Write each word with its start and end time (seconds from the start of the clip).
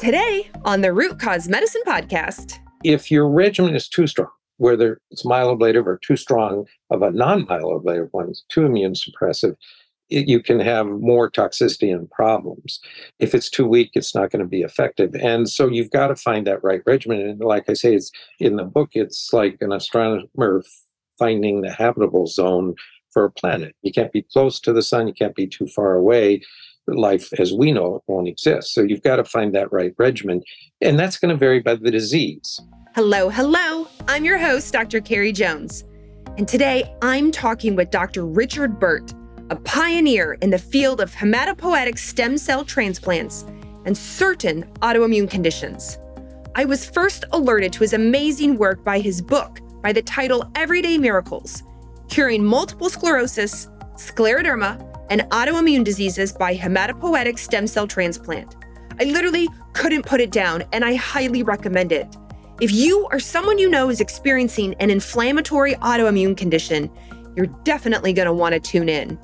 Today 0.00 0.48
on 0.64 0.80
the 0.80 0.94
Root 0.94 1.18
Cause 1.18 1.46
Medicine 1.46 1.82
Podcast. 1.86 2.58
If 2.82 3.10
your 3.10 3.28
regimen 3.28 3.76
is 3.76 3.86
too 3.86 4.06
strong, 4.06 4.30
whether 4.56 4.98
it's 5.10 5.26
myeloablative 5.26 5.84
or 5.84 5.98
too 5.98 6.16
strong 6.16 6.64
of 6.88 7.02
a 7.02 7.10
non 7.10 7.44
myeloablative 7.44 8.08
one, 8.12 8.32
too 8.48 8.64
immune 8.64 8.94
suppressive, 8.94 9.56
it, 10.08 10.26
you 10.26 10.40
can 10.40 10.58
have 10.58 10.86
more 10.86 11.30
toxicity 11.30 11.94
and 11.94 12.10
problems. 12.10 12.80
If 13.18 13.34
it's 13.34 13.50
too 13.50 13.66
weak, 13.66 13.90
it's 13.92 14.14
not 14.14 14.30
going 14.30 14.40
to 14.40 14.48
be 14.48 14.62
effective. 14.62 15.14
And 15.16 15.50
so 15.50 15.68
you've 15.68 15.90
got 15.90 16.06
to 16.06 16.16
find 16.16 16.46
that 16.46 16.64
right 16.64 16.80
regimen. 16.86 17.20
And 17.20 17.38
like 17.40 17.68
I 17.68 17.74
say, 17.74 17.94
it's 17.94 18.10
in 18.38 18.56
the 18.56 18.64
book, 18.64 18.92
it's 18.94 19.34
like 19.34 19.58
an 19.60 19.70
astronomer 19.70 20.62
finding 21.18 21.60
the 21.60 21.72
habitable 21.72 22.26
zone 22.26 22.74
for 23.10 23.26
a 23.26 23.30
planet. 23.30 23.74
You 23.82 23.92
can't 23.92 24.12
be 24.12 24.22
close 24.22 24.60
to 24.60 24.72
the 24.72 24.80
sun, 24.80 25.08
you 25.08 25.12
can't 25.12 25.34
be 25.34 25.46
too 25.46 25.66
far 25.66 25.94
away. 25.94 26.40
Life 26.94 27.32
as 27.38 27.52
we 27.52 27.72
know 27.72 27.96
it 27.96 28.02
won't 28.06 28.28
exist. 28.28 28.74
So 28.74 28.82
you've 28.82 29.02
got 29.02 29.16
to 29.16 29.24
find 29.24 29.54
that 29.54 29.72
right 29.72 29.94
regimen. 29.98 30.42
And 30.80 30.98
that's 30.98 31.18
going 31.18 31.30
to 31.30 31.36
vary 31.36 31.60
by 31.60 31.74
the 31.76 31.90
disease. 31.90 32.60
Hello, 32.94 33.28
hello. 33.28 33.86
I'm 34.08 34.24
your 34.24 34.38
host, 34.38 34.72
Dr. 34.72 35.00
Carrie 35.00 35.32
Jones. 35.32 35.84
And 36.36 36.48
today 36.48 36.92
I'm 37.02 37.30
talking 37.30 37.76
with 37.76 37.90
Dr. 37.90 38.26
Richard 38.26 38.80
Burt, 38.80 39.12
a 39.50 39.56
pioneer 39.56 40.34
in 40.42 40.50
the 40.50 40.58
field 40.58 41.00
of 41.00 41.12
hematopoietic 41.12 41.98
stem 41.98 42.38
cell 42.38 42.64
transplants 42.64 43.44
and 43.84 43.96
certain 43.96 44.64
autoimmune 44.80 45.30
conditions. 45.30 45.98
I 46.54 46.64
was 46.64 46.84
first 46.84 47.24
alerted 47.32 47.72
to 47.74 47.80
his 47.80 47.92
amazing 47.92 48.56
work 48.56 48.82
by 48.84 48.98
his 49.00 49.22
book 49.22 49.60
by 49.82 49.92
the 49.92 50.02
title 50.02 50.50
Everyday 50.56 50.98
Miracles 50.98 51.62
Curing 52.08 52.44
Multiple 52.44 52.90
Sclerosis, 52.90 53.68
Scleroderma, 53.94 54.89
and 55.10 55.22
Autoimmune 55.30 55.84
Diseases 55.84 56.32
by 56.32 56.56
Hematopoietic 56.56 57.38
Stem 57.38 57.66
Cell 57.66 57.86
Transplant. 57.86 58.56
I 58.98 59.04
literally 59.04 59.48
couldn't 59.72 60.06
put 60.06 60.20
it 60.20 60.30
down, 60.30 60.64
and 60.72 60.84
I 60.84 60.94
highly 60.94 61.42
recommend 61.42 61.92
it. 61.92 62.16
If 62.60 62.72
you 62.72 63.08
or 63.10 63.18
someone 63.18 63.58
you 63.58 63.68
know 63.68 63.90
is 63.90 64.00
experiencing 64.00 64.74
an 64.74 64.90
inflammatory 64.90 65.74
autoimmune 65.76 66.36
condition, 66.36 66.90
you're 67.36 67.46
definitely 67.64 68.12
going 68.12 68.26
to 68.26 68.32
want 68.32 68.52
to 68.54 68.60
tune 68.60 68.88
in. 68.88 69.18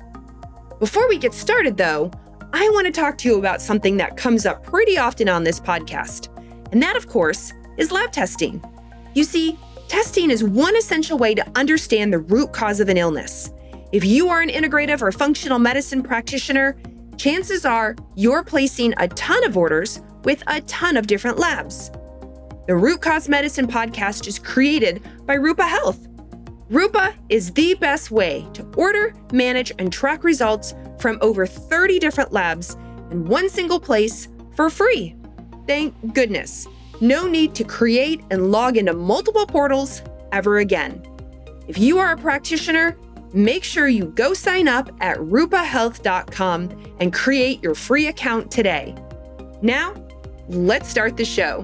Before 0.79 1.07
we 1.07 1.17
get 1.17 1.33
started, 1.33 1.77
though, 1.77 2.11
I 2.53 2.67
want 2.69 2.85
to 2.87 2.91
talk 2.91 3.17
to 3.19 3.29
you 3.29 3.37
about 3.37 3.61
something 3.61 3.97
that 3.97 4.17
comes 4.17 4.45
up 4.45 4.63
pretty 4.63 4.97
often 4.97 5.29
on 5.29 5.43
this 5.43 5.59
podcast. 5.59 6.29
And 6.71 6.81
that, 6.81 6.95
of 6.95 7.07
course, 7.07 7.53
is 7.77 7.91
lab 7.91 8.11
testing. 8.11 8.63
You 9.13 9.23
see, 9.23 9.57
testing 9.87 10.31
is 10.31 10.43
one 10.43 10.75
essential 10.75 11.17
way 11.17 11.35
to 11.35 11.47
understand 11.55 12.11
the 12.11 12.19
root 12.19 12.53
cause 12.53 12.79
of 12.79 12.89
an 12.89 12.97
illness. 12.97 13.51
If 13.93 14.03
you 14.03 14.27
are 14.27 14.41
an 14.41 14.49
integrative 14.49 15.01
or 15.01 15.13
functional 15.13 15.59
medicine 15.59 16.03
practitioner, 16.03 16.75
chances 17.15 17.63
are 17.63 17.95
you're 18.15 18.43
placing 18.43 18.93
a 18.97 19.07
ton 19.07 19.45
of 19.45 19.55
orders 19.55 20.01
with 20.25 20.43
a 20.47 20.59
ton 20.61 20.97
of 20.97 21.07
different 21.07 21.39
labs. 21.39 21.89
The 22.67 22.75
Root 22.75 22.99
Cause 22.99 23.29
Medicine 23.29 23.65
podcast 23.65 24.27
is 24.27 24.39
created 24.39 25.01
by 25.25 25.35
Rupa 25.35 25.65
Health. 25.65 26.05
Rupa 26.69 27.15
is 27.29 27.53
the 27.53 27.75
best 27.75 28.11
way 28.11 28.45
to 28.55 28.69
order, 28.75 29.13
manage, 29.31 29.71
and 29.79 29.91
track 29.91 30.25
results 30.25 30.73
from 30.99 31.17
over 31.21 31.47
30 31.47 31.97
different 31.97 32.33
labs 32.33 32.75
in 33.09 33.23
one 33.23 33.47
single 33.47 33.79
place 33.79 34.27
for 34.57 34.69
free. 34.69 35.15
Thank 35.65 36.13
goodness. 36.13 36.67
No 36.99 37.25
need 37.25 37.55
to 37.55 37.63
create 37.63 38.21
and 38.31 38.51
log 38.51 38.75
into 38.75 38.91
multiple 38.91 39.45
portals 39.45 40.01
ever 40.33 40.57
again. 40.57 41.01
If 41.69 41.77
you 41.77 41.99
are 41.99 42.11
a 42.11 42.17
practitioner, 42.17 42.97
make 43.33 43.63
sure 43.63 43.87
you 43.87 44.05
go 44.05 44.33
sign 44.33 44.67
up 44.67 44.89
at 44.99 45.17
rupahealth.com 45.17 46.95
and 46.99 47.13
create 47.13 47.61
your 47.61 47.75
free 47.75 48.07
account 48.07 48.51
today. 48.51 48.95
Now, 49.61 49.93
let's 50.49 50.89
start 50.89 51.17
the 51.17 51.25
show. 51.25 51.63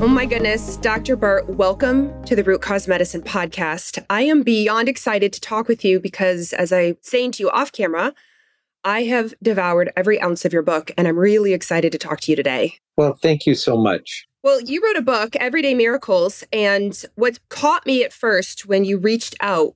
Oh 0.00 0.06
my 0.06 0.26
goodness, 0.26 0.76
Dr. 0.76 1.16
Burt, 1.16 1.48
welcome 1.48 2.24
to 2.24 2.36
the 2.36 2.44
Root 2.44 2.62
Cause 2.62 2.86
Medicine 2.86 3.20
podcast. 3.20 4.04
I 4.08 4.22
am 4.22 4.44
beyond 4.44 4.88
excited 4.88 5.32
to 5.32 5.40
talk 5.40 5.66
with 5.66 5.84
you 5.84 5.98
because, 5.98 6.52
as 6.52 6.72
I 6.72 6.96
saying 7.02 7.32
to 7.32 7.42
you 7.42 7.50
off 7.50 7.72
camera, 7.72 8.14
I 8.84 9.02
have 9.04 9.34
devoured 9.42 9.92
every 9.96 10.20
ounce 10.22 10.44
of 10.44 10.52
your 10.52 10.62
book 10.62 10.92
and 10.96 11.08
I'm 11.08 11.18
really 11.18 11.52
excited 11.52 11.90
to 11.90 11.98
talk 11.98 12.20
to 12.20 12.30
you 12.30 12.36
today. 12.36 12.76
Well, 12.96 13.18
thank 13.20 13.44
you 13.44 13.56
so 13.56 13.76
much. 13.76 14.27
Well, 14.44 14.60
you 14.60 14.80
wrote 14.84 14.96
a 14.96 15.02
book, 15.02 15.34
Everyday 15.34 15.74
Miracles, 15.74 16.44
and 16.52 17.04
what 17.16 17.40
caught 17.48 17.84
me 17.84 18.04
at 18.04 18.12
first 18.12 18.66
when 18.66 18.84
you 18.84 18.96
reached 18.96 19.34
out 19.40 19.74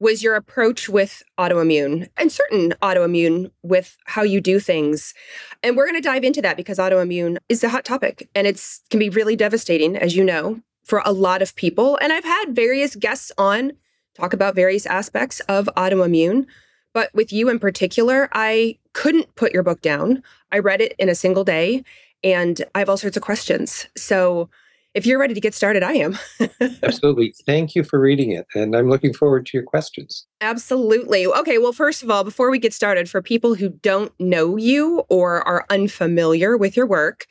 was 0.00 0.22
your 0.22 0.34
approach 0.34 0.86
with 0.86 1.22
autoimmune 1.38 2.10
and 2.18 2.30
certain 2.30 2.74
autoimmune 2.82 3.50
with 3.62 3.96
how 4.04 4.22
you 4.22 4.42
do 4.42 4.60
things. 4.60 5.14
And 5.62 5.78
we're 5.78 5.86
going 5.86 6.00
to 6.00 6.06
dive 6.06 6.24
into 6.24 6.42
that 6.42 6.58
because 6.58 6.76
autoimmune 6.76 7.38
is 7.48 7.64
a 7.64 7.70
hot 7.70 7.86
topic 7.86 8.28
and 8.34 8.46
it's 8.46 8.82
can 8.90 9.00
be 9.00 9.08
really 9.08 9.34
devastating 9.34 9.96
as 9.96 10.14
you 10.14 10.24
know 10.24 10.60
for 10.84 11.00
a 11.06 11.12
lot 11.12 11.40
of 11.40 11.56
people. 11.56 11.98
And 12.02 12.12
I've 12.12 12.24
had 12.24 12.54
various 12.54 12.96
guests 12.96 13.32
on 13.38 13.72
talk 14.14 14.34
about 14.34 14.54
various 14.54 14.84
aspects 14.84 15.40
of 15.48 15.70
autoimmune, 15.74 16.44
but 16.92 17.08
with 17.14 17.32
you 17.32 17.48
in 17.48 17.58
particular, 17.58 18.28
I 18.32 18.76
couldn't 18.92 19.34
put 19.36 19.52
your 19.54 19.62
book 19.62 19.80
down. 19.80 20.22
I 20.50 20.58
read 20.58 20.82
it 20.82 20.94
in 20.98 21.08
a 21.08 21.14
single 21.14 21.44
day 21.44 21.82
and 22.22 22.64
I 22.74 22.80
have 22.80 22.88
all 22.88 22.96
sorts 22.96 23.16
of 23.16 23.22
questions. 23.22 23.86
So 23.96 24.48
if 24.94 25.06
you're 25.06 25.18
ready 25.18 25.34
to 25.34 25.40
get 25.40 25.54
started, 25.54 25.82
I 25.82 25.94
am. 25.94 26.18
Absolutely. 26.82 27.34
Thank 27.46 27.74
you 27.74 27.82
for 27.82 27.98
reading 27.98 28.32
it. 28.32 28.46
And 28.54 28.76
I'm 28.76 28.90
looking 28.90 29.14
forward 29.14 29.46
to 29.46 29.56
your 29.56 29.64
questions. 29.64 30.26
Absolutely. 30.40 31.26
Okay. 31.26 31.58
Well, 31.58 31.72
first 31.72 32.02
of 32.02 32.10
all, 32.10 32.24
before 32.24 32.50
we 32.50 32.58
get 32.58 32.74
started, 32.74 33.08
for 33.08 33.22
people 33.22 33.54
who 33.54 33.70
don't 33.70 34.12
know 34.20 34.56
you 34.56 35.04
or 35.08 35.46
are 35.48 35.64
unfamiliar 35.70 36.56
with 36.56 36.76
your 36.76 36.86
work, 36.86 37.26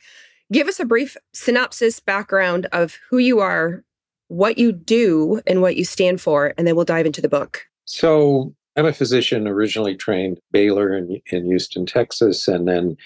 give 0.50 0.66
us 0.66 0.80
a 0.80 0.84
brief 0.84 1.16
synopsis 1.32 2.00
background 2.00 2.66
of 2.72 2.98
who 3.08 3.18
you 3.18 3.38
are, 3.38 3.84
what 4.28 4.58
you 4.58 4.72
do, 4.72 5.40
and 5.46 5.62
what 5.62 5.76
you 5.76 5.84
stand 5.84 6.20
for, 6.20 6.54
and 6.58 6.66
then 6.66 6.74
we'll 6.74 6.84
dive 6.84 7.06
into 7.06 7.20
the 7.20 7.28
book. 7.28 7.66
So, 7.84 8.54
I'm 8.74 8.86
a 8.86 8.92
physician 8.92 9.46
originally 9.46 9.94
trained 9.94 10.40
Baylor 10.50 10.96
in, 10.96 11.20
in 11.26 11.44
Houston, 11.44 11.84
Texas, 11.84 12.48
and 12.48 12.66
then 12.66 12.96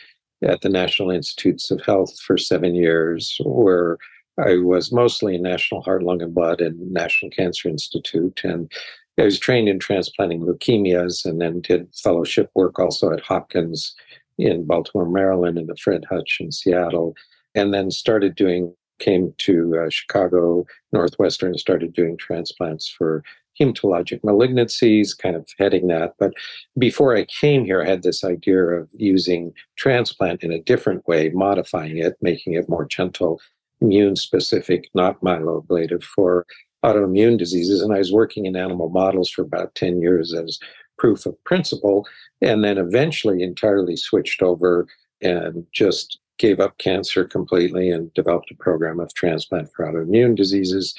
at 0.47 0.61
the 0.61 0.69
National 0.69 1.11
Institutes 1.11 1.71
of 1.71 1.85
Health 1.85 2.19
for 2.21 2.39
seven 2.39 2.75
years, 2.75 3.37
where 3.45 3.99
I 4.39 4.57
was 4.57 4.93
mostly 4.93 5.35
in 5.35 5.43
National 5.43 5.83
Heart, 5.83 6.03
Lung, 6.03 6.23
and 6.23 6.35
Blood 6.35 6.61
and 6.61 6.93
National 6.93 7.31
Cancer 7.31 7.69
Institute. 7.69 8.41
And 8.45 8.71
I 9.19 9.25
was 9.25 9.39
trained 9.39 9.69
in 9.69 9.79
transplanting 9.79 10.41
leukemias 10.41 11.25
and 11.25 11.41
then 11.41 11.61
did 11.61 11.89
fellowship 11.95 12.51
work 12.55 12.79
also 12.79 13.13
at 13.13 13.21
Hopkins 13.21 13.95
in 14.39 14.67
Baltimore, 14.67 15.09
Maryland, 15.09 15.57
and 15.59 15.69
the 15.69 15.77
Fred 15.77 16.05
Hutch 16.09 16.37
in 16.41 16.53
Seattle. 16.53 17.15
And 17.55 17.73
then 17.73 17.91
started 17.91 18.35
doing, 18.35 18.75
came 18.99 19.33
to 19.39 19.85
uh, 19.87 19.91
Chicago 19.91 20.67
Northwestern 20.93 21.57
started 21.57 21.95
doing 21.95 22.19
transplants 22.19 22.89
for 22.89 23.23
hematologic 23.61 24.21
malignancies, 24.23 25.17
kind 25.17 25.37
of 25.37 25.49
heading 25.59 25.87
that. 25.89 26.15
But 26.19 26.35
before 26.79 27.17
I 27.17 27.25
came 27.25 27.65
here, 27.65 27.83
I 27.83 27.89
had 27.89 28.03
this 28.03 28.25
idea 28.25 28.63
of 28.63 28.89
using 28.93 29.53
transplant 29.77 30.43
in 30.43 30.53
a 30.53 30.61
different 30.63 31.07
way, 31.09 31.31
modifying 31.31 31.99
it, 31.99 32.17
making 32.21 32.55
it 32.55 32.69
more 32.69 32.85
gentle 32.85 33.41
immune 33.81 34.17
specific, 34.17 34.89
not 34.95 35.21
myeloablative 35.21 36.03
for 36.03 36.47
autoimmune 36.85 37.39
diseases. 37.39 37.83
And 37.83 37.93
I 37.93 37.99
was 37.99 38.13
working 38.13 38.47
in 38.47 38.57
animal 38.57 38.89
models 38.89 39.31
for 39.31 39.43
about 39.43 39.75
10 39.75 40.01
years 40.01 40.33
as 40.33 40.59
proof 40.99 41.27
of 41.27 41.43
principle, 41.45 42.07
and 42.41 42.65
then 42.65 42.79
eventually 42.79 43.43
entirely 43.43 43.97
switched 43.97 44.43
over 44.43 44.87
and 45.21 45.67
just 45.73 46.19
gave 46.39 46.61
up 46.61 46.77
cancer 46.79 47.25
completely 47.25 47.91
and 47.91 48.13
developed 48.15 48.51
a 48.51 48.55
program 48.55 49.01
of 49.01 49.13
transplant 49.15 49.71
for 49.73 49.87
autoimmune 49.87 50.37
diseases, 50.37 50.95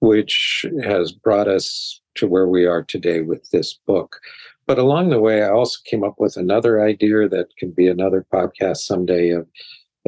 which 0.00 0.64
has 0.82 1.12
brought 1.12 1.48
us 1.48 2.00
to 2.16 2.26
where 2.26 2.48
we 2.48 2.64
are 2.64 2.82
today 2.82 3.20
with 3.20 3.50
this 3.50 3.78
book. 3.86 4.20
But 4.66 4.78
along 4.78 5.10
the 5.10 5.20
way, 5.20 5.42
I 5.42 5.50
also 5.50 5.78
came 5.84 6.02
up 6.02 6.16
with 6.18 6.36
another 6.36 6.82
idea 6.82 7.28
that 7.28 7.56
can 7.58 7.70
be 7.70 7.86
another 7.86 8.26
podcast 8.32 8.78
someday 8.78 9.30
of 9.30 9.46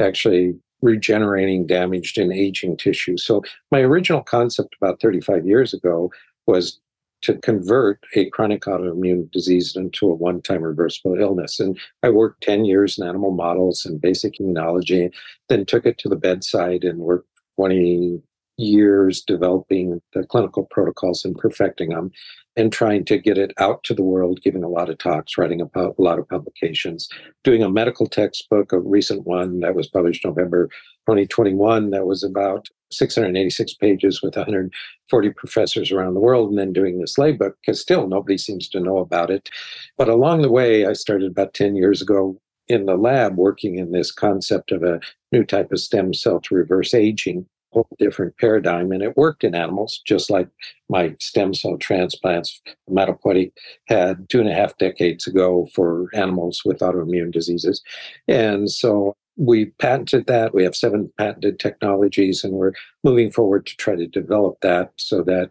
actually 0.01 0.55
regenerating 0.83 1.67
damaged 1.67 2.19
and 2.19 2.33
aging 2.33 2.77
tissue. 2.77 3.17
So, 3.17 3.43
my 3.71 3.81
original 3.81 4.23
concept 4.23 4.77
about 4.81 5.01
35 5.01 5.47
years 5.47 5.75
ago 5.75 6.11
was 6.47 6.81
to 7.23 7.35
convert 7.39 8.01
a 8.15 8.31
chronic 8.31 8.63
autoimmune 8.63 9.31
disease 9.33 9.75
into 9.75 10.09
a 10.09 10.15
one 10.15 10.41
time 10.41 10.63
reversible 10.63 11.17
illness. 11.19 11.59
And 11.59 11.79
I 12.03 12.11
worked 12.11 12.43
10 12.43 12.65
years 12.65 12.99
in 12.99 13.07
animal 13.07 13.33
models 13.33 13.85
and 13.85 14.01
basic 14.01 14.39
immunology, 14.39 15.13
then 15.49 15.67
took 15.67 15.85
it 15.85 15.99
to 15.99 16.09
the 16.09 16.17
bedside 16.17 16.85
and 16.85 17.01
worked 17.01 17.29
20 17.57 18.23
years 18.59 19.23
developing 19.23 20.01
the 20.13 20.25
clinical 20.25 20.67
protocols 20.71 21.25
and 21.25 21.37
perfecting 21.37 21.91
them 21.91 22.11
and 22.57 22.73
trying 22.73 23.05
to 23.05 23.19
get 23.19 23.39
it 23.39 23.53
out 23.59 23.85
to 23.85 23.95
the 23.95 24.03
world, 24.03 24.41
giving 24.43 24.65
a 24.65 24.69
lot 24.69 24.91
of 24.91 24.99
talks, 24.99 25.39
writing 25.39 25.61
a, 25.61 25.81
a 25.81 25.93
lot 25.97 26.19
of 26.19 26.29
publications, 26.29 27.09
doing 27.45 27.63
a 27.63 27.71
medical 27.71 28.07
textbook, 28.07 28.73
a 28.73 28.81
recent 28.81 29.27
one 29.27 29.61
that 29.61 29.77
was 29.77 29.87
published 29.87 30.25
November 30.25 30.69
2021 31.07 31.91
that 31.91 32.05
was 32.05 32.25
about 32.25 32.67
686 32.91 33.75
pages 33.75 34.23
with 34.23 34.35
140 34.35 35.31
professors 35.31 35.93
around 35.93 36.15
the 36.15 36.21
world, 36.21 36.51
and 36.51 36.59
then 36.59 36.73
doing 36.73 36.99
this 36.99 37.17
lay 37.17 37.33
book 37.33 37.57
because 37.61 37.81
still 37.81 38.09
nobody 38.09 38.37
seems 38.37 38.69
to 38.69 38.81
know 38.81 38.99
about 38.99 39.31
it. 39.31 39.49
But 39.97 40.09
along 40.09 40.43
the 40.43 40.51
way, 40.51 40.85
I 40.85 40.95
started 40.95 41.31
about 41.31 41.55
10 41.55 41.77
years 41.77 42.03
ago 42.03 42.41
in 42.67 42.87
the 42.87 42.97
lab 42.97 43.37
working 43.37 43.79
in 43.79 43.93
this 43.93 44.11
concept 44.11 44.73
of 44.73 44.83
a 44.83 45.01
new 45.33 45.45
type 45.45 45.71
of 45.71 45.81
stem 45.81 46.13
cell 46.13 46.41
to 46.41 46.55
reverse 46.55 46.93
aging 46.93 47.47
whole 47.73 47.89
different 47.99 48.37
paradigm 48.39 48.93
and 48.93 49.03
it 49.03 49.17
worked 49.17 49.45
in 49.45 49.55
animals 49.55 50.01
just 50.07 50.31
like 50.31 50.49
my 50.89 51.15
stem 51.21 51.55
cell 51.55 51.77
transplants. 51.77 52.61
Hematopoietic 52.91 53.53
had 53.87 54.29
two 54.29 54.41
and 54.41 54.49
a 54.49 54.55
half 54.55 54.77
decades 54.79 55.27
ago 55.27 55.69
for 55.75 56.09
animals 56.15 56.63
with 56.65 56.79
autoimmune 56.81 57.33
diseases. 57.33 57.83
And 58.27 58.71
so 58.71 59.15
we 59.37 59.67
patented 59.79 60.27
that. 60.27 60.55
We 60.55 60.65
have 60.65 60.75
seven 60.75 61.13
patented 61.19 61.59
technologies 61.59 62.43
and 62.43 62.55
we're 62.55 62.73
moving 63.05 63.31
forward 63.31 63.67
to 63.67 63.77
try 63.77 63.95
to 63.97 64.07
develop 64.07 64.61
that 64.63 64.93
so 64.97 65.23
that 65.25 65.51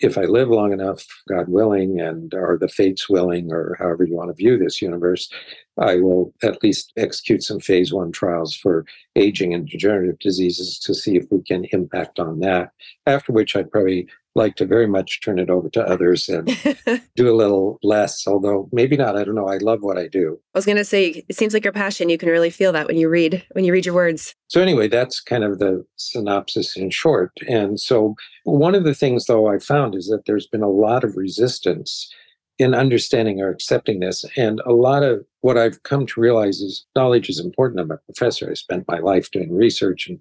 if 0.00 0.16
I 0.16 0.22
live 0.22 0.48
long 0.48 0.72
enough, 0.72 1.06
God 1.28 1.48
willing, 1.48 2.00
and 2.00 2.32
or 2.32 2.56
the 2.58 2.68
fates 2.68 3.08
willing, 3.08 3.52
or 3.52 3.76
however 3.78 4.04
you 4.04 4.16
want 4.16 4.30
to 4.30 4.34
view 4.34 4.58
this 4.58 4.80
universe, 4.80 5.30
I 5.78 5.96
will 5.96 6.32
at 6.42 6.62
least 6.62 6.92
execute 6.96 7.42
some 7.42 7.60
phase 7.60 7.92
one 7.92 8.12
trials 8.12 8.54
for 8.54 8.84
aging 9.16 9.54
and 9.54 9.68
degenerative 9.68 10.18
diseases 10.18 10.78
to 10.80 10.94
see 10.94 11.16
if 11.16 11.26
we 11.30 11.42
can 11.42 11.66
impact 11.72 12.18
on 12.18 12.40
that. 12.40 12.70
After 13.06 13.32
which, 13.32 13.56
I'd 13.56 13.70
probably 13.70 14.08
like 14.34 14.54
to 14.56 14.64
very 14.64 14.86
much 14.86 15.20
turn 15.22 15.38
it 15.38 15.50
over 15.50 15.68
to 15.68 15.82
others 15.82 16.28
and 16.28 16.46
do 17.16 17.28
a 17.28 17.34
little 17.34 17.78
less, 17.82 18.26
although 18.26 18.68
maybe 18.72 18.96
not. 18.96 19.16
I 19.16 19.24
don't 19.24 19.34
know. 19.34 19.48
I 19.48 19.58
love 19.58 19.80
what 19.82 19.98
I 19.98 20.06
do. 20.06 20.38
I 20.54 20.58
was 20.58 20.66
going 20.66 20.78
to 20.78 20.84
say, 20.84 21.24
it 21.28 21.34
seems 21.34 21.52
like 21.52 21.64
your 21.64 21.72
passion. 21.72 22.08
You 22.08 22.18
can 22.18 22.28
really 22.28 22.50
feel 22.50 22.72
that 22.72 22.86
when 22.86 22.96
you 22.96 23.08
read 23.08 23.44
when 23.52 23.64
you 23.64 23.72
read 23.72 23.86
your 23.86 23.94
words. 23.94 24.34
So 24.48 24.60
anyway, 24.60 24.88
that's 24.88 25.20
kind 25.20 25.44
of 25.44 25.58
the 25.58 25.84
synopsis 25.96 26.76
in 26.76 26.90
short. 26.90 27.32
And 27.48 27.80
so 27.80 28.14
one 28.44 28.74
of 28.74 28.84
the 28.84 28.94
things, 28.94 29.26
though, 29.26 29.48
I 29.48 29.58
found 29.58 29.94
is 29.94 30.06
that 30.08 30.26
there's 30.26 30.46
been 30.46 30.62
a 30.62 30.70
lot 30.70 31.04
of 31.04 31.16
resistance 31.16 32.12
in 32.60 32.74
understanding 32.74 33.40
or 33.40 33.48
accepting 33.48 34.00
this. 34.00 34.22
And 34.36 34.60
a 34.66 34.72
lot 34.72 35.02
of 35.02 35.24
what 35.40 35.56
I've 35.56 35.82
come 35.82 36.04
to 36.06 36.20
realize 36.20 36.60
is 36.60 36.84
knowledge 36.94 37.30
is 37.30 37.40
important. 37.40 37.80
I'm 37.80 37.90
a 37.90 37.96
professor. 37.96 38.50
I 38.50 38.54
spent 38.54 38.86
my 38.86 38.98
life 38.98 39.30
doing 39.30 39.50
research 39.50 40.06
and 40.06 40.18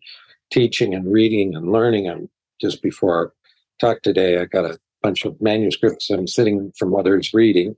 teaching 0.50 0.96
and 0.96 1.12
reading 1.12 1.54
and 1.54 1.74
learning. 1.74 2.08
And 2.08 2.30
just 2.62 2.82
before 2.82 3.14
our 3.14 3.34
talk 3.80 4.04
today, 4.04 4.40
I 4.40 4.46
got 4.46 4.64
a 4.64 4.80
bunch 5.04 5.26
of 5.26 5.40
manuscripts 5.42 6.10
I'm 6.10 6.28
sitting 6.28 6.72
from 6.78 6.96
others 6.96 7.34
reading. 7.34 7.76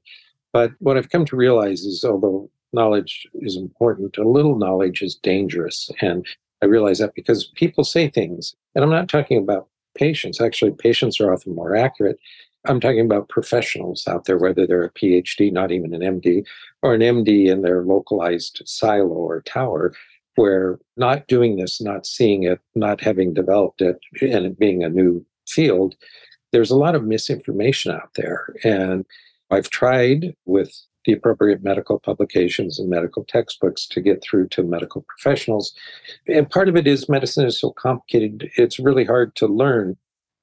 But 0.54 0.74
what 0.78 0.96
I've 0.96 1.10
come 1.10 1.26
to 1.26 1.36
realize 1.36 1.82
is 1.82 2.04
although 2.04 2.48
knowledge 2.72 3.28
is 3.34 3.58
important, 3.58 4.18
a 4.18 4.30
little 4.30 4.60
knowledge 4.60 5.02
is 5.02 5.16
dangerous. 5.16 5.90
And 6.02 6.24
I 6.62 6.68
realize 6.68 7.00
that 7.00 7.16
because 7.16 7.46
people 7.56 7.84
say 7.84 8.10
things, 8.10 8.56
and 8.76 8.84
I'm 8.84 8.92
not 8.92 9.10
talking 9.10 9.40
about 9.40 9.70
patients. 9.98 10.40
Actually, 10.40 10.72
patients 10.72 11.20
are 11.20 11.34
often 11.34 11.56
more 11.56 11.76
accurate. 11.76 12.20
I'm 12.66 12.80
talking 12.80 13.02
about 13.02 13.30
professionals 13.30 14.08
out 14.08 14.26
there, 14.26 14.38
whether 14.38 14.68
they're 14.68 14.84
a 14.84 14.92
PhD, 14.92 15.52
not 15.52 15.72
even 15.72 15.94
an 15.94 16.02
MD, 16.02 16.46
or 16.82 16.94
an 16.94 17.02
MD 17.02 17.48
in 17.48 17.62
their 17.62 17.84
localized 17.84 18.62
silo 18.66 19.08
or 19.08 19.42
tower, 19.42 19.94
where 20.36 20.80
not 20.96 21.28
doing 21.28 21.58
this, 21.58 21.82
not 21.82 22.06
seeing 22.06 22.44
it, 22.44 22.60
not 22.76 23.02
having 23.02 23.34
developed 23.34 23.82
it, 23.82 24.00
and 24.22 24.46
it 24.46 24.60
being 24.60 24.84
a 24.84 24.90
new 24.90 25.26
field, 25.48 25.96
there's 26.52 26.72
a 26.72 26.78
lot 26.78 26.96
of 26.96 27.04
misinformation 27.04 27.92
out 27.92 28.12
there. 28.16 28.54
And 28.64 29.06
I've 29.50 29.70
tried 29.70 30.36
with 30.46 30.74
the 31.06 31.14
appropriate 31.14 31.64
medical 31.64 32.00
publications 32.00 32.80
and 32.80 32.90
medical 32.90 33.24
textbooks 33.24 33.88
to 33.88 34.02
get 34.02 34.22
through 34.22 34.48
to 34.50 34.64
medical 34.64 35.04
professionals. 35.08 35.74
And 36.28 36.50
part 36.50 36.70
of 36.70 36.76
it 36.76 36.86
is 36.86 37.10
medicine 37.10 37.46
is 37.46 37.60
so 37.60 37.72
complicated, 37.72 38.52
it's 38.56 38.80
really 38.80 39.06
hard 39.06 39.36
to 39.38 39.48
learn 39.48 39.98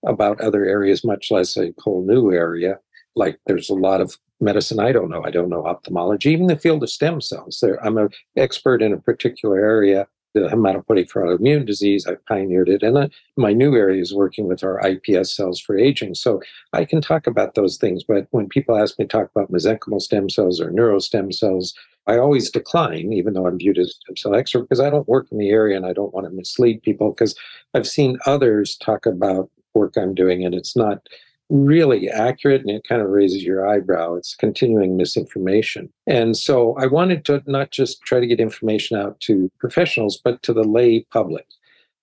about 0.07 0.41
other 0.41 0.65
areas, 0.65 1.05
much 1.05 1.31
less 1.31 1.57
a 1.57 1.73
whole 1.79 2.05
new 2.07 2.33
area. 2.33 2.79
Like 3.17 3.41
there's 3.47 3.71
a 3.71 3.75
lot 3.75 4.01
of 4.01 4.17
medicine 4.41 4.79
I 4.79 4.93
don't 4.93 5.11
know. 5.11 5.25
I 5.25 5.31
don't 5.31 5.49
know 5.49 5.67
ophthalmology, 5.67 6.31
even 6.31 6.47
the 6.47 6.57
field 6.57 6.83
of 6.83 6.91
stem 6.91 7.21
cells. 7.21 7.59
There, 7.61 7.85
I'm 7.85 7.99
an 7.99 8.11
expert 8.37 8.83
in 8.83 8.93
a 8.93 8.99
particular 8.99 9.59
area, 9.59 10.07
the 10.35 10.41
hematopoietic 10.43 11.11
for 11.11 11.23
autoimmune 11.23 11.67
disease. 11.67 12.07
I 12.07 12.15
pioneered 12.29 12.69
it. 12.69 12.83
And 12.83 13.13
my 13.37 13.53
new 13.53 13.75
area 13.75 14.01
is 14.01 14.15
working 14.15 14.47
with 14.47 14.63
our 14.63 14.81
iPS 14.81 15.29
cells 15.29 15.61
for 15.61 15.77
aging. 15.77 16.15
So 16.15 16.41
I 16.73 16.85
can 16.85 17.01
talk 17.01 17.27
about 17.27 17.55
those 17.55 17.77
things. 17.77 18.05
But 18.05 18.29
when 18.31 18.49
people 18.49 18.77
ask 18.77 18.99
me 18.99 19.07
to 19.07 19.09
talk 19.09 19.31
about 19.35 19.51
mesenchymal 19.51 20.01
stem 20.01 20.29
cells 20.31 20.61
or 20.61 20.71
neurostem 20.71 21.35
cells, 21.35 21.75
I 22.07 22.17
always 22.17 22.51
decline, 22.51 23.13
even 23.13 23.35
though 23.35 23.47
I'm 23.47 23.59
viewed 23.59 23.79
as 23.79 23.89
a 23.89 23.91
stem 23.91 24.17
cell 24.17 24.35
expert, 24.35 24.63
because 24.63 24.81
I 24.81 24.91
don't 24.91 25.09
work 25.09 25.27
in 25.31 25.39
the 25.39 25.51
area 25.51 25.77
and 25.77 25.85
I 25.85 25.93
don't 25.93 26.15
want 26.15 26.27
to 26.27 26.33
mislead 26.33 26.83
people. 26.83 27.11
Because 27.11 27.35
I've 27.75 27.89
seen 27.89 28.19
others 28.25 28.77
talk 28.77 29.05
about 29.05 29.51
work 29.79 29.95
I'm 29.97 30.15
doing, 30.15 30.45
and 30.45 30.55
it's 30.55 30.77
not 30.77 31.09
really 31.51 32.11
accurate 32.11 32.61
and 32.61 32.71
it 32.71 32.87
kind 32.87 33.01
of 33.01 33.09
raises 33.09 33.43
your 33.43 33.67
eyebrow. 33.67 34.15
It's 34.15 34.35
continuing 34.35 34.97
misinformation. 34.97 35.91
And 36.07 36.37
so 36.37 36.77
I 36.77 36.87
wanted 36.87 37.25
to 37.27 37.43
not 37.47 37.71
just 37.71 38.03
try 38.03 38.21
to 38.21 38.27
get 38.27 38.41
information 38.41 38.99
out 38.99 39.19
to 39.21 39.51
professionals, 39.59 40.21
but 40.23 40.43
to 40.43 40.53
the 40.53 40.65
lay 40.65 41.07
public 41.11 41.47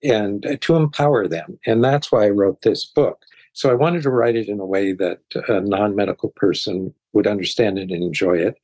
and 0.03 0.57
to 0.61 0.75
empower 0.75 1.27
them. 1.27 1.59
And 1.65 1.83
that's 1.83 2.11
why 2.11 2.25
I 2.25 2.29
wrote 2.29 2.61
this 2.61 2.85
book. 2.85 3.23
So 3.53 3.69
I 3.69 3.75
wanted 3.75 4.03
to 4.03 4.09
write 4.09 4.35
it 4.35 4.49
in 4.49 4.59
a 4.59 4.65
way 4.65 4.91
that 4.93 5.19
a 5.47 5.61
non 5.61 5.95
medical 5.95 6.29
person 6.29 6.93
would 7.13 7.27
understand 7.27 7.77
it 7.79 7.91
and 7.91 8.03
enjoy 8.03 8.37
it, 8.37 8.57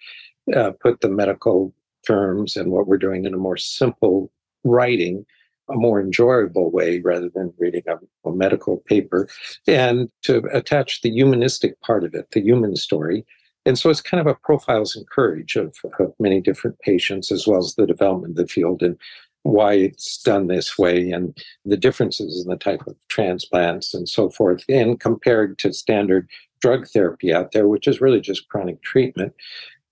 uh, 0.53 0.71
put 0.71 1.01
the 1.01 1.09
medical 1.09 1.73
terms 2.05 2.57
and 2.57 2.71
what 2.71 2.87
we're 2.87 2.97
doing 2.97 3.25
in 3.25 3.33
a 3.33 3.37
more 3.37 3.57
simple 3.57 4.31
writing 4.63 5.25
a 5.71 5.75
more 5.75 5.99
enjoyable 5.99 6.71
way 6.71 6.99
rather 6.99 7.29
than 7.29 7.53
reading 7.57 7.83
a, 7.87 7.97
a, 8.27 8.33
medical 8.33 8.77
paper, 8.85 9.27
and 9.67 10.09
to 10.23 10.43
attach 10.53 11.01
the 11.01 11.11
humanistic 11.11 11.79
part 11.81 12.03
of 12.03 12.13
it, 12.13 12.29
the 12.31 12.41
human 12.41 12.75
story. 12.75 13.25
And 13.65 13.77
so 13.77 13.89
it's 13.89 14.01
kind 14.01 14.19
of 14.19 14.27
a 14.27 14.35
profiles 14.35 14.95
and 14.95 15.07
courage 15.09 15.55
of, 15.55 15.75
of 15.99 16.13
many 16.19 16.41
different 16.41 16.79
patients, 16.79 17.31
as 17.31 17.45
well 17.45 17.59
as 17.59 17.75
the 17.75 17.85
development 17.85 18.31
of 18.31 18.47
the 18.47 18.51
field 18.51 18.81
and 18.81 18.97
why 19.43 19.73
it's 19.73 20.21
done 20.21 20.47
this 20.47 20.77
way 20.77 21.11
and 21.11 21.37
the 21.65 21.77
differences 21.77 22.43
in 22.43 22.49
the 22.49 22.57
type 22.57 22.85
of 22.87 22.95
transplants 23.07 23.93
and 23.93 24.07
so 24.07 24.29
forth, 24.29 24.63
and 24.69 24.99
compared 24.99 25.57
to 25.59 25.73
standard 25.73 26.27
drug 26.61 26.87
therapy 26.87 27.33
out 27.33 27.51
there, 27.51 27.67
which 27.67 27.87
is 27.87 28.01
really 28.01 28.21
just 28.21 28.47
chronic 28.49 28.81
treatment 28.83 29.33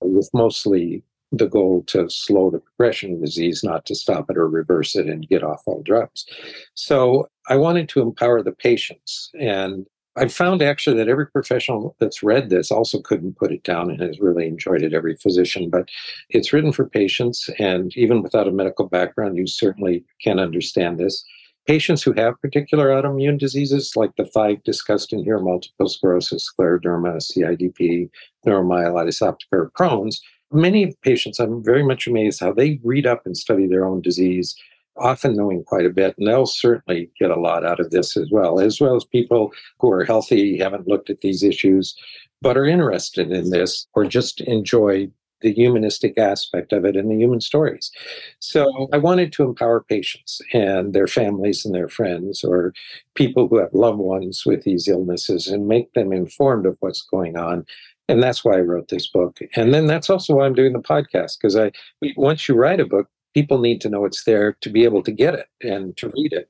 with 0.02 0.30
mostly 0.34 1.04
the 1.32 1.48
goal 1.48 1.84
to 1.88 2.10
slow 2.10 2.50
the 2.50 2.60
progression 2.60 3.14
of 3.14 3.22
disease, 3.24 3.64
not 3.64 3.86
to 3.86 3.96
stop 3.96 4.30
it 4.30 4.38
or 4.38 4.48
reverse 4.48 4.96
it 4.96 5.08
and 5.08 5.30
get 5.30 5.44
off 5.44 5.62
all 5.66 5.82
drugs. 5.84 6.26
So 6.74 7.30
I 7.48 7.56
wanted 7.56 7.88
to 7.90 8.02
empower 8.02 8.42
the 8.42 8.52
patients. 8.52 9.30
And 9.40 9.86
I 10.16 10.28
found 10.28 10.62
actually 10.62 10.98
that 10.98 11.08
every 11.08 11.28
professional 11.28 11.96
that's 12.00 12.24
read 12.24 12.50
this 12.50 12.72
also 12.72 13.00
couldn't 13.00 13.38
put 13.38 13.52
it 13.52 13.64
down 13.64 13.90
and 13.90 14.02
has 14.02 14.20
really 14.20 14.48
enjoyed 14.48 14.82
it, 14.82 14.94
every 14.94 15.16
physician. 15.16 15.70
But 15.70 15.90
it's 16.30 16.52
written 16.52 16.74
for 16.74 16.90
patients. 16.90 17.50
And 17.60 17.96
even 17.96 18.24
without 18.24 18.48
a 18.48 18.52
medical 18.52 18.88
background, 18.88 19.38
you 19.38 19.48
certainly 19.48 20.04
can 20.22 20.40
understand 20.40 21.00
this. 21.00 21.24
Patients 21.68 22.02
who 22.02 22.14
have 22.14 22.42
particular 22.42 22.88
autoimmune 22.88 23.38
diseases, 23.38 23.94
like 23.96 24.16
the 24.18 24.26
five 24.26 24.64
discussed 24.64 25.14
in 25.14 25.24
here 25.24 25.40
multiple 25.40 25.88
sclerosis, 25.88 26.52
scleroderma, 26.52 27.18
CIDP, 27.18 28.10
neuromyelitis 28.46 29.22
optica, 29.22 29.54
or 29.54 29.72
Crohn's 29.78 30.20
Many 30.52 30.96
patients, 31.02 31.40
I'm 31.40 31.64
very 31.64 31.84
much 31.84 32.08
amazed 32.08 32.40
how 32.40 32.54
they 32.54 32.80
read 32.84 33.06
up 33.06 33.26
and 33.26 33.38
study 33.38 33.68
their 33.68 33.86
own 33.86 34.02
disease, 34.02 34.56
often 34.98 35.36
knowing 35.36 35.64
quite 35.64 35.86
a 35.86 35.92
bit, 35.92 36.16
and 36.18 36.28
they'll 36.28 36.46
certainly 36.46 37.12
get 37.20 37.30
a 37.30 37.40
lot 37.40 37.66
out 37.66 37.80
of 37.80 37.92
this 37.92 38.18
as 38.18 38.30
well, 38.32 38.60
as 38.60 38.82
well 38.82 38.96
as 38.96 39.06
people 39.06 39.52
who 39.80 39.92
are 39.92 40.06
healthy, 40.06 40.58
haven't 40.58 40.88
looked 40.88 41.10
at 41.10 41.22
these 41.22 41.44
issues, 41.44 41.96
but 42.42 42.58
are 42.58 42.66
interested 42.66 43.32
in 43.32 43.52
this 43.52 43.88
or 43.94 44.06
just 44.06 44.42
enjoy 44.42 45.10
the 45.42 45.54
humanistic 45.54 46.18
aspect 46.18 46.74
of 46.74 46.86
it 46.86 46.96
and 46.96 47.10
the 47.10 47.16
human 47.16 47.42
stories. 47.42 47.92
So 48.40 48.90
I 48.92 48.98
wanted 48.98 49.32
to 49.34 49.44
empower 49.44 49.82
patients 49.82 50.42
and 50.54 50.94
their 50.94 51.08
families 51.08 51.66
and 51.66 51.74
their 51.74 51.88
friends 51.88 52.44
or 52.44 52.74
people 53.16 53.48
who 53.48 53.58
have 53.58 53.74
loved 53.74 54.00
ones 54.00 54.44
with 54.46 54.64
these 54.64 54.88
illnesses 54.88 55.48
and 55.48 55.68
make 55.68 55.94
them 55.94 56.12
informed 56.12 56.66
of 56.66 56.78
what's 56.80 57.02
going 57.02 57.38
on 57.38 57.66
and 58.10 58.24
that's 58.24 58.44
why 58.44 58.58
I 58.58 58.62
wrote 58.62 58.90
this 58.90 59.08
book. 59.08 59.40
And 59.56 59.74
then 59.74 59.86
that's 59.86 60.10
also 60.10 60.36
why 60.36 60.46
I'm 60.46 60.56
doing 60.56 60.74
the 60.74 60.80
podcast 60.80 61.38
because 61.40 61.56
I 61.56 61.72
once 62.18 62.50
you 62.50 62.56
write 62.56 62.80
a 62.80 62.86
book, 62.86 63.08
people 63.34 63.60
need 63.60 63.80
to 63.82 63.90
know 63.90 64.04
it's 64.04 64.24
there 64.24 64.54
to 64.62 64.70
be 64.70 64.84
able 64.84 65.04
to 65.04 65.12
get 65.12 65.36
it 65.36 65.46
and 65.62 65.96
to 65.98 66.08
read 66.10 66.34
it. 66.34 66.50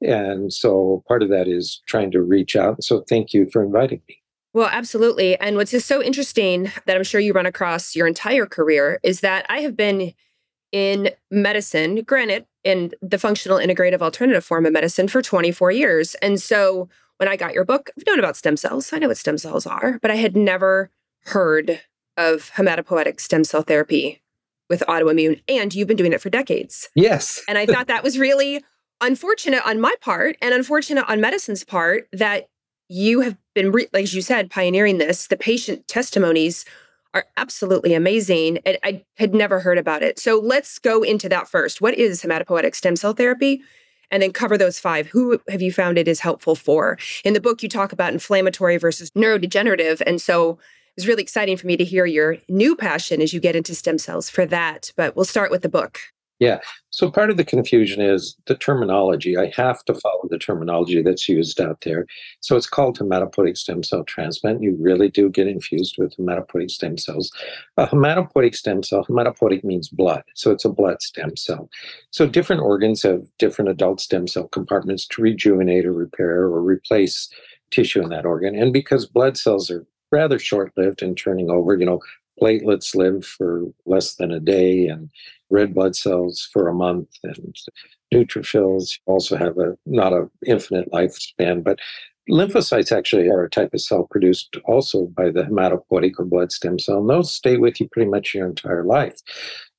And 0.00 0.52
so 0.52 1.02
part 1.08 1.22
of 1.22 1.30
that 1.30 1.48
is 1.48 1.82
trying 1.86 2.10
to 2.12 2.22
reach 2.22 2.54
out. 2.54 2.84
So 2.84 3.04
thank 3.08 3.32
you 3.32 3.48
for 3.50 3.64
inviting 3.64 4.02
me. 4.06 4.18
Well, 4.52 4.68
absolutely. 4.70 5.38
And 5.40 5.56
what's 5.56 5.70
just 5.70 5.88
so 5.88 6.02
interesting 6.02 6.70
that 6.86 6.96
I'm 6.96 7.04
sure 7.04 7.20
you 7.20 7.32
run 7.32 7.46
across 7.46 7.96
your 7.96 8.06
entire 8.06 8.46
career 8.46 9.00
is 9.02 9.20
that 9.20 9.46
I 9.48 9.60
have 9.60 9.76
been 9.76 10.12
in 10.72 11.10
medicine, 11.30 12.02
granted, 12.02 12.44
in 12.64 12.92
the 13.00 13.18
functional 13.18 13.58
integrative 13.58 14.02
alternative 14.02 14.44
form 14.44 14.66
of 14.66 14.72
medicine 14.72 15.08
for 15.08 15.22
24 15.22 15.72
years. 15.72 16.14
And 16.16 16.40
so 16.40 16.88
when 17.16 17.28
I 17.28 17.36
got 17.36 17.54
your 17.54 17.64
book, 17.64 17.90
I've 17.96 18.06
known 18.06 18.18
about 18.18 18.36
stem 18.36 18.56
cells. 18.56 18.92
I 18.92 18.98
know 18.98 19.08
what 19.08 19.16
stem 19.16 19.38
cells 19.38 19.66
are, 19.66 19.98
but 20.00 20.10
I 20.10 20.16
had 20.16 20.36
never 20.36 20.90
heard 21.28 21.80
of 22.16 22.50
hematopoietic 22.56 23.20
stem 23.20 23.44
cell 23.44 23.62
therapy 23.62 24.22
with 24.68 24.82
autoimmune, 24.88 25.40
and 25.48 25.74
you've 25.74 25.88
been 25.88 25.96
doing 25.96 26.12
it 26.12 26.20
for 26.20 26.30
decades. 26.30 26.88
Yes. 26.94 27.42
and 27.48 27.56
I 27.56 27.66
thought 27.66 27.86
that 27.86 28.04
was 28.04 28.18
really 28.18 28.62
unfortunate 29.00 29.66
on 29.66 29.80
my 29.80 29.94
part 30.00 30.36
and 30.42 30.52
unfortunate 30.52 31.08
on 31.08 31.20
medicine's 31.20 31.64
part 31.64 32.08
that 32.12 32.48
you 32.88 33.20
have 33.20 33.36
been, 33.54 33.70
re- 33.70 33.88
like 33.92 34.12
you 34.12 34.22
said, 34.22 34.50
pioneering 34.50 34.98
this. 34.98 35.26
The 35.26 35.36
patient 35.36 35.86
testimonies 35.88 36.64
are 37.14 37.24
absolutely 37.36 37.94
amazing. 37.94 38.58
And 38.66 38.78
I 38.82 39.04
had 39.16 39.34
never 39.34 39.60
heard 39.60 39.78
about 39.78 40.02
it. 40.02 40.18
So 40.18 40.38
let's 40.38 40.78
go 40.78 41.02
into 41.02 41.28
that 41.28 41.48
first. 41.48 41.80
What 41.80 41.94
is 41.94 42.22
hematopoietic 42.22 42.74
stem 42.74 42.96
cell 42.96 43.12
therapy? 43.12 43.62
And 44.10 44.22
then 44.22 44.32
cover 44.32 44.56
those 44.56 44.78
five. 44.78 45.06
Who 45.08 45.38
have 45.48 45.60
you 45.60 45.70
found 45.70 45.98
it 45.98 46.08
is 46.08 46.20
helpful 46.20 46.54
for? 46.54 46.98
In 47.24 47.34
the 47.34 47.40
book, 47.40 47.62
you 47.62 47.68
talk 47.68 47.92
about 47.92 48.12
inflammatory 48.12 48.78
versus 48.78 49.10
neurodegenerative. 49.10 50.00
And 50.06 50.20
so 50.20 50.58
it's 50.98 51.06
really 51.06 51.22
exciting 51.22 51.56
for 51.56 51.68
me 51.68 51.76
to 51.76 51.84
hear 51.84 52.06
your 52.06 52.38
new 52.48 52.74
passion 52.74 53.22
as 53.22 53.32
you 53.32 53.38
get 53.38 53.54
into 53.54 53.72
stem 53.72 53.98
cells 53.98 54.28
for 54.28 54.44
that. 54.46 54.90
But 54.96 55.14
we'll 55.14 55.24
start 55.24 55.52
with 55.52 55.62
the 55.62 55.68
book. 55.68 56.00
Yeah. 56.40 56.58
So 56.90 57.08
part 57.08 57.30
of 57.30 57.36
the 57.36 57.44
confusion 57.44 58.00
is 58.02 58.36
the 58.46 58.56
terminology. 58.56 59.36
I 59.36 59.52
have 59.54 59.84
to 59.84 59.94
follow 59.94 60.22
the 60.28 60.38
terminology 60.38 61.00
that's 61.00 61.28
used 61.28 61.60
out 61.60 61.82
there. 61.82 62.04
So 62.40 62.56
it's 62.56 62.68
called 62.68 62.98
hematopoietic 62.98 63.56
stem 63.56 63.84
cell 63.84 64.02
transplant. 64.02 64.60
You 64.60 64.76
really 64.80 65.08
do 65.08 65.30
get 65.30 65.46
infused 65.46 65.94
with 65.98 66.16
hematopoietic 66.16 66.72
stem 66.72 66.98
cells. 66.98 67.30
A 67.76 67.86
hematopoietic 67.86 68.56
stem 68.56 68.82
cell, 68.82 69.04
hematopoietic 69.04 69.62
means 69.62 69.88
blood. 69.88 70.24
So 70.34 70.50
it's 70.50 70.64
a 70.64 70.72
blood 70.72 71.00
stem 71.00 71.36
cell. 71.36 71.70
So 72.10 72.26
different 72.26 72.62
organs 72.62 73.04
have 73.04 73.22
different 73.38 73.70
adult 73.70 74.00
stem 74.00 74.26
cell 74.26 74.48
compartments 74.48 75.06
to 75.08 75.22
rejuvenate 75.22 75.86
or 75.86 75.92
repair 75.92 76.42
or 76.42 76.60
replace 76.60 77.28
tissue 77.70 78.02
in 78.02 78.08
that 78.08 78.26
organ. 78.26 78.56
And 78.56 78.72
because 78.72 79.06
blood 79.06 79.36
cells 79.36 79.70
are 79.70 79.86
rather 80.10 80.38
short 80.38 80.72
lived 80.76 81.02
and 81.02 81.16
turning 81.16 81.50
over, 81.50 81.76
you 81.76 81.86
know, 81.86 82.00
platelets 82.40 82.94
live 82.94 83.24
for 83.24 83.64
less 83.86 84.14
than 84.14 84.30
a 84.30 84.40
day 84.40 84.86
and 84.86 85.10
red 85.50 85.74
blood 85.74 85.96
cells 85.96 86.48
for 86.52 86.68
a 86.68 86.74
month 86.74 87.08
and 87.24 87.56
neutrophils 88.14 88.98
also 89.06 89.36
have 89.36 89.58
a 89.58 89.76
not 89.86 90.12
a 90.12 90.28
infinite 90.46 90.90
lifespan 90.92 91.64
but 91.64 91.78
lymphocytes 92.30 92.92
actually 92.92 93.28
are 93.28 93.42
a 93.42 93.50
type 93.50 93.72
of 93.72 93.80
cell 93.80 94.06
produced 94.10 94.56
also 94.66 95.06
by 95.06 95.30
the 95.30 95.44
hematopoietic 95.44 96.12
or 96.18 96.24
blood 96.24 96.52
stem 96.52 96.78
cell 96.78 96.98
and 96.98 97.08
those 97.08 97.32
stay 97.32 97.56
with 97.56 97.80
you 97.80 97.88
pretty 97.88 98.10
much 98.10 98.34
your 98.34 98.46
entire 98.46 98.84
life. 98.84 99.16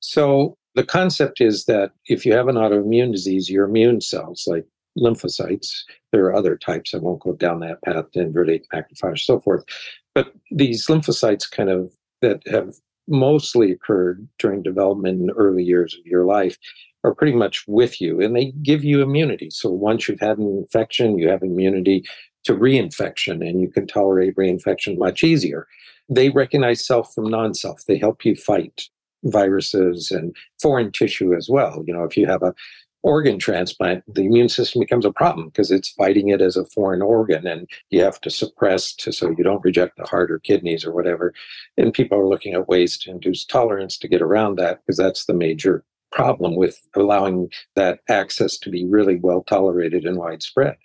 So 0.00 0.56
the 0.74 0.84
concept 0.84 1.40
is 1.40 1.64
that 1.66 1.92
if 2.06 2.26
you 2.26 2.32
have 2.32 2.48
an 2.48 2.56
autoimmune 2.56 3.12
disease 3.12 3.48
your 3.48 3.66
immune 3.66 4.00
cells 4.00 4.44
like 4.46 4.66
lymphocytes 4.98 5.82
there 6.12 6.24
are 6.24 6.34
other 6.34 6.56
types 6.56 6.92
i 6.94 6.98
won't 6.98 7.22
go 7.22 7.32
down 7.32 7.60
that 7.60 7.80
path 7.82 8.04
dendritic 8.14 8.64
macrophage 8.74 9.20
so 9.20 9.38
forth 9.38 9.64
but 10.14 10.34
these 10.50 10.86
lymphocytes 10.86 11.50
kind 11.50 11.70
of 11.70 11.92
that 12.22 12.42
have 12.46 12.74
mostly 13.08 13.72
occurred 13.72 14.26
during 14.38 14.62
development 14.62 15.20
in 15.20 15.26
the 15.26 15.32
early 15.34 15.64
years 15.64 15.94
of 15.94 16.06
your 16.06 16.24
life 16.24 16.56
are 17.02 17.14
pretty 17.14 17.34
much 17.34 17.64
with 17.66 18.00
you 18.00 18.20
and 18.20 18.36
they 18.36 18.52
give 18.62 18.84
you 18.84 19.02
immunity. 19.02 19.48
So 19.50 19.70
once 19.70 20.08
you've 20.08 20.20
had 20.20 20.38
an 20.38 20.58
infection, 20.58 21.18
you 21.18 21.28
have 21.28 21.42
immunity 21.42 22.04
to 22.44 22.54
reinfection 22.54 23.46
and 23.46 23.60
you 23.60 23.68
can 23.68 23.86
tolerate 23.86 24.36
reinfection 24.36 24.98
much 24.98 25.22
easier. 25.22 25.66
They 26.08 26.30
recognize 26.30 26.86
self 26.86 27.12
from 27.14 27.30
non 27.30 27.54
self, 27.54 27.84
they 27.86 27.98
help 27.98 28.24
you 28.24 28.34
fight 28.34 28.88
viruses 29.24 30.10
and 30.10 30.34
foreign 30.60 30.92
tissue 30.92 31.34
as 31.34 31.48
well. 31.50 31.82
You 31.86 31.94
know, 31.94 32.04
if 32.04 32.16
you 32.16 32.26
have 32.26 32.42
a 32.42 32.54
organ 33.02 33.38
transplant, 33.38 34.04
the 34.12 34.26
immune 34.26 34.48
system 34.48 34.80
becomes 34.80 35.04
a 35.04 35.12
problem 35.12 35.48
because 35.48 35.70
it's 35.70 35.90
fighting 35.90 36.28
it 36.28 36.40
as 36.40 36.56
a 36.56 36.66
foreign 36.66 37.02
organ 37.02 37.46
and 37.46 37.68
you 37.90 38.02
have 38.02 38.20
to 38.20 38.30
suppress 38.30 38.92
to, 38.94 39.12
so 39.12 39.30
you 39.30 39.44
don't 39.44 39.64
reject 39.64 39.96
the 39.96 40.06
heart 40.06 40.30
or 40.30 40.38
kidneys 40.38 40.84
or 40.84 40.92
whatever. 40.92 41.32
And 41.76 41.92
people 41.92 42.18
are 42.18 42.28
looking 42.28 42.54
at 42.54 42.68
ways 42.68 42.98
to 42.98 43.10
induce 43.10 43.44
tolerance 43.44 43.96
to 43.98 44.08
get 44.08 44.22
around 44.22 44.56
that 44.58 44.80
because 44.84 44.98
that's 44.98 45.24
the 45.24 45.34
major 45.34 45.84
problem 46.12 46.56
with 46.56 46.80
allowing 46.94 47.50
that 47.76 48.00
access 48.08 48.58
to 48.58 48.70
be 48.70 48.84
really 48.84 49.16
well 49.16 49.42
tolerated 49.42 50.04
and 50.04 50.18
widespread. 50.18 50.76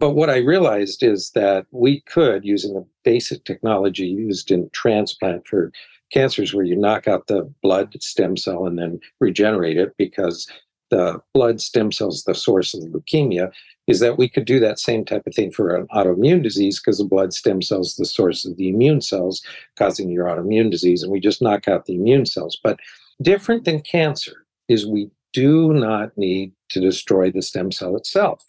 But 0.00 0.10
what 0.10 0.30
I 0.30 0.38
realized 0.38 1.02
is 1.02 1.32
that 1.34 1.66
we 1.72 2.00
could, 2.02 2.44
using 2.44 2.74
the 2.74 2.86
basic 3.04 3.44
technology 3.44 4.06
used 4.06 4.52
in 4.52 4.70
transplant 4.72 5.46
for 5.46 5.72
cancers, 6.12 6.54
where 6.54 6.64
you 6.64 6.76
knock 6.76 7.08
out 7.08 7.26
the 7.26 7.52
blood 7.62 8.00
stem 8.00 8.36
cell 8.36 8.64
and 8.64 8.78
then 8.78 9.00
regenerate 9.20 9.76
it, 9.76 9.96
because 9.98 10.46
the 10.90 11.20
blood 11.34 11.60
stem 11.60 11.92
cells, 11.92 12.24
the 12.24 12.34
source 12.34 12.74
of 12.74 12.80
the 12.80 12.88
leukemia, 12.88 13.50
is 13.86 14.00
that 14.00 14.18
we 14.18 14.28
could 14.28 14.44
do 14.44 14.60
that 14.60 14.78
same 14.78 15.04
type 15.04 15.26
of 15.26 15.34
thing 15.34 15.50
for 15.50 15.74
an 15.74 15.86
autoimmune 15.88 16.42
disease 16.42 16.78
because 16.78 16.98
the 16.98 17.04
blood 17.04 17.32
stem 17.32 17.62
cells, 17.62 17.96
the 17.96 18.04
source 18.04 18.44
of 18.44 18.56
the 18.56 18.68
immune 18.68 19.00
cells 19.00 19.42
causing 19.76 20.10
your 20.10 20.26
autoimmune 20.26 20.70
disease, 20.70 21.02
and 21.02 21.10
we 21.10 21.20
just 21.20 21.42
knock 21.42 21.68
out 21.68 21.86
the 21.86 21.94
immune 21.94 22.26
cells. 22.26 22.58
But 22.62 22.78
different 23.22 23.64
than 23.64 23.80
cancer 23.80 24.46
is 24.68 24.86
we 24.86 25.10
do 25.32 25.72
not 25.72 26.16
need 26.16 26.52
to 26.70 26.80
destroy 26.80 27.30
the 27.30 27.42
stem 27.42 27.72
cell 27.72 27.96
itself. 27.96 28.44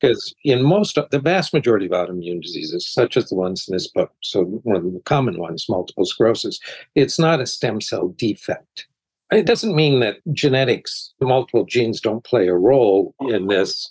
Because 0.00 0.34
in 0.44 0.64
most, 0.64 0.98
the 1.12 1.20
vast 1.20 1.54
majority 1.54 1.86
of 1.86 1.92
autoimmune 1.92 2.42
diseases, 2.42 2.92
such 2.92 3.16
as 3.16 3.28
the 3.28 3.36
ones 3.36 3.68
in 3.68 3.72
this 3.72 3.86
book, 3.86 4.12
so 4.20 4.42
one 4.64 4.74
of 4.74 4.82
the 4.82 5.00
common 5.04 5.38
ones, 5.38 5.66
multiple 5.68 6.04
sclerosis, 6.04 6.58
it's 6.96 7.20
not 7.20 7.40
a 7.40 7.46
stem 7.46 7.80
cell 7.80 8.08
defect 8.08 8.88
it 9.32 9.46
doesn't 9.46 9.74
mean 9.74 10.00
that 10.00 10.18
genetics, 10.32 11.12
multiple 11.20 11.64
genes 11.64 12.00
don't 12.00 12.24
play 12.24 12.48
a 12.48 12.54
role 12.54 13.14
in 13.20 13.46
this, 13.46 13.90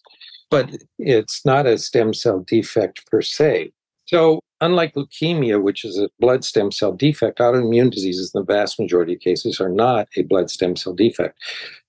but 0.50 0.70
it's 1.00 1.46
not 1.46 1.66
a 1.66 1.78
stem 1.78 2.14
cell 2.14 2.40
defect 2.40 3.06
per 3.10 3.22
se. 3.22 3.72
So, 4.06 4.40
unlike 4.60 4.94
leukemia, 4.94 5.62
which 5.62 5.86
is 5.86 5.98
a 5.98 6.10
blood 6.20 6.44
stem 6.44 6.72
cell 6.72 6.92
defect, 6.92 7.40
autoimmune 7.40 7.92
diseases, 7.92 8.32
in 8.34 8.42
the 8.42 8.46
vast 8.46 8.80
majority 8.80 9.14
of 9.14 9.22
cases, 9.22 9.60
are 9.60 9.70
not 9.70 10.08
a 10.18 10.24
blood 10.24 10.50
stem 10.50 10.76
cell 10.76 10.94
defect. 10.94 11.40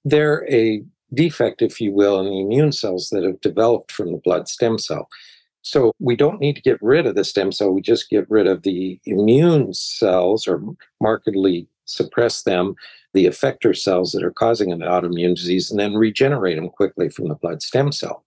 They're 0.05 0.49
a 0.51 0.83
defect, 1.13 1.63
if 1.63 1.81
you 1.81 1.93
will, 1.93 2.21
in 2.21 2.27
the 2.27 2.41
immune 2.41 2.73
cells 2.73 3.11
that 3.11 3.25
have 3.25 3.41
developed 3.41 3.93
from 3.93 4.13
the 4.13 4.19
blood 4.19 4.49
stem 4.49 4.79
cell. 4.79 5.09
So 5.63 5.93
we 6.01 6.17
don't 6.17 6.41
need 6.41 6.57
to 6.57 6.63
get 6.63 6.83
rid 6.83 7.07
of 7.07 7.15
the 7.15 7.25
stem 7.25 7.53
cell, 7.53 7.71
we 7.71 7.83
just 7.83 8.11
get 8.11 8.29
rid 8.29 8.47
of 8.47 8.63
the 8.63 9.01
immune 9.05 9.73
cells 9.75 10.49
or 10.49 10.61
markedly 11.01 11.69
suppress 11.85 12.43
them, 12.43 12.75
the 13.15 13.27
effector 13.27 13.77
cells 13.77 14.13
that 14.13 14.23
are 14.23 14.33
causing 14.33 14.73
an 14.73 14.81
autoimmune 14.81 15.35
disease, 15.35 15.71
and 15.71 15.79
then 15.79 15.95
regenerate 15.95 16.57
them 16.57 16.69
quickly 16.69 17.09
from 17.09 17.29
the 17.29 17.35
blood 17.35 17.63
stem 17.63 17.93
cell. 17.93 18.25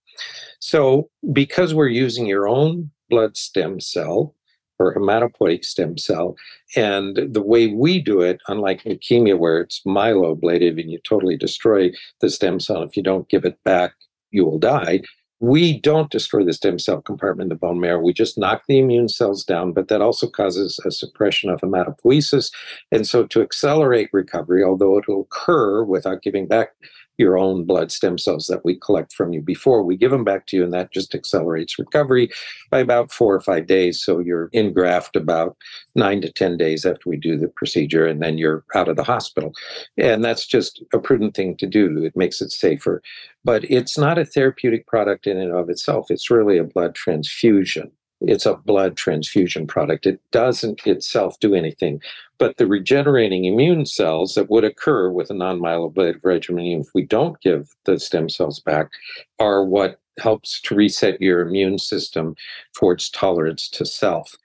So, 0.60 1.10
because 1.34 1.74
we're 1.74 1.88
using 1.88 2.26
your 2.26 2.48
own 2.48 2.92
blood 3.10 3.38
stem 3.38 3.80
cell 3.80 4.34
or 4.78 4.94
hematopoietic 4.94 5.64
stem 5.64 5.98
cell, 5.98 6.36
and 6.76 7.18
the 7.32 7.42
way 7.42 7.68
we 7.68 8.02
do 8.02 8.22
it, 8.22 8.42
unlike 8.48 8.84
leukemia, 8.84 9.38
where 9.38 9.62
it's 9.62 9.82
myeloablative 9.86 10.80
and 10.80 10.92
you 10.92 11.00
totally 11.08 11.38
destroy 11.38 11.92
the 12.20 12.30
stem 12.30 12.60
cell, 12.60 12.84
if 12.84 12.98
you 12.98 13.04
don't 13.04 13.30
give 13.30 13.46
it 13.46 13.58
back, 13.64 13.94
you 14.32 14.46
will 14.46 14.60
die. 14.60 15.02
We 15.42 15.80
don't 15.80 16.10
destroy 16.10 16.46
the 16.46 16.54
stem 16.54 16.80
cell 16.80 17.02
compartment 17.02 17.48
in 17.48 17.50
the 17.50 17.60
bone 17.60 17.80
marrow. 17.80 18.00
We 18.00 18.14
just 18.14 18.38
knock 18.38 18.64
the 18.68 18.80
immune 18.80 19.10
cells 19.10 19.44
down, 19.44 19.74
but 19.74 19.90
that 19.90 20.02
also 20.02 20.28
causes 20.28 20.80
a 20.86 20.92
suppression 20.92 21.50
of 21.50 21.60
hematopoiesis. 21.60 22.52
And 22.92 23.06
so, 23.06 23.26
to 23.28 23.42
accelerate 23.42 24.10
recovery, 24.14 24.64
although 24.64 24.98
it'll 24.98 25.22
occur 25.22 25.84
without 25.84 26.22
giving 26.22 26.48
back 26.48 26.70
your 27.18 27.38
own 27.38 27.66
blood 27.66 27.92
stem 27.92 28.18
cells 28.18 28.48
that 28.48 28.64
we 28.66 28.76
collect 28.76 29.14
from 29.14 29.34
you 29.34 29.42
before 29.42 29.84
we 29.84 29.98
give 29.98 30.12
them 30.12 30.24
back 30.24 30.48
to 30.48 30.58
you, 30.58 30.64
and 30.64 30.74
that 30.74 30.92
just 30.92 31.16
accelerates 31.16 31.80
recovery 31.80 32.30
by 32.70 32.80
about 32.80 33.12
four 33.12 33.34
or 33.34 33.42
five 33.42 33.68
days. 33.68 34.02
So 34.02 34.20
you're 34.20 34.50
in 34.52 34.74
graft 34.74 35.16
about 35.16 35.58
nine 35.96 36.22
to 36.22 36.32
10 36.32 36.58
days 36.58 36.86
after 36.86 37.10
we 37.10 37.18
do 37.18 37.38
the 37.38 37.48
procedure, 37.48 38.06
and 38.06 38.22
then 38.22 38.38
you're 38.38 38.64
out 38.74 38.90
of 38.90 38.96
the 38.96 39.04
hospital. 39.04 39.54
And 39.98 40.24
that's 40.24 40.46
just 40.46 40.84
a 40.94 41.00
prudent 41.00 41.36
thing 41.36 41.56
to 41.58 41.68
do. 41.68 42.04
It 42.04 42.16
makes 42.16 42.42
it 42.42 42.52
safer. 42.52 43.02
But 43.44 43.64
it's 43.66 43.98
not 43.98 44.18
a 44.18 44.26
therapeutic 44.26 44.88
product 44.88 45.28
in 45.28 45.38
and 45.38 45.54
of 45.54 45.70
itself, 45.70 46.08
it's 46.10 46.32
really 46.32 46.58
a 46.58 46.64
blood 46.64 46.96
transfusion 46.96 47.92
it's 48.22 48.46
a 48.46 48.56
blood 48.56 48.96
transfusion 48.96 49.68
product. 49.68 50.06
It 50.06 50.20
doesn't 50.32 50.86
itself 50.88 51.40
do 51.40 51.54
anything. 51.54 52.02
But 52.38 52.58
the 52.58 52.68
regenerating 52.68 53.46
immune 53.46 53.86
cells 53.86 54.36
that 54.36 54.50
would 54.50 54.64
occur 54.64 55.10
with 55.10 55.30
a 55.30 55.34
non 55.34 55.60
myeloablative 55.60 56.22
regimen, 56.24 56.66
if 56.66 56.88
we 56.94 57.04
don't 57.04 57.40
give 57.42 57.70
the 57.86 58.00
stem 58.00 58.30
cells 58.30 58.60
back, 58.60 58.92
are 59.40 59.64
what 59.64 60.00
helps 60.20 60.62
to 60.62 60.76
reset 60.76 61.22
your 61.22 61.42
immune 61.42 61.78
system 61.78 62.36
its 62.82 63.10
tolerance 63.10 63.68
to 63.70 63.86
self. 63.86 64.36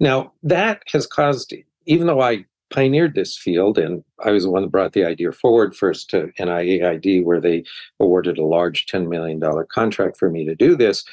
Now, 0.00 0.32
that 0.42 0.82
has 0.92 1.06
caused, 1.06 1.54
even 1.86 2.06
though 2.06 2.20
I 2.20 2.44
pioneered 2.70 3.14
this 3.14 3.36
field, 3.36 3.78
and 3.78 4.02
I 4.24 4.32
was 4.32 4.42
the 4.44 4.50
one 4.50 4.62
that 4.62 4.72
brought 4.72 4.94
the 4.94 5.04
idea 5.04 5.30
forward 5.32 5.76
first 5.76 6.10
to 6.10 6.32
NIAID, 6.38 7.24
where 7.24 7.40
they 7.40 7.64
awarded 8.00 8.36
a 8.36 8.44
large 8.44 8.86
$10 8.86 9.08
million 9.08 9.40
contract 9.70 10.16
for 10.16 10.28
me 10.28 10.44
to 10.44 10.56
do 10.56 10.76
this 10.76 11.04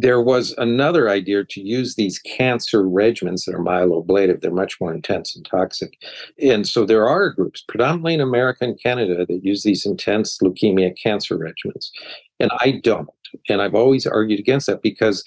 there 0.00 0.20
was 0.20 0.54
another 0.58 1.08
idea 1.08 1.42
to 1.44 1.60
use 1.60 1.94
these 1.94 2.18
cancer 2.18 2.82
regimens 2.82 3.46
that 3.46 3.54
are 3.54 3.64
myeloablative. 3.64 4.40
They're 4.40 4.50
much 4.50 4.78
more 4.78 4.92
intense 4.92 5.34
and 5.34 5.44
toxic. 5.44 5.98
And 6.42 6.68
so 6.68 6.84
there 6.84 7.08
are 7.08 7.30
groups, 7.30 7.64
predominantly 7.66 8.12
in 8.12 8.20
America 8.20 8.64
and 8.64 8.80
Canada, 8.80 9.24
that 9.24 9.44
use 9.44 9.62
these 9.62 9.86
intense 9.86 10.38
leukemia 10.42 10.94
cancer 11.02 11.38
regimens. 11.38 11.90
And 12.38 12.50
I 12.60 12.80
don't. 12.82 13.08
And 13.48 13.62
I've 13.62 13.74
always 13.74 14.06
argued 14.06 14.38
against 14.38 14.66
that 14.66 14.82
because 14.82 15.24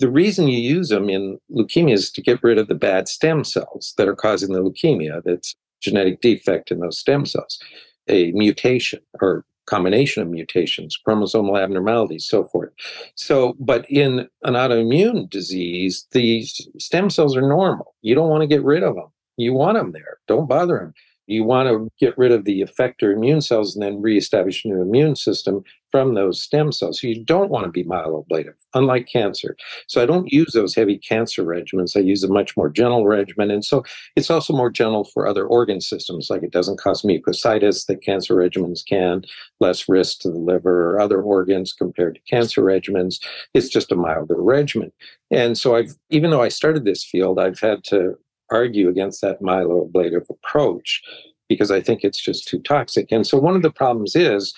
the 0.00 0.10
reason 0.10 0.48
you 0.48 0.58
use 0.58 0.90
them 0.90 1.08
in 1.08 1.38
leukemia 1.50 1.94
is 1.94 2.10
to 2.12 2.22
get 2.22 2.42
rid 2.42 2.58
of 2.58 2.68
the 2.68 2.74
bad 2.74 3.08
stem 3.08 3.42
cells 3.42 3.94
that 3.96 4.08
are 4.08 4.16
causing 4.16 4.52
the 4.52 4.60
leukemia. 4.60 5.22
That's 5.24 5.54
genetic 5.80 6.20
defect 6.20 6.70
in 6.70 6.80
those 6.80 6.98
stem 6.98 7.24
cells, 7.24 7.58
a 8.06 8.32
mutation 8.32 9.00
or 9.22 9.46
combination 9.70 10.22
of 10.22 10.28
mutations, 10.28 10.98
chromosomal 11.06 11.62
abnormalities, 11.62 12.26
so 12.26 12.44
forth. 12.44 12.70
So, 13.14 13.54
but 13.60 13.88
in 13.88 14.28
an 14.42 14.54
autoimmune 14.54 15.30
disease, 15.30 16.06
these 16.10 16.68
stem 16.78 17.08
cells 17.08 17.36
are 17.36 17.48
normal. 17.48 17.94
You 18.02 18.16
don't 18.16 18.28
want 18.28 18.42
to 18.42 18.48
get 18.48 18.64
rid 18.64 18.82
of 18.82 18.96
them. 18.96 19.08
You 19.36 19.54
want 19.54 19.78
them 19.78 19.92
there. 19.92 20.18
Don't 20.26 20.48
bother 20.48 20.78
them. 20.78 20.92
You 21.26 21.44
want 21.44 21.68
to 21.68 21.88
get 22.04 22.18
rid 22.18 22.32
of 22.32 22.44
the 22.44 22.60
effector 22.60 23.14
immune 23.14 23.40
cells 23.40 23.76
and 23.76 23.82
then 23.84 24.02
reestablish 24.02 24.64
a 24.64 24.68
new 24.68 24.82
immune 24.82 25.14
system 25.14 25.62
from 25.90 26.14
those 26.14 26.40
stem 26.40 26.72
cells. 26.72 27.00
So 27.00 27.06
you 27.06 27.24
don't 27.24 27.50
want 27.50 27.64
to 27.64 27.70
be 27.70 27.84
myeloablative, 27.84 28.54
unlike 28.74 29.06
cancer. 29.06 29.56
So 29.88 30.02
I 30.02 30.06
don't 30.06 30.32
use 30.32 30.52
those 30.52 30.74
heavy 30.74 30.98
cancer 30.98 31.44
regimens. 31.44 31.96
I 31.96 32.00
use 32.00 32.22
a 32.22 32.28
much 32.28 32.56
more 32.56 32.68
gentle 32.68 33.06
regimen. 33.06 33.50
And 33.50 33.64
so 33.64 33.84
it's 34.16 34.30
also 34.30 34.52
more 34.52 34.70
gentle 34.70 35.04
for 35.04 35.26
other 35.26 35.46
organ 35.46 35.80
systems, 35.80 36.28
like 36.30 36.42
it 36.42 36.52
doesn't 36.52 36.80
cause 36.80 37.02
mucositis 37.02 37.86
that 37.86 38.02
cancer 38.02 38.34
regimens 38.34 38.84
can, 38.86 39.24
less 39.60 39.88
risk 39.88 40.20
to 40.20 40.30
the 40.30 40.38
liver 40.38 40.90
or 40.90 41.00
other 41.00 41.22
organs 41.22 41.72
compared 41.72 42.14
to 42.16 42.20
cancer 42.22 42.62
regimens. 42.62 43.22
It's 43.54 43.68
just 43.68 43.92
a 43.92 43.96
milder 43.96 44.40
regimen. 44.40 44.92
And 45.30 45.56
so 45.56 45.76
I've, 45.76 45.94
even 46.10 46.30
though 46.30 46.42
I 46.42 46.48
started 46.48 46.84
this 46.84 47.04
field, 47.04 47.38
I've 47.38 47.60
had 47.60 47.84
to 47.84 48.16
argue 48.50 48.88
against 48.88 49.20
that 49.22 49.40
myeloablative 49.40 50.28
approach 50.28 51.02
because 51.48 51.70
I 51.70 51.80
think 51.80 52.04
it's 52.04 52.20
just 52.20 52.46
too 52.46 52.60
toxic. 52.60 53.10
And 53.10 53.26
so 53.26 53.38
one 53.38 53.56
of 53.56 53.62
the 53.62 53.70
problems 53.72 54.14
is 54.14 54.54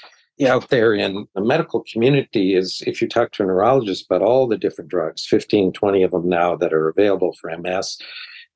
out 0.47 0.71
there 0.71 0.95
in 0.95 1.27
the 1.35 1.41
medical 1.41 1.85
community 1.93 2.55
is 2.55 2.83
if 2.87 3.01
you 3.01 3.09
talk 3.09 3.33
to 3.33 3.43
a 3.43 3.47
neurologist 3.47 4.07
about 4.07 4.23
all 4.23 4.47
the 4.47 4.57
different 4.57 4.91
drugs, 4.91 5.27
15, 5.27 5.73
20 5.73 6.03
of 6.03 6.11
them 6.11 6.29
now 6.29 6.57
that 6.57 6.73
are 6.73 6.89
available 6.89 7.35
for 7.41 7.57
MS, 7.57 7.99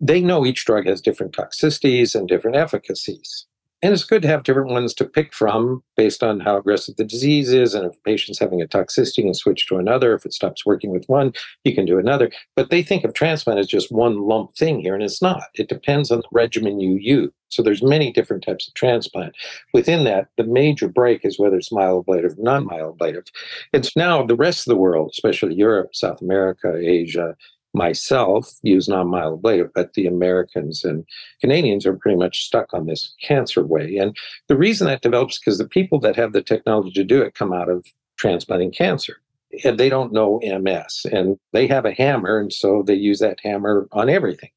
they 0.01 0.21
know 0.21 0.45
each 0.45 0.65
drug 0.65 0.87
has 0.87 1.01
different 1.01 1.35
toxicities 1.35 2.15
and 2.15 2.29
different 2.29 2.57
efficacies. 2.57 3.47
And 3.83 3.93
it's 3.93 4.05
good 4.05 4.23
to 4.23 4.29
have 4.29 4.43
different 4.43 4.71
ones 4.71 4.95
to 4.95 5.05
pick 5.05 5.35
from 5.35 5.83
based 5.97 6.23
on 6.23 6.41
how 6.41 6.57
aggressive 6.57 6.97
the 6.97 7.05
disease 7.05 7.53
is. 7.53 7.75
And 7.75 7.87
if 7.87 7.97
a 7.97 8.01
patient's 8.05 8.39
having 8.39 8.63
a 8.63 8.67
toxicity, 8.67 9.25
and 9.25 9.37
switch 9.37 9.67
to 9.67 9.77
another. 9.77 10.15
If 10.15 10.25
it 10.25 10.33
stops 10.33 10.65
working 10.65 10.91
with 10.91 11.05
one, 11.07 11.33
you 11.65 11.75
can 11.75 11.85
do 11.85 11.99
another. 11.99 12.31
But 12.55 12.71
they 12.71 12.83
think 12.83 13.05
of 13.05 13.13
transplant 13.13 13.61
as 13.61 13.67
just 13.67 13.93
one 13.93 14.23
lump 14.23 14.57
thing 14.57 14.81
here, 14.81 14.95
and 14.95 15.03
it's 15.03 15.21
not. 15.21 15.45
It 15.55 15.69
depends 15.69 16.11
on 16.11 16.19
the 16.19 16.29
regimen 16.33 16.81
you 16.81 16.97
use. 16.97 17.31
So 17.49 17.63
there's 17.63 17.83
many 17.83 18.13
different 18.13 18.45
types 18.45 18.67
of 18.67 18.75
transplant. 18.75 19.35
Within 19.73 20.05
that, 20.05 20.29
the 20.37 20.45
major 20.45 20.89
break 20.89 21.25
is 21.25 21.39
whether 21.39 21.57
it's 21.57 21.71
myeloablative 21.71 22.39
or 22.39 22.43
non-myeloablative. 22.43 23.29
It's 23.73 23.95
now 23.95 24.25
the 24.25 24.35
rest 24.35 24.67
of 24.67 24.73
the 24.73 24.81
world, 24.81 25.11
especially 25.13 25.55
Europe, 25.55 25.95
South 25.95 26.21
America, 26.21 26.75
Asia, 26.77 27.37
myself 27.77 28.55
use 28.63 28.89
non-myeloablative, 28.89 29.71
but 29.75 29.93
the 29.93 30.07
Americans 30.07 30.83
and 30.83 31.05
Canadians 31.41 31.87
are 31.87 31.97
pretty 31.97 32.17
much 32.17 32.45
stuck 32.45 32.73
on 32.73 32.87
this 32.87 33.15
cancer 33.23 33.65
way. 33.65 33.99
And 33.99 34.17
the 34.49 34.57
reason 34.57 34.87
that 34.87 35.03
develops 35.03 35.39
because 35.39 35.59
the 35.59 35.69
people 35.69 36.01
that 36.01 36.17
have 36.17 36.33
the 36.33 36.43
technology 36.43 36.93
to 36.93 37.05
do 37.05 37.21
it 37.23 37.35
come 37.35 37.53
out 37.53 37.69
of 37.69 37.85
transplanting 38.17 38.73
cancer. 38.73 39.19
And 39.65 39.79
they 39.79 39.89
don't 39.89 40.13
know 40.13 40.41
MS 40.43 41.07
and 41.13 41.39
they 41.53 41.67
have 41.67 41.85
a 41.85 41.93
hammer, 41.93 42.39
and 42.39 42.53
so 42.53 42.83
they 42.83 42.95
use 42.95 43.21
that 43.21 43.39
hammer 43.43 43.87
on 43.93 44.09
everything. 44.09 44.51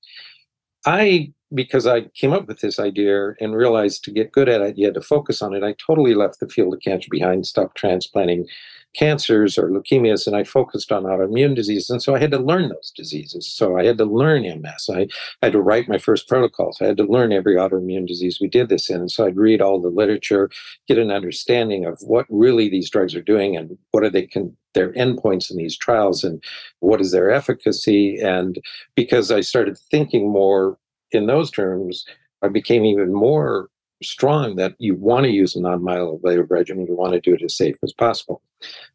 I 0.85 1.33
because 1.53 1.87
I 1.87 2.01
came 2.15 2.33
up 2.33 2.47
with 2.47 2.59
this 2.59 2.79
idea 2.79 3.33
and 3.39 3.55
realized 3.55 4.03
to 4.03 4.11
get 4.11 4.31
good 4.31 4.49
at 4.49 4.61
it, 4.61 4.77
you 4.77 4.85
had 4.85 4.93
to 4.95 5.01
focus 5.01 5.41
on 5.41 5.53
it. 5.53 5.63
I 5.63 5.73
totally 5.73 6.13
left 6.13 6.39
the 6.39 6.47
field 6.47 6.73
of 6.73 6.81
cancer 6.81 7.07
behind, 7.09 7.47
stopped 7.47 7.77
transplanting 7.77 8.47
cancers 8.95 9.57
or 9.57 9.69
leukemias, 9.69 10.25
and 10.25 10.35
I 10.35 10.43
focused 10.43 10.91
on 10.91 11.03
autoimmune 11.03 11.55
diseases. 11.55 11.89
And 11.89 12.01
so 12.01 12.15
I 12.15 12.19
had 12.19 12.31
to 12.31 12.39
learn 12.39 12.69
those 12.69 12.91
diseases. 12.95 13.47
So 13.47 13.77
I 13.77 13.85
had 13.85 13.97
to 13.99 14.05
learn 14.05 14.43
MS. 14.43 14.89
I, 14.91 15.01
I 15.41 15.47
had 15.47 15.53
to 15.53 15.61
write 15.61 15.87
my 15.87 15.97
first 15.97 16.27
protocols. 16.27 16.77
I 16.81 16.85
had 16.85 16.97
to 16.97 17.03
learn 17.03 17.31
every 17.31 17.55
autoimmune 17.55 18.07
disease 18.07 18.39
we 18.41 18.47
did 18.47 18.69
this 18.69 18.89
in. 18.89 19.09
So 19.09 19.25
I'd 19.25 19.37
read 19.37 19.61
all 19.61 19.79
the 19.79 19.89
literature, 19.89 20.49
get 20.87 20.97
an 20.97 21.11
understanding 21.11 21.85
of 21.85 21.99
what 22.01 22.25
really 22.29 22.69
these 22.69 22.89
drugs 22.89 23.15
are 23.15 23.21
doing 23.21 23.55
and 23.55 23.77
what 23.91 24.03
are 24.03 24.09
they 24.09 24.25
can 24.25 24.55
their 24.75 24.93
endpoints 24.93 25.49
in 25.49 25.57
these 25.57 25.75
trials 25.75 26.23
and 26.23 26.43
what 26.79 27.01
is 27.01 27.11
their 27.11 27.31
efficacy. 27.31 28.19
And 28.19 28.59
because 28.95 29.31
I 29.31 29.41
started 29.41 29.79
thinking 29.89 30.29
more 30.29 30.77
in 31.11 31.27
those 31.27 31.51
terms, 31.51 32.05
I 32.41 32.47
became 32.47 32.85
even 32.85 33.13
more 33.13 33.69
strong 34.01 34.55
that 34.55 34.75
you 34.79 34.95
want 34.95 35.25
to 35.25 35.31
use 35.31 35.55
a 35.55 35.61
non-myeloablative 35.61 36.49
regimen. 36.49 36.87
You 36.87 36.95
want 36.95 37.13
to 37.13 37.19
do 37.19 37.33
it 37.33 37.41
as 37.43 37.55
safe 37.55 37.75
as 37.83 37.93
possible. 37.93 38.41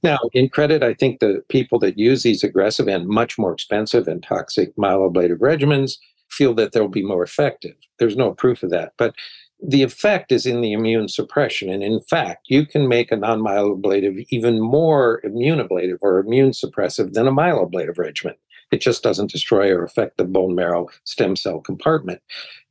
Now, 0.02 0.18
in 0.32 0.48
credit, 0.48 0.82
I 0.82 0.94
think 0.94 1.20
the 1.20 1.42
people 1.48 1.78
that 1.80 1.98
use 1.98 2.22
these 2.22 2.42
aggressive 2.42 2.88
and 2.88 3.06
much 3.06 3.38
more 3.38 3.52
expensive 3.52 4.08
and 4.08 4.22
toxic 4.22 4.74
myeloablative 4.76 5.38
regimens 5.38 5.96
feel 6.30 6.54
that 6.54 6.72
they'll 6.72 6.88
be 6.88 7.04
more 7.04 7.22
effective. 7.22 7.74
There's 7.98 8.16
no 8.16 8.32
proof 8.32 8.62
of 8.62 8.70
that. 8.70 8.92
But 8.98 9.14
the 9.62 9.82
effect 9.82 10.32
is 10.32 10.46
in 10.46 10.60
the 10.60 10.72
immune 10.72 11.08
suppression. 11.08 11.70
And 11.70 11.82
in 11.82 12.00
fact, 12.00 12.46
you 12.48 12.66
can 12.66 12.88
make 12.88 13.12
a 13.12 13.16
non 13.16 13.40
myeloablative 13.40 14.26
even 14.30 14.60
more 14.60 15.20
immune 15.24 15.60
ablative 15.60 15.98
or 16.02 16.18
immune 16.18 16.50
suppressive 16.50 17.12
than 17.12 17.28
a 17.28 17.32
myeloablative 17.32 17.98
regimen. 17.98 18.34
It 18.70 18.80
just 18.80 19.02
doesn't 19.02 19.30
destroy 19.30 19.70
or 19.70 19.84
affect 19.84 20.16
the 20.16 20.24
bone 20.24 20.54
marrow 20.54 20.88
stem 21.04 21.36
cell 21.36 21.60
compartment. 21.60 22.20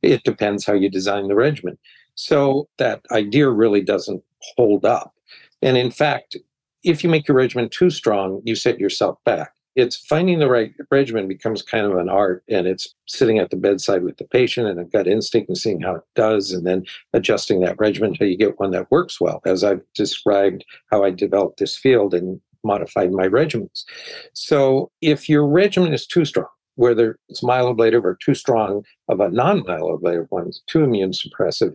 It 0.02 0.24
depends 0.24 0.64
how 0.64 0.74
you 0.74 0.90
design 0.90 1.28
the 1.28 1.34
regimen. 1.34 1.78
So 2.14 2.68
that 2.78 3.02
idea 3.10 3.48
really 3.50 3.80
doesn't 3.80 4.22
hold 4.56 4.84
up. 4.84 5.14
And 5.62 5.76
in 5.76 5.90
fact, 5.90 6.36
if 6.82 7.02
you 7.02 7.10
make 7.10 7.26
your 7.26 7.36
regimen 7.36 7.68
too 7.70 7.90
strong, 7.90 8.42
you 8.44 8.54
set 8.54 8.78
yourself 8.78 9.18
back. 9.24 9.52
It's 9.76 9.96
finding 9.96 10.38
the 10.38 10.48
right 10.48 10.72
regimen 10.92 11.26
becomes 11.26 11.60
kind 11.60 11.84
of 11.84 11.96
an 11.96 12.08
art, 12.08 12.44
and 12.48 12.68
it's 12.68 12.94
sitting 13.06 13.38
at 13.40 13.50
the 13.50 13.56
bedside 13.56 14.04
with 14.04 14.18
the 14.18 14.24
patient 14.24 14.68
and 14.68 14.78
a 14.78 14.84
gut 14.84 15.08
instinct 15.08 15.48
and 15.48 15.58
seeing 15.58 15.80
how 15.80 15.96
it 15.96 16.02
does, 16.14 16.52
and 16.52 16.64
then 16.64 16.84
adjusting 17.12 17.60
that 17.60 17.80
regimen 17.80 18.10
until 18.10 18.28
you 18.28 18.36
get 18.36 18.60
one 18.60 18.70
that 18.70 18.88
works 18.92 19.20
well. 19.20 19.40
As 19.44 19.64
I've 19.64 19.82
described 19.94 20.64
how 20.92 21.02
I 21.02 21.10
developed 21.10 21.58
this 21.58 21.76
field 21.76 22.14
and 22.14 22.40
modified 22.64 23.12
my 23.12 23.28
regimens. 23.28 23.84
So 24.32 24.90
if 25.00 25.28
your 25.28 25.46
regimen 25.46 25.92
is 25.92 26.06
too 26.06 26.24
strong, 26.24 26.48
whether 26.76 27.18
it's 27.28 27.42
myeloablative 27.42 28.04
or 28.04 28.16
too 28.16 28.34
strong 28.34 28.84
of 29.08 29.20
a 29.20 29.30
non-myeloablative 29.30 30.26
one, 30.30 30.50
too 30.66 30.82
immune 30.82 31.12
suppressive, 31.12 31.74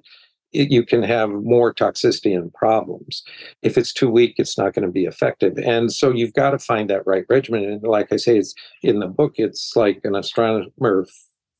it, 0.52 0.72
you 0.72 0.84
can 0.84 1.04
have 1.04 1.30
more 1.30 1.74
toxicity 1.74 2.36
and 2.36 2.54
problems. 2.54 3.24
If 3.62 3.78
it's 3.78 3.94
too 3.94 4.10
weak, 4.10 4.36
it's 4.38 4.58
not 4.58 4.74
going 4.74 4.86
to 4.86 4.92
be 4.92 5.06
effective. 5.06 5.58
And 5.60 5.92
so 5.92 6.12
you've 6.12 6.34
got 6.34 6.52
to 6.52 6.60
find 6.60 6.90
that 6.90 7.06
right 7.06 7.26
regimen. 7.30 7.64
And 7.66 7.84
like 7.84 8.12
I 8.12 8.18
say, 8.18 8.38
it's 8.38 8.56
in 8.82 9.00
the 9.00 9.08
book, 9.08 9.34
it's 9.36 9.76
like 9.76 10.02
an 10.04 10.16
astronomer 10.16 11.08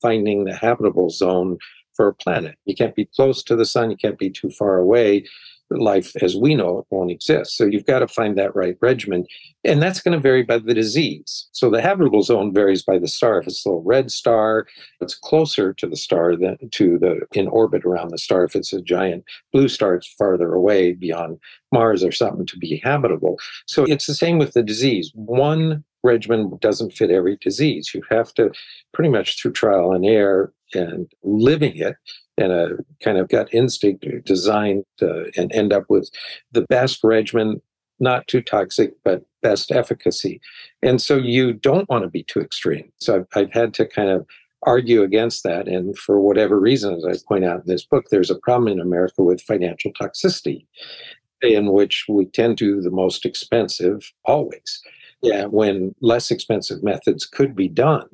finding 0.02 0.46
the 0.46 0.56
habitable 0.56 1.10
zone 1.10 1.58
for 1.94 2.08
a 2.08 2.14
planet. 2.14 2.56
You 2.66 2.76
can't 2.76 2.96
be 2.96 3.10
close 3.16 3.44
to 3.44 3.56
the 3.56 3.66
sun, 3.66 3.92
you 3.92 3.98
can't 3.98 4.18
be 4.18 4.30
too 4.30 4.50
far 4.50 4.78
away 4.78 5.26
life 5.72 6.16
as 6.22 6.36
we 6.36 6.56
know 6.56 6.80
it 6.80 6.86
won't 6.90 7.12
exist. 7.12 7.56
So 7.58 7.66
you've 7.66 7.86
got 7.86 8.00
to 8.00 8.08
find 8.08 8.38
that 8.38 8.56
right 8.56 8.76
regimen. 8.82 9.26
And 9.64 9.82
that's 9.82 10.02
going 10.02 10.14
to 10.14 10.20
vary 10.20 10.44
by 10.44 10.58
the 10.58 10.74
disease. 10.74 11.48
So 11.52 11.70
the 11.70 11.82
habitable 11.82 12.24
zone 12.24 12.54
varies 12.54 12.84
by 12.84 12.98
the 12.98 13.08
star. 13.08 13.40
If 13.40 13.48
it's 13.48 13.66
a 13.66 13.70
little 13.70 13.84
red 13.84 14.12
star, 14.12 14.68
it's 15.02 15.16
closer 15.16 15.74
to 15.74 15.88
the 15.88 15.96
star 15.96 16.36
than 16.36 16.58
to 16.72 16.98
the 16.98 17.22
in 17.34 17.48
orbit 17.48 17.86
around 17.86 18.10
the 18.10 18.18
star. 18.18 18.44
If 18.44 18.56
it's 18.56 18.74
a 18.74 18.82
giant 18.82 19.24
blue 19.54 19.68
star, 19.68 19.96
it's 19.96 20.08
farther 20.18 20.54
away 20.54 20.94
beyond 20.94 21.38
Mars 21.72 22.04
or 22.04 22.12
something 22.12 22.46
to 22.48 22.58
be 22.58 22.82
habitable. 22.84 23.38
So 23.68 23.84
it's 23.84 24.08
the 24.08 24.16
same 24.16 24.40
with 24.40 24.54
the 24.54 24.64
disease. 24.64 25.12
One 25.14 25.84
regimen 26.04 26.58
doesn't 26.62 26.94
fit 26.94 27.12
every 27.12 27.38
disease. 27.42 27.92
You 27.94 28.02
have 28.10 28.34
to 28.36 28.52
pretty 28.94 29.10
much 29.10 29.40
through 29.40 29.52
trial 29.52 29.92
and 29.92 30.06
error 30.06 30.54
and 30.74 31.12
living 31.24 31.76
it 31.78 31.96
and 32.38 32.52
a 32.52 32.78
kind 33.04 33.18
of 33.18 33.28
gut 33.28 33.50
instinct 33.54 34.06
designed 34.26 34.84
to, 34.98 35.32
and 35.36 35.52
end 35.52 35.74
up 35.74 35.86
with 35.90 36.10
the 36.52 36.62
best 36.62 37.04
regimen, 37.04 37.62
not 38.00 38.28
too 38.28 38.42
toxic, 38.42 38.94
but 39.04 39.24
best 39.42 39.72
efficacy. 39.72 40.40
And 40.82 41.02
so 41.02 41.18
you 41.18 41.54
don't 41.54 41.90
want 41.90 42.04
to 42.04 42.10
be 42.10 42.24
too 42.24 42.40
extreme. 42.40 42.92
So 43.00 43.18
I've, 43.18 43.28
I've 43.36 43.54
had 43.54 43.74
to 43.76 43.86
kind 43.86 44.10
of 44.10 44.26
argue 44.64 45.04
against 45.04 45.44
that. 45.44 45.68
And 45.68 45.98
for 45.98 46.20
whatever 46.20 46.60
reason, 46.60 46.94
as 46.94 47.06
I 47.06 47.16
point 47.28 47.46
out 47.46 47.62
in 47.62 47.68
this 47.68 47.86
book, 47.86 48.06
there's 48.10 48.32
a 48.32 48.40
problem 48.40 48.72
in 48.72 48.80
America 48.80 49.24
with 49.24 49.42
financial 49.42 49.92
toxicity, 49.94 50.66
in 51.42 51.72
which 51.72 52.06
we 52.10 52.26
tend 52.26 52.58
to 52.60 52.82
the 52.82 52.92
most 52.92 53.26
expensive 53.26 54.12
always. 54.26 54.82
Yeah, 55.22 55.46
when 55.46 55.94
less 56.00 56.32
expensive 56.32 56.82
methods 56.82 57.26
could 57.26 57.54
be 57.54 57.68
done. 57.68 58.08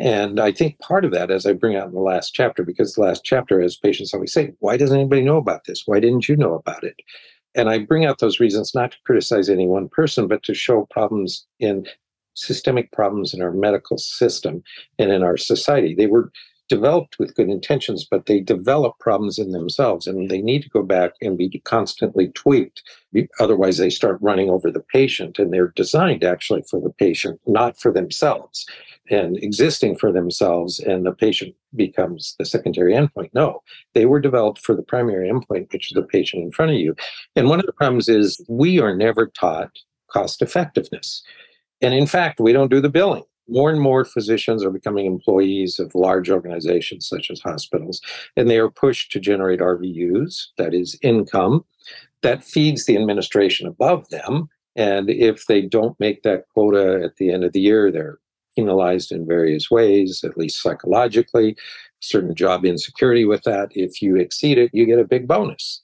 And 0.00 0.40
I 0.40 0.50
think 0.50 0.78
part 0.80 1.04
of 1.04 1.12
that, 1.12 1.30
as 1.30 1.46
I 1.46 1.52
bring 1.52 1.76
out 1.76 1.86
in 1.86 1.94
the 1.94 2.00
last 2.00 2.34
chapter, 2.34 2.64
because 2.64 2.94
the 2.94 3.02
last 3.02 3.24
chapter, 3.24 3.60
as 3.60 3.76
patients 3.76 4.12
always 4.12 4.32
say, 4.32 4.52
why 4.58 4.76
doesn't 4.76 4.98
anybody 4.98 5.22
know 5.22 5.36
about 5.36 5.64
this? 5.66 5.84
Why 5.86 6.00
didn't 6.00 6.28
you 6.28 6.36
know 6.36 6.54
about 6.54 6.82
it? 6.82 6.96
And 7.54 7.68
I 7.68 7.78
bring 7.78 8.04
out 8.04 8.18
those 8.18 8.40
reasons 8.40 8.74
not 8.74 8.90
to 8.90 8.96
criticize 9.04 9.48
any 9.48 9.68
one 9.68 9.88
person, 9.88 10.26
but 10.26 10.42
to 10.44 10.54
show 10.54 10.88
problems 10.90 11.46
in 11.60 11.86
systemic 12.34 12.90
problems 12.90 13.32
in 13.32 13.40
our 13.40 13.52
medical 13.52 13.96
system 13.96 14.64
and 14.98 15.12
in 15.12 15.22
our 15.22 15.36
society. 15.36 15.94
They 15.94 16.08
were 16.08 16.32
developed 16.68 17.18
with 17.18 17.34
good 17.34 17.48
intentions, 17.48 18.06
but 18.10 18.26
they 18.26 18.40
develop 18.40 18.98
problems 18.98 19.38
in 19.38 19.52
themselves 19.52 20.06
and 20.06 20.30
they 20.30 20.40
need 20.40 20.62
to 20.62 20.70
go 20.70 20.82
back 20.82 21.12
and 21.20 21.36
be 21.36 21.60
constantly 21.64 22.28
tweaked. 22.28 22.82
Otherwise, 23.38 23.76
they 23.76 23.90
start 23.90 24.18
running 24.20 24.50
over 24.50 24.70
the 24.70 24.84
patient 24.92 25.38
and 25.38 25.52
they're 25.52 25.72
designed 25.76 26.24
actually 26.24 26.62
for 26.70 26.80
the 26.80 26.90
patient, 26.90 27.40
not 27.46 27.78
for 27.78 27.92
themselves 27.92 28.66
and 29.10 29.36
existing 29.42 29.96
for 29.96 30.10
themselves 30.10 30.80
and 30.80 31.04
the 31.04 31.12
patient 31.12 31.54
becomes 31.76 32.34
the 32.38 32.44
secondary 32.44 32.94
endpoint. 32.94 33.28
No, 33.34 33.62
they 33.92 34.06
were 34.06 34.20
developed 34.20 34.60
for 34.60 34.74
the 34.74 34.82
primary 34.82 35.30
endpoint, 35.30 35.72
which 35.72 35.90
is 35.90 35.94
the 35.94 36.02
patient 36.02 36.42
in 36.42 36.52
front 36.52 36.72
of 36.72 36.78
you. 36.78 36.94
And 37.36 37.48
one 37.48 37.60
of 37.60 37.66
the 37.66 37.72
problems 37.72 38.08
is 38.08 38.44
we 38.48 38.80
are 38.80 38.96
never 38.96 39.26
taught 39.26 39.70
cost 40.10 40.40
effectiveness. 40.40 41.22
And 41.80 41.92
in 41.92 42.06
fact, 42.06 42.40
we 42.40 42.52
don't 42.52 42.70
do 42.70 42.80
the 42.80 42.88
billing. 42.88 43.24
More 43.48 43.70
and 43.70 43.80
more 43.80 44.04
physicians 44.04 44.64
are 44.64 44.70
becoming 44.70 45.06
employees 45.06 45.78
of 45.78 45.94
large 45.94 46.30
organizations 46.30 47.08
such 47.08 47.30
as 47.30 47.40
hospitals, 47.40 48.00
and 48.36 48.48
they 48.48 48.58
are 48.58 48.70
pushed 48.70 49.12
to 49.12 49.20
generate 49.20 49.60
RVUs, 49.60 50.46
that 50.58 50.74
is 50.74 50.98
income, 51.02 51.64
that 52.22 52.44
feeds 52.44 52.86
the 52.86 52.96
administration 52.96 53.66
above 53.66 54.08
them. 54.08 54.48
And 54.76 55.10
if 55.10 55.46
they 55.46 55.62
don't 55.62 55.98
make 56.00 56.22
that 56.22 56.44
quota 56.52 57.00
at 57.04 57.16
the 57.16 57.30
end 57.30 57.44
of 57.44 57.52
the 57.52 57.60
year, 57.60 57.92
they're 57.92 58.18
penalized 58.56 59.12
in 59.12 59.26
various 59.26 59.70
ways, 59.70 60.24
at 60.24 60.38
least 60.38 60.62
psychologically, 60.62 61.56
certain 62.00 62.34
job 62.34 62.64
insecurity 62.64 63.24
with 63.24 63.42
that. 63.42 63.68
If 63.72 64.00
you 64.00 64.16
exceed 64.16 64.58
it, 64.58 64.70
you 64.72 64.86
get 64.86 64.98
a 64.98 65.04
big 65.04 65.26
bonus. 65.26 65.82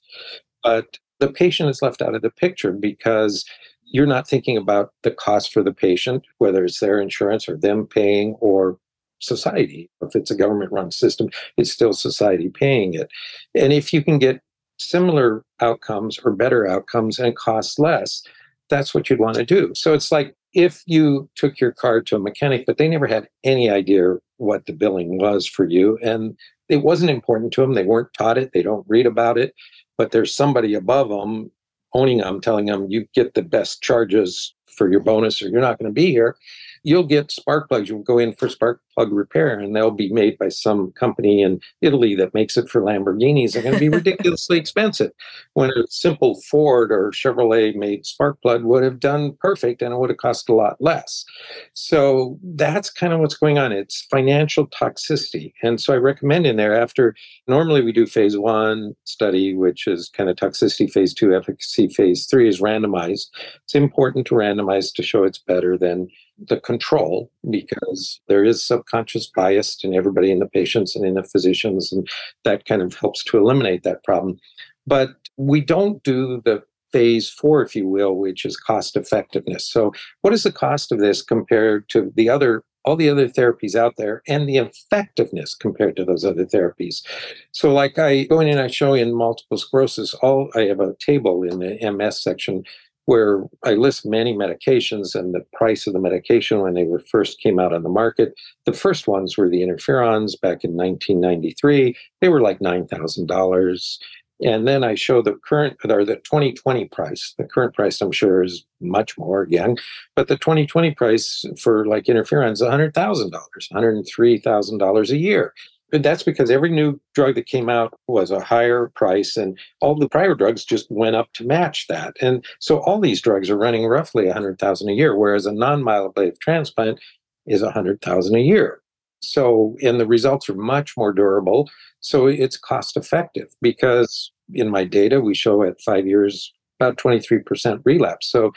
But 0.63 0.97
the 1.19 1.31
patient 1.31 1.69
is 1.69 1.81
left 1.81 2.01
out 2.01 2.15
of 2.15 2.21
the 2.21 2.29
picture 2.29 2.71
because 2.71 3.45
you're 3.91 4.07
not 4.07 4.27
thinking 4.27 4.57
about 4.57 4.93
the 5.03 5.11
cost 5.11 5.53
for 5.53 5.63
the 5.63 5.73
patient, 5.73 6.25
whether 6.37 6.63
it's 6.63 6.79
their 6.79 6.99
insurance 6.99 7.47
or 7.47 7.57
them 7.57 7.85
paying 7.85 8.35
or 8.39 8.77
society. 9.19 9.89
If 10.01 10.15
it's 10.15 10.31
a 10.31 10.35
government 10.35 10.71
run 10.71 10.91
system, 10.91 11.29
it's 11.57 11.71
still 11.71 11.93
society 11.93 12.49
paying 12.49 12.93
it. 12.93 13.09
And 13.53 13.73
if 13.73 13.93
you 13.93 14.03
can 14.03 14.17
get 14.17 14.41
similar 14.79 15.43
outcomes 15.59 16.19
or 16.19 16.31
better 16.31 16.67
outcomes 16.67 17.19
and 17.19 17.35
cost 17.35 17.79
less, 17.79 18.23
that's 18.69 18.95
what 18.95 19.09
you'd 19.09 19.19
want 19.19 19.35
to 19.35 19.45
do. 19.45 19.71
So 19.75 19.93
it's 19.93 20.11
like 20.11 20.35
if 20.53 20.81
you 20.85 21.29
took 21.35 21.59
your 21.59 21.71
car 21.71 22.01
to 22.01 22.15
a 22.15 22.19
mechanic, 22.19 22.65
but 22.65 22.77
they 22.77 22.87
never 22.87 23.07
had 23.07 23.27
any 23.43 23.69
idea 23.69 24.15
what 24.37 24.65
the 24.65 24.73
billing 24.73 25.19
was 25.19 25.45
for 25.45 25.65
you, 25.65 25.99
and 26.01 26.35
it 26.67 26.83
wasn't 26.83 27.11
important 27.11 27.53
to 27.53 27.61
them, 27.61 27.73
they 27.73 27.83
weren't 27.83 28.13
taught 28.13 28.37
it, 28.37 28.51
they 28.53 28.63
don't 28.63 28.85
read 28.87 29.05
about 29.05 29.37
it, 29.37 29.53
but 29.97 30.11
there's 30.11 30.33
somebody 30.33 30.73
above 30.73 31.09
them 31.09 31.51
owning 31.93 32.19
them, 32.19 32.41
telling 32.41 32.65
them 32.65 32.87
you 32.89 33.07
get 33.13 33.33
the 33.33 33.41
best 33.41 33.81
charges 33.81 34.53
for 34.67 34.89
your 34.89 35.01
bonus 35.01 35.41
or 35.41 35.49
you're 35.49 35.61
not 35.61 35.77
going 35.77 35.89
to 35.89 35.93
be 35.93 36.11
here 36.11 36.35
you'll 36.83 37.03
get 37.03 37.31
spark 37.31 37.69
plugs. 37.69 37.89
You'll 37.89 38.03
go 38.03 38.17
in 38.17 38.33
for 38.33 38.49
spark 38.49 38.81
plug 39.01 39.13
repair, 39.13 39.59
and 39.59 39.75
they'll 39.75 39.89
be 39.89 40.11
made 40.13 40.37
by 40.37 40.49
some 40.49 40.91
company 40.91 41.41
in 41.41 41.59
Italy 41.81 42.15
that 42.15 42.33
makes 42.33 42.55
it 42.55 42.69
for 42.69 42.81
Lamborghinis. 42.81 43.53
They're 43.53 43.63
going 43.63 43.73
to 43.73 43.79
be 43.79 43.89
ridiculously 43.89 44.57
expensive. 44.57 45.11
When 45.53 45.71
a 45.71 45.87
simple 45.89 46.39
Ford 46.49 46.91
or 46.91 47.11
Chevrolet 47.11 47.75
made 47.75 48.05
spark 48.05 48.39
plug 48.41 48.63
would 48.63 48.83
have 48.83 48.99
done 48.99 49.35
perfect 49.39 49.81
and 49.81 49.93
it 49.93 49.97
would 49.97 50.11
have 50.11 50.17
cost 50.17 50.49
a 50.49 50.53
lot 50.53 50.77
less. 50.79 51.25
So 51.73 52.37
that's 52.43 52.91
kind 52.91 53.11
of 53.11 53.19
what's 53.19 53.37
going 53.37 53.57
on. 53.57 53.71
It's 53.71 54.05
financial 54.11 54.67
toxicity. 54.67 55.53
And 55.63 55.81
so 55.81 55.93
I 55.93 55.97
recommend 55.97 56.45
in 56.45 56.57
there 56.57 56.79
after 56.79 57.15
normally 57.47 57.81
we 57.81 57.91
do 57.91 58.05
phase 58.05 58.37
one 58.37 58.93
study, 59.05 59.55
which 59.55 59.87
is 59.87 60.09
kind 60.09 60.29
of 60.29 60.35
toxicity, 60.35 60.91
phase 60.91 61.13
two, 61.13 61.35
efficacy, 61.35 61.87
phase 61.87 62.27
three 62.27 62.47
is 62.47 62.61
randomized. 62.61 63.27
It's 63.63 63.75
important 63.75 64.27
to 64.27 64.35
randomize 64.35 64.93
to 64.93 65.03
show 65.03 65.23
it's 65.23 65.39
better 65.39 65.75
than 65.77 66.07
the 66.47 66.59
control 66.59 67.31
because 67.49 68.19
there 68.27 68.43
is 68.43 68.65
subconscious 68.91 69.27
bias 69.27 69.77
in 69.83 69.93
everybody 69.93 70.31
in 70.31 70.39
the 70.39 70.47
patients 70.47 70.95
and 70.95 71.05
in 71.05 71.15
the 71.15 71.23
physicians 71.23 71.91
and 71.91 72.07
that 72.43 72.65
kind 72.65 72.81
of 72.81 72.93
helps 72.95 73.23
to 73.23 73.37
eliminate 73.37 73.83
that 73.83 74.03
problem 74.03 74.37
but 74.85 75.09
we 75.37 75.61
don't 75.61 76.03
do 76.03 76.41
the 76.45 76.61
phase 76.91 77.29
four 77.29 77.61
if 77.61 77.75
you 77.75 77.87
will 77.87 78.15
which 78.15 78.45
is 78.45 78.57
cost 78.57 78.97
effectiveness 78.97 79.67
so 79.69 79.93
what 80.21 80.33
is 80.33 80.43
the 80.43 80.51
cost 80.51 80.91
of 80.91 80.99
this 80.99 81.21
compared 81.21 81.87
to 81.89 82.11
the 82.15 82.29
other 82.29 82.63
all 82.83 82.95
the 82.95 83.09
other 83.09 83.27
therapies 83.27 83.75
out 83.75 83.93
there 83.97 84.23
and 84.27 84.49
the 84.49 84.57
effectiveness 84.57 85.53
compared 85.53 85.95
to 85.95 86.03
those 86.03 86.25
other 86.25 86.45
therapies. 86.45 87.05
So, 87.51 87.71
like 87.71 87.99
I 87.99 88.23
go 88.23 88.39
in 88.39 88.47
and 88.47 88.59
I 88.59 88.69
show 88.69 88.95
in 88.95 89.13
multiple 89.13 89.59
sclerosis, 89.59 90.15
all 90.15 90.49
I 90.55 90.61
have 90.61 90.79
a 90.79 90.95
table 90.95 91.43
in 91.43 91.59
the 91.59 91.91
MS 91.91 92.23
section 92.23 92.63
where 93.05 93.43
I 93.63 93.73
list 93.73 94.05
many 94.05 94.33
medications 94.33 95.15
and 95.15 95.33
the 95.33 95.45
price 95.53 95.87
of 95.87 95.93
the 95.93 95.99
medication 95.99 96.61
when 96.61 96.73
they 96.73 96.83
were 96.83 96.99
first 96.99 97.39
came 97.39 97.59
out 97.59 97.73
on 97.73 97.83
the 97.83 97.89
market. 97.89 98.33
The 98.65 98.73
first 98.73 99.07
ones 99.07 99.37
were 99.37 99.49
the 99.49 99.61
interferons 99.61 100.39
back 100.39 100.63
in 100.63 100.75
1993. 100.75 101.95
They 102.21 102.29
were 102.29 102.41
like 102.41 102.59
$9,000. 102.59 103.97
And 104.43 104.67
then 104.67 104.83
I 104.83 104.95
show 104.95 105.21
the 105.21 105.35
current 105.47 105.77
or 105.87 106.03
the 106.03 106.15
2020 106.15 106.85
price. 106.85 107.35
The 107.37 107.43
current 107.43 107.75
price, 107.75 108.01
I'm 108.01 108.11
sure, 108.11 108.43
is 108.43 108.65
much 108.79 109.15
more 109.17 109.41
again, 109.41 109.77
but 110.15 110.27
the 110.27 110.37
2020 110.37 110.95
price 110.95 111.45
for 111.59 111.85
like 111.85 112.05
interferons, 112.05 112.61
$100,000, 112.61 113.31
$103,000 113.71 115.09
a 115.09 115.17
year 115.17 115.53
that's 115.91 116.23
because 116.23 116.49
every 116.49 116.69
new 116.69 116.99
drug 117.13 117.35
that 117.35 117.45
came 117.45 117.69
out 117.69 117.93
was 118.07 118.31
a 118.31 118.39
higher 118.39 118.91
price 118.95 119.35
and 119.35 119.57
all 119.81 119.95
the 119.95 120.09
prior 120.09 120.35
drugs 120.35 120.63
just 120.63 120.89
went 120.89 121.15
up 121.15 121.31
to 121.33 121.45
match 121.45 121.87
that. 121.89 122.15
And 122.21 122.45
so 122.59 122.79
all 122.79 122.99
these 122.99 123.21
drugs 123.21 123.49
are 123.49 123.57
running 123.57 123.85
roughly 123.85 124.27
100000 124.27 124.89
a 124.89 124.93
year 124.93 125.15
whereas 125.15 125.45
a 125.45 125.51
non-myeloablative 125.51 126.39
transplant 126.39 126.99
is 127.45 127.61
100000 127.61 128.35
a 128.35 128.39
year. 128.39 128.81
So 129.21 129.75
and 129.83 129.99
the 129.99 130.07
results 130.07 130.49
are 130.49 130.55
much 130.55 130.95
more 130.97 131.13
durable 131.13 131.69
so 131.99 132.25
it's 132.25 132.57
cost 132.57 132.97
effective 132.97 133.47
because 133.61 134.31
in 134.53 134.69
my 134.69 134.83
data 134.83 135.21
we 135.21 135.35
show 135.35 135.63
at 135.63 135.79
five 135.81 136.07
years 136.07 136.51
about 136.79 136.97
23% 136.97 137.81
relapse. 137.85 138.31
So 138.31 138.51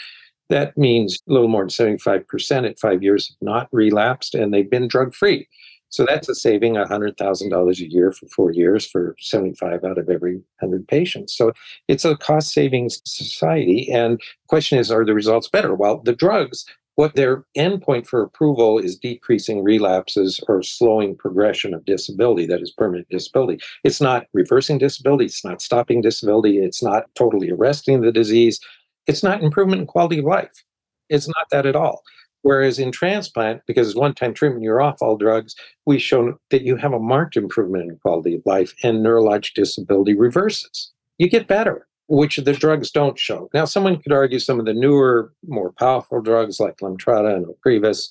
that 0.49 0.77
means 0.77 1.19
a 1.29 1.33
little 1.33 1.49
more 1.49 1.63
than 1.63 1.69
75% 1.69 2.69
at 2.69 2.79
five 2.79 3.03
years 3.03 3.29
have 3.29 3.37
not 3.41 3.69
relapsed 3.73 4.35
and 4.35 4.53
they've 4.53 4.71
been 4.71 4.89
drug 4.89 5.15
free 5.15 5.47
so 5.95 6.05
that's 6.05 6.29
a 6.29 6.35
saving 6.35 6.75
$100,000 6.75 7.81
a 7.81 7.93
year 7.93 8.11
for 8.11 8.27
four 8.27 8.51
years 8.51 8.85
for 8.85 9.15
75 9.21 9.85
out 9.85 9.97
of 9.97 10.11
every 10.11 10.43
100 10.59 10.89
patients. 10.89 11.37
So 11.37 11.53
it's 11.87 12.05
a 12.05 12.17
cost 12.17 12.53
savings 12.53 13.01
society. 13.05 13.89
And 13.93 14.19
the 14.19 14.49
question 14.49 14.77
is, 14.77 14.91
are 14.91 15.05
the 15.05 15.15
results 15.15 15.49
better? 15.49 15.73
Well, 15.73 15.99
the 16.05 16.13
drugs, 16.13 16.67
what 16.97 17.15
their 17.15 17.45
endpoint 17.57 18.09
for 18.09 18.23
approval 18.23 18.81
is 18.81 18.99
decreasing 18.99 19.63
relapses 19.63 20.41
or 20.49 20.65
slowing 20.65 21.15
progression 21.15 21.73
of 21.73 21.85
disability, 21.85 22.47
that 22.47 22.61
is 22.61 22.73
permanent 22.73 23.09
disability. 23.09 23.63
It's 23.85 24.01
not 24.01 24.27
reversing 24.33 24.79
disability, 24.79 25.27
it's 25.27 25.45
not 25.45 25.63
stopping 25.63 26.01
disability, 26.01 26.59
it's 26.59 26.83
not 26.83 27.05
totally 27.15 27.53
arresting 27.53 28.01
the 28.01 28.11
disease, 28.11 28.59
it's 29.07 29.23
not 29.23 29.45
improvement 29.45 29.83
in 29.83 29.87
quality 29.87 30.19
of 30.19 30.25
life. 30.25 30.65
It's 31.09 31.29
not 31.29 31.47
that 31.53 31.67
at 31.67 31.77
all. 31.77 32.03
Whereas 32.45 32.79
in 32.79 32.93
transplant, 32.93 33.63
because 33.67 33.89
it's 33.89 33.97
one 33.97 34.15
time 34.15 34.35
treatment, 34.35 34.65
you're 34.65 34.83
off 34.83 35.01
all 35.01 35.17
drugs, 35.17 35.57
we 35.87 35.99
show 35.99 36.39
that 36.51 36.61
you 36.61 36.77
have 36.77 36.93
a 36.93 36.99
marked 36.99 37.39
improvement 37.39 37.91
in 37.91 37.97
quality 37.97 38.35
of 38.35 38.43
life 38.45 38.75
and 38.83 38.99
neurologic 38.99 39.55
disability 39.55 40.13
reverses. 40.13 40.93
You 41.17 41.31
get 41.31 41.49
better, 41.49 41.87
which 42.09 42.37
the 42.37 42.53
drugs 42.53 42.91
don't 42.91 43.19
show. 43.19 43.49
Now, 43.55 43.65
someone 43.65 43.97
could 43.97 44.13
argue 44.13 44.39
some 44.39 44.61
of 44.61 44.67
the 44.67 44.75
newer, 44.75 45.33
more 45.49 45.73
powerful 45.73 46.21
drugs 46.21 46.61
like 46.61 46.77
Lemtrada 46.83 47.35
and 47.35 47.47
Ocrevus, 47.47 48.11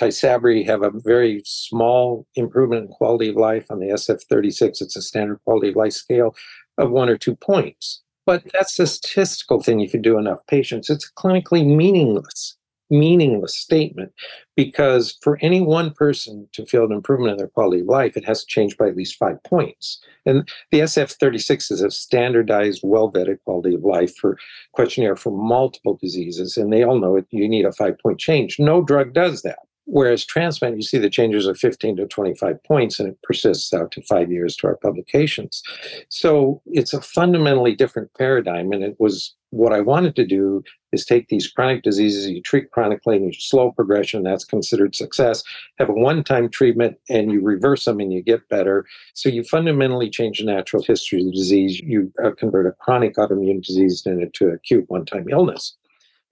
Tysabri 0.00 0.66
have 0.66 0.82
a 0.82 0.90
very 0.92 1.40
small 1.44 2.26
improvement 2.34 2.86
in 2.86 2.88
quality 2.88 3.28
of 3.28 3.36
life 3.36 3.66
on 3.70 3.78
the 3.78 3.90
SF36. 3.90 4.82
It's 4.82 4.96
a 4.96 5.02
standard 5.02 5.38
quality 5.44 5.68
of 5.68 5.76
life 5.76 5.92
scale 5.92 6.34
of 6.78 6.90
one 6.90 7.08
or 7.08 7.16
two 7.16 7.36
points. 7.36 8.02
But 8.26 8.42
that's 8.52 8.76
a 8.80 8.88
statistical 8.88 9.62
thing 9.62 9.82
if 9.82 9.94
you 9.94 10.00
do 10.00 10.18
enough 10.18 10.44
patients. 10.48 10.90
It's 10.90 11.08
clinically 11.16 11.64
meaningless 11.64 12.56
meaningless 12.90 13.56
statement 13.56 14.12
because 14.56 15.16
for 15.22 15.38
any 15.40 15.60
one 15.60 15.92
person 15.92 16.48
to 16.52 16.66
feel 16.66 16.84
an 16.84 16.92
improvement 16.92 17.32
in 17.32 17.38
their 17.38 17.48
quality 17.48 17.80
of 17.80 17.86
life, 17.86 18.16
it 18.16 18.24
has 18.24 18.40
to 18.40 18.46
change 18.46 18.76
by 18.76 18.88
at 18.88 18.96
least 18.96 19.16
five 19.16 19.42
points. 19.44 20.00
And 20.26 20.48
the 20.70 20.80
SF36 20.80 21.70
is 21.70 21.82
a 21.82 21.90
standardized, 21.90 22.80
well 22.82 23.12
vetted 23.12 23.38
quality 23.44 23.74
of 23.74 23.84
life 23.84 24.16
for 24.16 24.38
questionnaire 24.72 25.16
for 25.16 25.30
multiple 25.30 25.98
diseases. 26.00 26.56
And 26.56 26.72
they 26.72 26.82
all 26.82 26.98
know 26.98 27.16
it, 27.16 27.26
you 27.30 27.48
need 27.48 27.66
a 27.66 27.72
five 27.72 27.98
point 27.98 28.18
change. 28.18 28.58
No 28.58 28.82
drug 28.82 29.12
does 29.12 29.42
that. 29.42 29.58
Whereas 29.90 30.26
transplant, 30.26 30.76
you 30.76 30.82
see 30.82 30.98
the 30.98 31.08
changes 31.08 31.48
are 31.48 31.54
15 31.54 31.96
to 31.96 32.06
25 32.06 32.62
points 32.64 33.00
and 33.00 33.08
it 33.08 33.18
persists 33.22 33.72
out 33.72 33.90
to 33.92 34.02
five 34.02 34.30
years 34.30 34.54
to 34.56 34.66
our 34.66 34.76
publications. 34.76 35.62
So 36.10 36.60
it's 36.66 36.92
a 36.92 37.00
fundamentally 37.00 37.74
different 37.74 38.12
paradigm. 38.12 38.70
And 38.72 38.84
it 38.84 38.96
was 38.98 39.34
what 39.48 39.72
I 39.72 39.80
wanted 39.80 40.14
to 40.16 40.26
do 40.26 40.62
is 40.92 41.06
take 41.06 41.28
these 41.28 41.48
chronic 41.48 41.82
diseases, 41.82 42.28
you 42.28 42.42
treat 42.42 42.70
chronically 42.70 43.16
and 43.16 43.24
you 43.24 43.32
slow 43.32 43.72
progression, 43.72 44.24
that's 44.24 44.44
considered 44.44 44.94
success. 44.94 45.42
Have 45.78 45.88
a 45.88 45.94
one 45.94 46.22
time 46.22 46.50
treatment 46.50 46.98
and 47.08 47.32
you 47.32 47.40
reverse 47.40 47.86
them 47.86 47.98
and 47.98 48.12
you 48.12 48.22
get 48.22 48.46
better. 48.50 48.84
So 49.14 49.30
you 49.30 49.42
fundamentally 49.42 50.10
change 50.10 50.38
the 50.38 50.44
natural 50.44 50.82
history 50.82 51.20
of 51.20 51.26
the 51.26 51.32
disease. 51.32 51.80
You 51.80 52.12
uh, 52.22 52.32
convert 52.32 52.66
a 52.66 52.72
chronic 52.72 53.16
autoimmune 53.16 53.64
disease 53.64 54.02
into 54.04 54.48
acute 54.48 54.84
one 54.88 55.06
time 55.06 55.28
illness. 55.30 55.77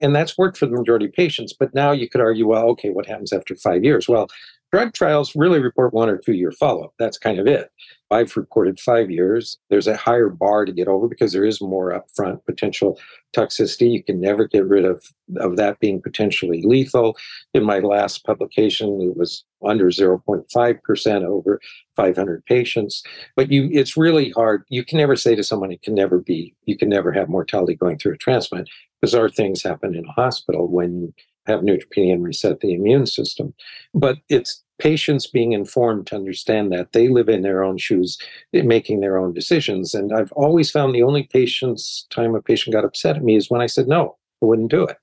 And 0.01 0.15
that's 0.15 0.37
worked 0.37 0.57
for 0.57 0.65
the 0.65 0.77
majority 0.77 1.05
of 1.05 1.13
patients. 1.13 1.53
But 1.57 1.73
now 1.73 1.91
you 1.91 2.09
could 2.09 2.21
argue, 2.21 2.47
well, 2.47 2.67
okay, 2.69 2.89
what 2.89 3.05
happens 3.05 3.33
after 3.33 3.55
five 3.55 3.83
years? 3.83 4.07
Well, 4.07 4.27
drug 4.71 4.93
trials 4.93 5.35
really 5.35 5.59
report 5.59 5.93
one 5.93 6.09
or 6.09 6.17
two 6.17 6.33
year 6.33 6.51
follow 6.51 6.85
up. 6.85 6.93
That's 6.99 7.17
kind 7.17 7.39
of 7.39 7.47
it. 7.47 7.71
I've 8.09 8.35
reported 8.37 8.79
five 8.79 9.11
years. 9.11 9.57
There's 9.69 9.87
a 9.87 9.97
higher 9.97 10.29
bar 10.29 10.65
to 10.65 10.71
get 10.71 10.87
over 10.87 11.07
because 11.07 11.33
there 11.33 11.45
is 11.45 11.59
more 11.61 11.91
upfront 11.91 12.45
potential 12.45 12.99
toxicity. 13.35 13.91
You 13.91 14.03
can 14.03 14.21
never 14.21 14.47
get 14.47 14.65
rid 14.65 14.85
of, 14.85 15.03
of 15.37 15.57
that 15.57 15.79
being 15.79 16.01
potentially 16.01 16.61
lethal. 16.63 17.17
In 17.53 17.65
my 17.65 17.79
last 17.79 18.23
publication, 18.23 19.01
it 19.01 19.17
was 19.17 19.43
under 19.65 19.87
0.5% 19.87 21.23
over 21.25 21.59
500 21.95 22.45
patients. 22.45 23.03
But 23.35 23.51
you, 23.51 23.69
it's 23.73 23.97
really 23.97 24.29
hard. 24.31 24.63
You 24.69 24.85
can 24.85 24.97
never 24.99 25.15
say 25.15 25.35
to 25.35 25.43
someone, 25.43 25.71
it 25.71 25.81
can 25.81 25.95
never 25.95 26.19
be, 26.19 26.55
you 26.65 26.77
can 26.77 26.89
never 26.89 27.11
have 27.11 27.27
mortality 27.27 27.75
going 27.75 27.97
through 27.97 28.13
a 28.13 28.17
transplant. 28.17 28.69
Bizarre 29.01 29.29
things 29.29 29.63
happen 29.63 29.95
in 29.95 30.05
a 30.05 30.11
hospital 30.11 30.67
when 30.67 31.01
you 31.01 31.13
have 31.45 31.61
neutropenia 31.61 32.13
and 32.13 32.23
reset 32.23 32.59
the 32.59 32.73
immune 32.73 33.05
system. 33.05 33.53
But 33.93 34.17
it's 34.29 34.63
patients 34.79 35.27
being 35.27 35.53
informed 35.53 36.07
to 36.07 36.15
understand 36.15 36.71
that 36.71 36.91
they 36.91 37.07
live 37.07 37.29
in 37.29 37.41
their 37.41 37.63
own 37.63 37.77
shoes, 37.77 38.17
making 38.53 38.99
their 38.99 39.17
own 39.17 39.33
decisions. 39.33 39.93
And 39.93 40.13
I've 40.13 40.31
always 40.33 40.69
found 40.69 40.93
the 40.93 41.03
only 41.03 41.23
patient's 41.23 42.05
time 42.09 42.35
a 42.35 42.41
patient 42.41 42.73
got 42.73 42.85
upset 42.85 43.15
at 43.15 43.23
me 43.23 43.35
is 43.35 43.49
when 43.49 43.61
I 43.61 43.65
said, 43.65 43.87
no, 43.87 44.17
I 44.41 44.45
wouldn't 44.45 44.71
do 44.71 44.83
it. 44.83 44.97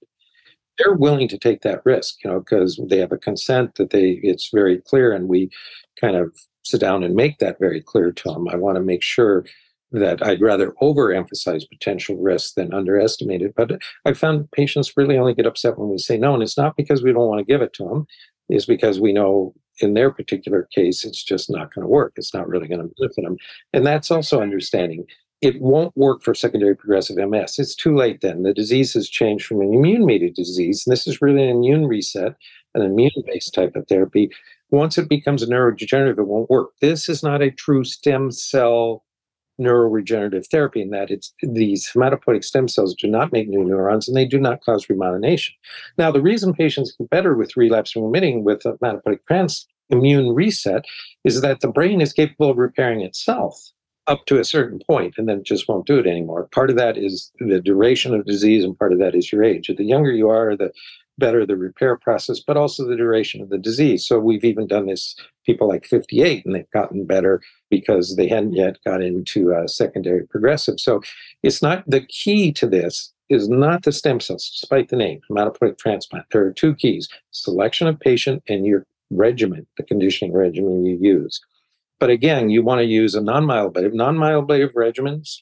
They're 0.78 0.94
willing 0.94 1.28
to 1.28 1.38
take 1.38 1.62
that 1.62 1.83
risk, 1.85 2.16
you 2.24 2.30
know, 2.30 2.40
because 2.40 2.80
they 2.88 2.98
have 2.98 3.12
a 3.12 3.18
consent 3.18 3.76
that 3.76 3.90
they, 3.90 4.20
it's 4.22 4.50
very 4.52 4.80
clear. 4.80 5.12
And 5.12 5.28
we 5.28 5.50
kind 6.00 6.16
of 6.16 6.37
sit 6.64 6.80
down 6.80 7.02
and 7.02 7.14
make 7.14 7.38
that 7.38 7.59
very 7.61 7.80
clear 7.80 8.11
to 8.12 8.33
them. 8.33 8.48
I 8.48 8.57
want 8.57 8.76
to 8.76 8.83
make 8.83 9.02
sure 9.02 9.44
that 9.94 10.24
I'd 10.24 10.40
rather 10.40 10.72
overemphasize 10.83 11.68
potential 11.68 12.16
risk 12.16 12.54
than 12.54 12.74
underestimate 12.74 13.42
it. 13.42 13.54
But 13.57 13.80
I 14.04 14.12
found 14.12 14.50
patients 14.52 14.96
really 14.96 15.16
only 15.16 15.35
get 15.35 15.46
upset 15.46 15.78
when 15.78 15.88
we 15.88 15.98
say 15.98 16.18
no. 16.18 16.35
And 16.35 16.42
it's 16.42 16.59
not 16.59 16.76
because 16.76 17.02
we 17.02 17.12
don't 17.12 17.28
want 17.28 17.38
to 17.38 17.52
give 17.52 17.62
it 17.62 17.72
to 17.74 17.85
them, 17.85 18.07
it's 18.48 18.66
because 18.66 19.00
we 19.00 19.12
know 19.12 19.54
in 19.80 19.94
their 19.94 20.11
particular 20.11 20.68
case, 20.74 21.04
it's 21.04 21.22
just 21.22 21.50
not 21.50 21.74
going 21.74 21.83
to 21.83 21.88
work. 21.88 22.12
It's 22.16 22.35
not 22.35 22.48
really 22.48 22.68
going 22.68 22.80
to 22.80 22.94
benefit 22.98 23.24
them. 23.24 23.37
And 23.72 23.87
that's 23.87 24.11
also 24.11 24.40
understanding. 24.40 25.04
It 25.40 25.61
won't 25.61 25.96
work 25.96 26.22
for 26.22 26.35
secondary 26.35 26.76
progressive 26.76 27.16
MS. 27.16 27.59
It's 27.59 27.74
too 27.74 27.96
late 27.96 28.20
then. 28.20 28.42
The 28.42 28.54
disease 28.54 28.94
has 28.94 29.09
changed 29.09 29.46
from 29.46 29.61
an 29.61 29.74
immune 29.74 30.07
mediated 30.07 30.37
disease. 30.37 30.85
And 30.87 30.92
this 30.92 31.07
is 31.07 31.20
really 31.20 31.42
an 31.42 31.50
immune 31.50 31.87
reset, 31.87 32.35
an 32.74 32.83
immune 32.83 33.11
based 33.26 33.52
type 33.52 33.74
of 33.74 33.87
therapy. 33.88 34.30
Once 34.70 34.96
it 34.96 35.09
becomes 35.09 35.44
neurodegenerative, 35.44 36.18
it 36.18 36.26
won't 36.26 36.50
work. 36.50 36.70
This 36.80 37.09
is 37.09 37.22
not 37.22 37.42
a 37.42 37.50
true 37.50 37.85
stem 37.85 38.30
cell 38.30 39.04
neuroregenerative 39.61 40.47
therapy 40.49 40.83
in 40.83 40.90
that 40.90 41.11
it's 41.11 41.33
these 41.43 41.90
hematopoietic 41.93 42.45
stem 42.45 42.69
cells 42.69 42.95
do 42.95 43.07
not 43.07 43.33
make 43.33 43.49
new 43.49 43.64
neurons 43.64 44.09
and 44.09 44.17
they 44.17 44.25
do 44.25 44.38
not 44.38 44.62
cause 44.62 44.87
remyelination. 44.87 45.51
Now, 45.99 46.11
the 46.11 46.23
reason 46.23 46.55
patients 46.55 46.95
get 46.99 47.11
better 47.11 47.35
with 47.35 47.57
relapse 47.57 47.95
remitting 47.95 48.45
with 48.45 48.62
hematopoietic 48.62 49.21
trans 49.27 49.67
immune 49.90 50.35
reset 50.35 50.85
is 51.25 51.40
that 51.43 51.61
the 51.61 51.69
brain 51.69 52.01
is 52.01 52.12
capable 52.12 52.51
of 52.51 52.59
repairing 52.59 53.03
itself 53.03 53.71
up 54.07 54.27
to 54.27 54.38
a 54.38 54.45
certain 54.45 54.81
point 54.87 55.14
and 55.17 55.29
then 55.29 55.43
just 55.45 55.69
won't 55.69 55.87
do 55.87 55.99
it 55.99 56.07
anymore. 56.07 56.49
Part 56.53 56.71
of 56.71 56.77
that 56.77 56.99
is 56.99 57.33
the 57.40 57.61
duration 57.61 58.14
of 58.14 58.27
disease 58.27 58.64
and 58.64 58.79
part 58.79 58.93
of 58.93 58.99
that 58.99 59.14
is 59.14 59.33
your 59.33 59.43
age. 59.43 59.71
The 59.75 59.85
younger 59.85 60.12
you 60.12 60.29
are, 60.29 60.57
the 60.57 60.73
better 61.18 61.46
the 61.46 61.57
repair 61.57 61.96
process, 61.96 62.40
but 62.40 62.57
also 62.57 62.87
the 62.87 62.96
duration 62.96 63.40
of 63.40 63.48
the 63.48 63.59
disease. 63.59 64.07
So 64.07 64.18
we've 64.18 64.44
even 64.44 64.66
done 64.66 64.87
this 64.87 65.14
people 65.46 65.68
like 65.68 65.87
58 65.87 66.44
and 66.44 66.55
they've 66.55 66.70
gotten 66.72 67.05
better 67.07 67.40
because 67.70 68.16
they 68.16 68.29
hadn't 68.29 68.55
yet 68.55 68.79
got 68.85 69.03
into 69.03 69.55
uh, 69.55 69.66
secondary 69.66 70.27
progressive. 70.27 70.81
So 70.81 71.00
it's 71.42 71.62
not 71.62 71.85
the 71.87 72.00
key 72.00 72.53
to 72.53 72.66
this 72.66 73.12
is 73.31 73.48
not 73.48 73.85
the 73.85 73.92
stem 73.92 74.20
cells, 74.20 74.50
despite 74.50 74.88
the 74.88 74.96
name, 74.96 75.20
hematopoietic 75.31 75.79
transplant. 75.79 76.27
There 76.31 76.44
are 76.44 76.53
two 76.53 76.74
keys 76.74 77.09
selection 77.31 77.87
of 77.87 77.98
patient 77.98 78.42
and 78.48 78.66
your 78.66 78.87
regimen, 79.11 79.66
the 79.77 79.83
conditioning 79.83 80.35
regimen 80.35 80.85
you 80.85 80.98
use. 81.00 81.40
But 82.00 82.11
again, 82.11 82.50
you 82.50 82.62
want 82.62 82.81
to 82.81 82.87
use 82.87 83.14
a 83.14 83.20
non 83.20 83.44
myeloablative. 83.44 83.94
Non 83.94 84.16
myeloablative 84.16 84.72
regimens 84.74 85.40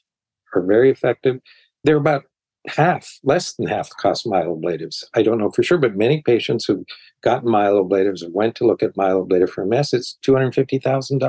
are 0.55 0.61
very 0.61 0.89
effective. 0.89 1.39
They're 1.83 1.97
about 1.97 2.25
half, 2.67 3.19
less 3.23 3.53
than 3.53 3.67
half 3.67 3.89
the 3.89 3.95
cost 3.95 4.25
of 4.25 4.31
myeloablatives. 4.31 5.03
I 5.13 5.23
don't 5.23 5.37
know 5.37 5.51
for 5.51 5.63
sure, 5.63 5.77
but 5.77 5.95
many 5.95 6.21
patients 6.21 6.65
who've 6.65 6.85
gotten 7.21 7.49
myeloablatives 7.49 8.23
or 8.23 8.29
went 8.31 8.55
to 8.55 8.65
look 8.65 8.81
at 8.81 8.95
myeloablative 8.95 9.49
for 9.49 9.65
MS, 9.65 9.93
it's 9.93 10.17
$250,000. 10.25 11.19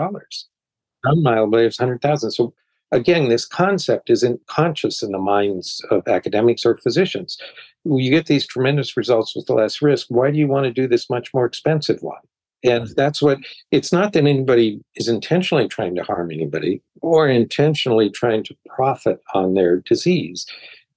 Non-myeloablatives, 1.05 1.79
100000 1.79 2.31
So 2.31 2.55
again, 2.93 3.29
this 3.29 3.45
concept 3.45 4.11
isn't 4.11 4.47
conscious 4.47 5.03
in 5.03 5.13
the 5.13 5.19
minds 5.19 5.85
of 5.91 6.07
academics 6.07 6.65
or 6.65 6.79
physicians. 6.79 7.37
You 7.85 8.11
get 8.11 8.27
these 8.27 8.47
tremendous 8.47 8.97
results 8.97 9.35
with 9.37 9.51
less 9.51 9.83
risk. 9.83 10.07
Why 10.09 10.31
do 10.31 10.39
you 10.39 10.47
want 10.47 10.65
to 10.65 10.73
do 10.73 10.89
this 10.89 11.11
much 11.11 11.35
more 11.35 11.45
expensive 11.45 12.03
one? 12.03 12.17
And 12.63 12.85
mm-hmm. 12.85 12.93
that's 12.97 13.21
what 13.21 13.39
it's 13.71 13.93
not 13.93 14.15
that 14.15 14.25
anybody 14.25 14.81
is 14.97 15.09
intentionally 15.09 15.69
trying 15.69 15.95
to 15.97 16.03
harm 16.03 16.31
anybody 16.31 16.83
or 17.03 17.29
intentionally 17.29 18.09
trying 18.09 18.43
to 18.45 18.57
profit 18.75 19.21
on 19.35 19.55
their 19.55 19.81
disease. 19.81 20.47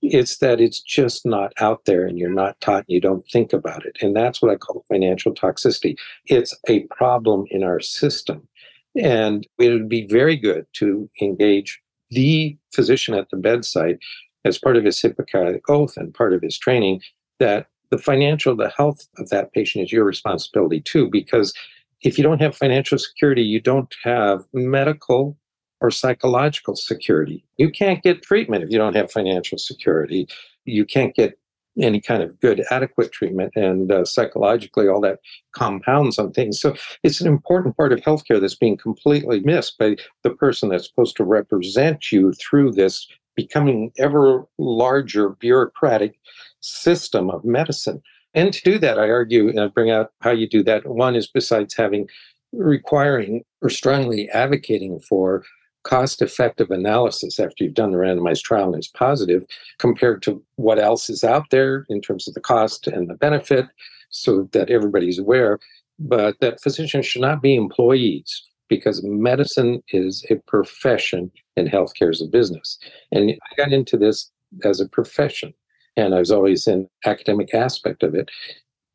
It's 0.01 0.37
that 0.37 0.61
it's 0.61 0.79
just 0.79 1.25
not 1.25 1.53
out 1.59 1.85
there 1.85 2.05
and 2.05 2.17
you're 2.17 2.29
not 2.29 2.59
taught, 2.61 2.85
and 2.87 2.89
you 2.89 3.01
don't 3.01 3.27
think 3.31 3.51
about 3.51 3.85
it. 3.85 3.97
And 4.01 4.15
that's 4.15 4.41
what 4.41 4.51
I 4.51 4.55
call 4.55 4.85
financial 4.87 5.33
toxicity. 5.33 5.95
It's 6.25 6.55
a 6.67 6.81
problem 6.91 7.45
in 7.49 7.63
our 7.63 7.79
system. 7.79 8.47
And 8.95 9.47
it 9.59 9.69
would 9.69 9.89
be 9.89 10.07
very 10.07 10.35
good 10.35 10.65
to 10.73 11.09
engage 11.21 11.81
the 12.09 12.57
physician 12.73 13.13
at 13.13 13.29
the 13.29 13.37
bedside 13.37 13.99
as 14.45 14.57
part 14.57 14.77
of 14.77 14.85
his 14.85 15.01
Hippocratic 15.01 15.69
oath 15.69 15.97
and 15.97 16.13
part 16.13 16.33
of 16.33 16.41
his 16.41 16.57
training 16.57 17.01
that 17.39 17.67
the 17.89 17.97
financial, 17.97 18.55
the 18.55 18.69
health 18.69 19.07
of 19.17 19.29
that 19.29 19.51
patient 19.53 19.85
is 19.85 19.91
your 19.91 20.05
responsibility 20.05 20.81
too, 20.81 21.09
because 21.09 21.53
if 22.01 22.17
you 22.17 22.23
don't 22.23 22.41
have 22.41 22.55
financial 22.55 22.97
security, 22.97 23.41
you 23.41 23.59
don't 23.59 23.93
have 24.03 24.45
medical 24.53 25.37
or 25.81 25.91
psychological 25.91 26.75
security. 26.75 27.43
You 27.57 27.69
can't 27.69 28.03
get 28.03 28.23
treatment 28.23 28.63
if 28.63 28.71
you 28.71 28.77
don't 28.77 28.95
have 28.95 29.11
financial 29.11 29.57
security. 29.57 30.27
You 30.65 30.85
can't 30.85 31.15
get 31.15 31.37
any 31.79 32.01
kind 32.01 32.23
of 32.23 32.39
good, 32.39 32.63
adequate 32.71 33.11
treatment, 33.11 33.53
and 33.55 33.91
uh, 33.91 34.03
psychologically, 34.03 34.87
all 34.87 35.01
that 35.01 35.19
compounds 35.53 36.17
on 36.17 36.31
things. 36.31 36.59
So 36.59 36.75
it's 37.03 37.21
an 37.21 37.27
important 37.27 37.77
part 37.77 37.93
of 37.93 37.99
healthcare 37.99 38.41
that's 38.41 38.55
being 38.55 38.77
completely 38.77 39.41
missed 39.41 39.77
by 39.77 39.97
the 40.23 40.31
person 40.31 40.69
that's 40.69 40.87
supposed 40.87 41.15
to 41.17 41.23
represent 41.23 42.11
you 42.11 42.33
through 42.33 42.71
this 42.71 43.07
becoming 43.35 43.91
ever 43.99 44.45
larger 44.57 45.29
bureaucratic 45.29 46.19
system 46.61 47.29
of 47.29 47.45
medicine. 47.45 48.01
And 48.33 48.51
to 48.53 48.61
do 48.63 48.79
that, 48.79 48.99
I 48.99 49.09
argue 49.09 49.47
and 49.47 49.59
I 49.59 49.67
bring 49.67 49.91
out 49.91 50.11
how 50.21 50.31
you 50.31 50.49
do 50.49 50.63
that. 50.63 50.87
One 50.87 51.15
is 51.15 51.27
besides 51.27 51.75
having 51.75 52.07
requiring 52.53 53.43
or 53.61 53.69
strongly 53.69 54.29
advocating 54.29 54.99
for 54.99 55.43
cost 55.87 56.21
effective 56.21 56.69
analysis 56.69 57.39
after 57.39 57.63
you've 57.63 57.73
done 57.73 57.91
the 57.91 57.97
randomized 57.97 58.43
trial 58.43 58.65
and 58.65 58.75
it's 58.75 58.89
positive 58.89 59.43
compared 59.79 60.21
to 60.21 60.43
what 60.57 60.79
else 60.79 61.09
is 61.09 61.23
out 61.23 61.45
there 61.49 61.85
in 61.89 62.01
terms 62.01 62.27
of 62.27 62.33
the 62.33 62.41
cost 62.41 62.87
and 62.87 63.09
the 63.09 63.15
benefit 63.15 63.65
so 64.09 64.49
that 64.51 64.69
everybody's 64.69 65.17
aware. 65.17 65.59
But 65.97 66.35
that 66.41 66.61
physicians 66.61 67.05
should 67.05 67.21
not 67.21 67.41
be 67.41 67.55
employees 67.55 68.43
because 68.67 69.01
medicine 69.03 69.81
is 69.89 70.25
a 70.29 70.35
profession 70.47 71.31
and 71.55 71.69
healthcare 71.69 72.11
is 72.11 72.21
a 72.21 72.27
business. 72.27 72.77
And 73.11 73.31
I 73.31 73.55
got 73.55 73.71
into 73.71 73.97
this 73.97 74.29
as 74.65 74.81
a 74.81 74.89
profession 74.89 75.53
and 75.95 76.13
I 76.13 76.19
was 76.19 76.31
always 76.31 76.67
in 76.67 76.87
academic 77.05 77.53
aspect 77.53 78.03
of 78.03 78.13
it. 78.13 78.29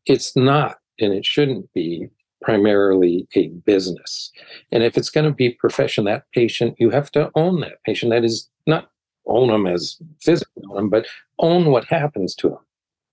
It's 0.07 0.37
not 0.37 0.77
and 1.01 1.15
it 1.15 1.25
shouldn't 1.25 1.73
be 1.73 2.09
primarily 2.43 3.27
a 3.37 3.49
business. 3.49 4.31
And 4.71 4.83
if 4.83 4.97
it's 4.97 5.11
going 5.11 5.27
to 5.27 5.35
be 5.35 5.51
profession, 5.51 6.05
that 6.05 6.25
patient, 6.33 6.77
you 6.79 6.91
have 6.91 7.11
to 7.13 7.31
own 7.35 7.61
that 7.61 7.83
patient. 7.85 8.13
That 8.13 8.25
is 8.25 8.49
not 8.67 8.91
own 9.27 9.49
them 9.49 9.67
as 9.67 9.99
physically 10.21 10.65
own 10.71 10.77
them, 10.77 10.91
but 10.91 11.07
own 11.39 11.71
what 11.71 11.85
happens 11.85 12.35
to 12.37 12.51
them. 12.51 12.59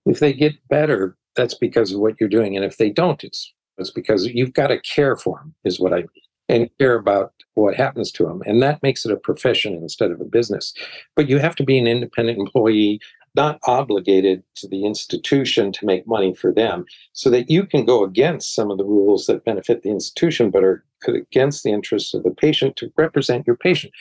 If 0.05 0.19
they 0.19 0.33
get 0.33 0.55
better, 0.67 1.15
that's 1.35 1.53
because 1.53 1.93
of 1.93 1.99
what 1.99 2.15
you're 2.19 2.29
doing. 2.29 2.55
And 2.55 2.65
if 2.65 2.77
they 2.77 2.89
don't, 2.89 3.23
it's, 3.23 3.53
it's 3.77 3.91
because 3.91 4.25
you've 4.27 4.53
got 4.53 4.67
to 4.67 4.81
care 4.81 5.15
for 5.15 5.37
them, 5.37 5.53
is 5.63 5.79
what 5.79 5.93
I 5.93 5.97
mean, 5.97 6.07
and 6.49 6.69
care 6.79 6.95
about 6.95 7.33
what 7.53 7.75
happens 7.75 8.11
to 8.13 8.25
them. 8.25 8.41
And 8.45 8.61
that 8.63 8.81
makes 8.81 9.05
it 9.05 9.11
a 9.11 9.17
profession 9.17 9.73
instead 9.75 10.11
of 10.11 10.19
a 10.19 10.25
business. 10.25 10.73
But 11.15 11.29
you 11.29 11.37
have 11.39 11.55
to 11.57 11.63
be 11.63 11.77
an 11.77 11.87
independent 11.87 12.39
employee 12.39 12.99
not 13.35 13.59
obligated 13.65 14.43
to 14.55 14.67
the 14.67 14.85
institution 14.85 15.71
to 15.71 15.85
make 15.85 16.07
money 16.07 16.33
for 16.33 16.53
them, 16.53 16.85
so 17.13 17.29
that 17.29 17.49
you 17.49 17.65
can 17.65 17.85
go 17.85 18.03
against 18.03 18.55
some 18.55 18.71
of 18.71 18.77
the 18.77 18.85
rules 18.85 19.25
that 19.25 19.45
benefit 19.45 19.83
the 19.83 19.89
institution 19.89 20.49
but 20.49 20.63
are 20.63 20.83
against 21.07 21.63
the 21.63 21.71
interests 21.71 22.13
of 22.13 22.23
the 22.23 22.31
patient 22.31 22.75
to 22.75 22.91
represent 22.97 23.47
your 23.47 23.55
patient, 23.55 23.93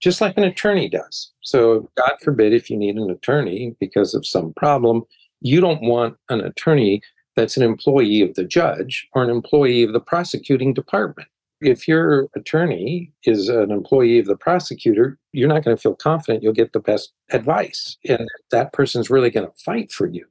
just 0.00 0.20
like 0.20 0.36
an 0.36 0.44
attorney 0.44 0.88
does. 0.88 1.30
So, 1.42 1.90
God 1.96 2.12
forbid, 2.22 2.54
if 2.54 2.70
you 2.70 2.76
need 2.76 2.96
an 2.96 3.10
attorney 3.10 3.76
because 3.78 4.14
of 4.14 4.26
some 4.26 4.54
problem, 4.54 5.02
you 5.40 5.60
don't 5.60 5.82
want 5.82 6.16
an 6.30 6.40
attorney 6.40 7.02
that's 7.34 7.56
an 7.58 7.62
employee 7.62 8.22
of 8.22 8.34
the 8.34 8.44
judge 8.44 9.06
or 9.12 9.22
an 9.22 9.30
employee 9.30 9.82
of 9.82 9.92
the 9.92 10.00
prosecuting 10.00 10.72
department 10.72 11.28
if 11.66 11.88
your 11.88 12.28
attorney 12.34 13.12
is 13.24 13.48
an 13.48 13.70
employee 13.70 14.18
of 14.18 14.26
the 14.26 14.36
prosecutor, 14.36 15.18
you're 15.32 15.48
not 15.48 15.64
going 15.64 15.76
to 15.76 15.80
feel 15.80 15.94
confident 15.94 16.42
you'll 16.42 16.52
get 16.52 16.72
the 16.72 16.80
best 16.80 17.12
advice. 17.30 17.96
And 18.08 18.28
that 18.50 18.72
person's 18.72 19.10
really 19.10 19.30
going 19.30 19.46
to 19.46 19.64
fight 19.64 19.90
for 19.92 20.06
you. 20.06 20.24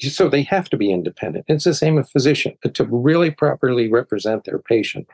So 0.00 0.28
they 0.28 0.42
have 0.42 0.68
to 0.70 0.76
be 0.76 0.92
independent. 0.92 1.46
It's 1.48 1.64
the 1.64 1.74
same 1.74 1.94
with 1.94 2.10
physician. 2.10 2.54
To 2.72 2.84
really 2.84 3.30
properly 3.30 3.90
represent 3.90 4.44
their 4.44 4.58
patient, 4.58 5.06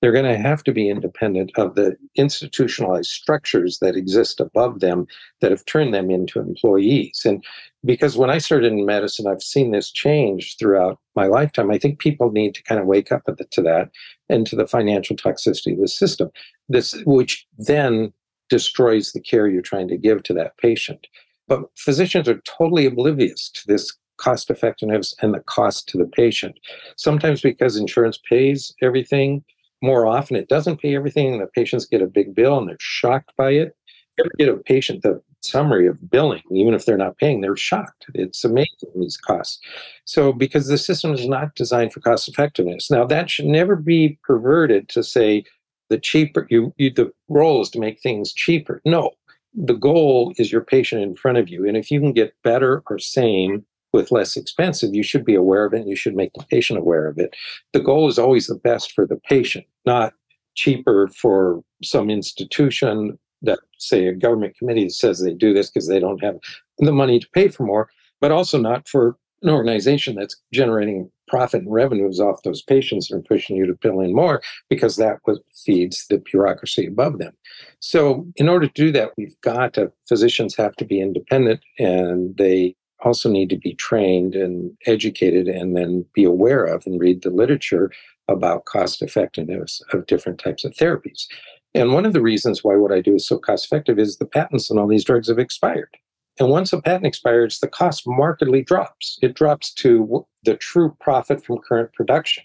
they're 0.00 0.12
going 0.12 0.26
to 0.26 0.36
have 0.36 0.62
to 0.64 0.72
be 0.72 0.90
independent 0.90 1.50
of 1.56 1.76
the 1.76 1.96
institutionalized 2.16 3.08
structures 3.08 3.78
that 3.78 3.96
exist 3.96 4.38
above 4.38 4.80
them 4.80 5.06
that 5.40 5.50
have 5.50 5.64
turned 5.64 5.94
them 5.94 6.10
into 6.10 6.40
employees. 6.40 7.22
And 7.24 7.42
because 7.86 8.14
when 8.16 8.28
I 8.28 8.36
started 8.36 8.72
in 8.72 8.84
medicine, 8.84 9.26
I've 9.26 9.42
seen 9.42 9.70
this 9.70 9.90
change 9.90 10.56
throughout 10.58 10.98
my 11.16 11.26
lifetime. 11.26 11.70
I 11.70 11.78
think 11.78 12.00
people 12.00 12.30
need 12.30 12.54
to 12.56 12.62
kind 12.64 12.80
of 12.80 12.86
wake 12.86 13.10
up 13.12 13.24
to 13.24 13.62
that 13.62 13.90
and 14.28 14.46
to 14.46 14.56
the 14.56 14.66
financial 14.66 15.16
toxicity 15.16 15.72
of 15.72 15.80
the 15.80 15.88
system, 15.88 16.30
this 16.68 16.94
which 17.04 17.46
then 17.58 18.12
destroys 18.48 19.12
the 19.12 19.20
care 19.20 19.48
you're 19.48 19.62
trying 19.62 19.88
to 19.88 19.96
give 19.96 20.22
to 20.22 20.34
that 20.34 20.56
patient. 20.58 21.06
But 21.48 21.64
physicians 21.76 22.28
are 22.28 22.40
totally 22.40 22.86
oblivious 22.86 23.50
to 23.50 23.66
this 23.66 23.96
cost 24.16 24.50
effectiveness 24.50 25.14
and 25.20 25.34
the 25.34 25.40
cost 25.40 25.88
to 25.88 25.98
the 25.98 26.06
patient. 26.06 26.58
Sometimes 26.96 27.40
because 27.40 27.76
insurance 27.76 28.18
pays 28.28 28.74
everything, 28.82 29.44
more 29.82 30.06
often 30.06 30.36
it 30.36 30.48
doesn't 30.48 30.80
pay 30.80 30.94
everything, 30.94 31.32
and 31.32 31.42
the 31.42 31.46
patients 31.46 31.86
get 31.86 32.00
a 32.00 32.06
big 32.06 32.34
bill 32.34 32.58
and 32.58 32.68
they're 32.68 32.76
shocked 32.80 33.32
by 33.36 33.50
it. 33.50 33.76
You 34.16 34.24
get 34.38 34.48
a 34.48 34.56
patient 34.56 35.02
the 35.02 35.20
summary 35.44 35.86
of 35.86 36.10
billing, 36.10 36.42
even 36.50 36.74
if 36.74 36.86
they're 36.86 36.96
not 36.96 37.18
paying, 37.18 37.40
they're 37.40 37.56
shocked. 37.56 38.06
It's 38.14 38.44
amazing 38.44 38.90
these 38.96 39.16
costs. 39.16 39.60
So, 40.04 40.32
because 40.32 40.66
the 40.66 40.78
system 40.78 41.12
is 41.12 41.28
not 41.28 41.54
designed 41.54 41.92
for 41.92 42.00
cost 42.00 42.28
effectiveness. 42.28 42.90
Now, 42.90 43.04
that 43.06 43.30
should 43.30 43.46
never 43.46 43.76
be 43.76 44.18
perverted 44.22 44.88
to 44.90 45.02
say 45.02 45.44
the 45.90 45.98
cheaper 45.98 46.46
you, 46.50 46.72
you 46.76 46.90
the 46.90 47.12
role 47.28 47.60
is 47.60 47.70
to 47.70 47.78
make 47.78 48.00
things 48.00 48.32
cheaper. 48.32 48.80
No, 48.84 49.12
the 49.54 49.74
goal 49.74 50.32
is 50.38 50.50
your 50.50 50.62
patient 50.62 51.02
in 51.02 51.14
front 51.14 51.38
of 51.38 51.48
you. 51.48 51.66
And 51.66 51.76
if 51.76 51.90
you 51.90 52.00
can 52.00 52.12
get 52.12 52.34
better 52.42 52.82
or 52.86 52.98
same 52.98 53.64
with 53.92 54.10
less 54.10 54.36
expensive, 54.36 54.94
you 54.94 55.04
should 55.04 55.24
be 55.24 55.36
aware 55.36 55.64
of 55.64 55.72
it 55.72 55.80
and 55.80 55.88
you 55.88 55.96
should 55.96 56.16
make 56.16 56.32
the 56.34 56.44
patient 56.50 56.78
aware 56.78 57.06
of 57.06 57.18
it. 57.18 57.34
The 57.72 57.80
goal 57.80 58.08
is 58.08 58.18
always 58.18 58.48
the 58.48 58.56
best 58.56 58.92
for 58.92 59.06
the 59.06 59.20
patient, 59.28 59.66
not 59.86 60.14
cheaper 60.56 61.08
for 61.08 61.62
some 61.82 62.10
institution 62.10 63.18
that, 63.44 63.60
say, 63.78 64.06
a 64.06 64.12
government 64.12 64.56
committee 64.56 64.88
says 64.88 65.20
they 65.20 65.34
do 65.34 65.52
this 65.52 65.70
because 65.70 65.88
they 65.88 66.00
don't 66.00 66.22
have 66.22 66.36
the 66.78 66.92
money 66.92 67.18
to 67.18 67.28
pay 67.34 67.48
for 67.48 67.64
more, 67.64 67.88
but 68.20 68.32
also 68.32 68.58
not 68.58 68.88
for 68.88 69.16
an 69.42 69.50
organization 69.50 70.16
that's 70.16 70.40
generating 70.52 71.10
profit 71.28 71.62
and 71.62 71.72
revenues 71.72 72.20
off 72.20 72.42
those 72.42 72.62
patients 72.62 73.10
and 73.10 73.24
pushing 73.24 73.56
you 73.56 73.66
to 73.66 73.74
bill 73.74 74.00
in 74.00 74.14
more 74.14 74.42
because 74.68 74.96
that 74.96 75.18
feeds 75.64 76.06
the 76.08 76.18
bureaucracy 76.18 76.86
above 76.86 77.18
them. 77.18 77.32
So, 77.80 78.26
in 78.36 78.48
order 78.48 78.66
to 78.66 78.72
do 78.74 78.92
that, 78.92 79.12
we've 79.16 79.38
got 79.40 79.74
to, 79.74 79.92
physicians 80.08 80.56
have 80.56 80.74
to 80.76 80.84
be 80.84 81.00
independent 81.00 81.60
and 81.78 82.36
they 82.36 82.74
also 83.00 83.30
need 83.30 83.50
to 83.50 83.58
be 83.58 83.74
trained 83.74 84.34
and 84.34 84.72
educated 84.86 85.46
and 85.46 85.76
then 85.76 86.04
be 86.14 86.24
aware 86.24 86.64
of 86.64 86.86
and 86.86 87.00
read 87.00 87.22
the 87.22 87.30
literature 87.30 87.90
about 88.28 88.64
cost 88.64 89.02
effectiveness 89.02 89.82
of 89.92 90.06
different 90.06 90.38
types 90.38 90.64
of 90.64 90.72
therapies. 90.72 91.26
And 91.74 91.92
one 91.92 92.06
of 92.06 92.12
the 92.12 92.22
reasons 92.22 92.62
why 92.62 92.76
what 92.76 92.92
I 92.92 93.00
do 93.00 93.16
is 93.16 93.26
so 93.26 93.38
cost 93.38 93.66
effective 93.66 93.98
is 93.98 94.16
the 94.16 94.26
patents 94.26 94.70
on 94.70 94.78
all 94.78 94.86
these 94.86 95.04
drugs 95.04 95.28
have 95.28 95.38
expired. 95.38 95.96
And 96.38 96.48
once 96.48 96.72
a 96.72 96.80
patent 96.80 97.06
expires, 97.06 97.58
the 97.58 97.68
cost 97.68 98.04
markedly 98.06 98.62
drops. 98.62 99.18
It 99.22 99.34
drops 99.34 99.72
to 99.74 100.26
the 100.44 100.56
true 100.56 100.96
profit 101.00 101.44
from 101.44 101.58
current 101.58 101.92
production 101.92 102.44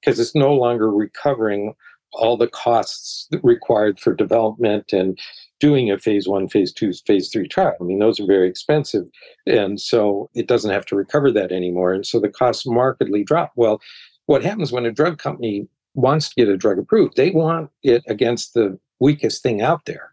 because 0.00 0.20
it's 0.20 0.34
no 0.34 0.54
longer 0.54 0.90
recovering 0.90 1.74
all 2.14 2.36
the 2.36 2.48
costs 2.48 3.28
required 3.42 3.98
for 3.98 4.14
development 4.14 4.92
and 4.92 5.18
doing 5.60 5.90
a 5.90 5.98
phase 5.98 6.28
one, 6.28 6.48
phase 6.48 6.72
two, 6.72 6.92
phase 7.06 7.30
three 7.30 7.48
trial. 7.48 7.74
I 7.80 7.84
mean, 7.84 8.00
those 8.00 8.20
are 8.20 8.26
very 8.26 8.48
expensive. 8.48 9.04
And 9.46 9.80
so 9.80 10.28
it 10.34 10.46
doesn't 10.46 10.72
have 10.72 10.84
to 10.86 10.96
recover 10.96 11.30
that 11.32 11.52
anymore. 11.52 11.94
And 11.94 12.06
so 12.06 12.20
the 12.20 12.28
costs 12.28 12.66
markedly 12.66 13.24
drop. 13.24 13.52
Well, 13.56 13.80
what 14.26 14.44
happens 14.44 14.72
when 14.72 14.84
a 14.84 14.92
drug 14.92 15.18
company 15.18 15.68
wants 15.94 16.28
to 16.28 16.34
get 16.36 16.48
a 16.48 16.56
drug 16.56 16.78
approved? 16.78 17.16
They 17.16 17.30
want 17.30 17.70
it 17.82 18.02
against 18.08 18.54
the 18.54 18.78
weakest 19.00 19.42
thing 19.42 19.60
out 19.60 19.84
there. 19.86 20.12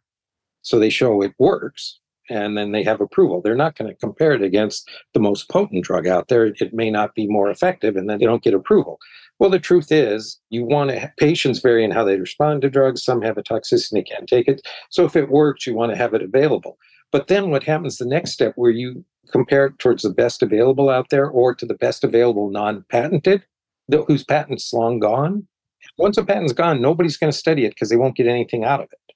So 0.62 0.80
they 0.80 0.89
show 0.89 1.22
it 1.22 1.34
works 1.39 2.00
and 2.30 2.58
then 2.58 2.72
they 2.72 2.84
have 2.84 3.02
approval. 3.02 3.42
They're 3.42 3.56
not 3.56 3.76
going 3.76 3.89
to 3.89 3.98
compare 3.98 4.34
it 4.34 4.42
against 4.42 4.89
the 5.13 5.20
most 5.20 5.50
potent 5.50 5.84
drug 5.84 6.06
out 6.06 6.28
there. 6.28 6.46
It 6.46 6.74
may 6.74 6.92
not 6.92 7.15
be 7.15 7.28
more 7.28 7.50
effective 7.50 7.96
and 7.96 8.10
then 8.10 8.20
they 8.20 8.26
don't 8.26 8.44
get 8.44 8.54
approval. 8.54 9.00
Well, 9.39 9.50
the 9.50 9.60
truth 9.60 9.92
is, 9.92 10.38
you 10.50 10.65
want 10.65 10.92
to 10.92 11.12
patients 11.18 11.60
vary 11.60 11.84
in 11.84 11.92
how 11.92 12.04
they 12.04 12.20
respond 12.20 12.62
to 12.62 12.70
drugs. 12.70 13.04
Some 13.04 13.22
have 13.22 13.38
a 13.38 13.44
toxicity 13.44 13.92
they 13.92 14.04
can't 14.04 14.28
take 14.28 14.48
it. 14.48 14.62
So 14.89 15.06
if 15.06 15.15
it 15.15 15.30
works, 15.30 15.65
you 15.65 15.74
want 15.74 15.92
to 15.92 15.98
have 15.98 16.13
it 16.13 16.22
available. 16.22 16.78
But 17.12 17.28
then 17.28 17.50
what 17.50 17.63
happens 17.63 17.98
the 17.98 18.06
next 18.06 18.32
step 18.32 18.54
where 18.56 18.72
you 18.72 19.04
compare 19.32 19.68
it 19.68 19.80
towards 19.80 20.04
the 20.04 20.10
best 20.10 20.44
available 20.44 20.89
out 20.89 21.10
there 21.10 21.28
or 21.28 21.56
to 21.56 21.65
the 21.65 21.74
best 21.74 22.04
available 22.04 22.50
non-patented, 22.52 23.44
whose 24.08 24.24
patent's 24.24 24.72
long 24.74 25.00
gone? 25.00 25.48
Once 25.98 26.18
a 26.18 26.24
patent's 26.24 26.54
gone, 26.54 26.82
nobody's 26.82 27.18
going 27.18 27.32
to 27.32 27.38
study 27.38 27.65
it 27.65 27.70
because 27.70 27.89
they 27.89 27.98
won't 27.98 28.15
get 28.15 28.28
anything 28.28 28.63
out 28.63 28.82
of 28.82 28.89
it. 28.92 29.15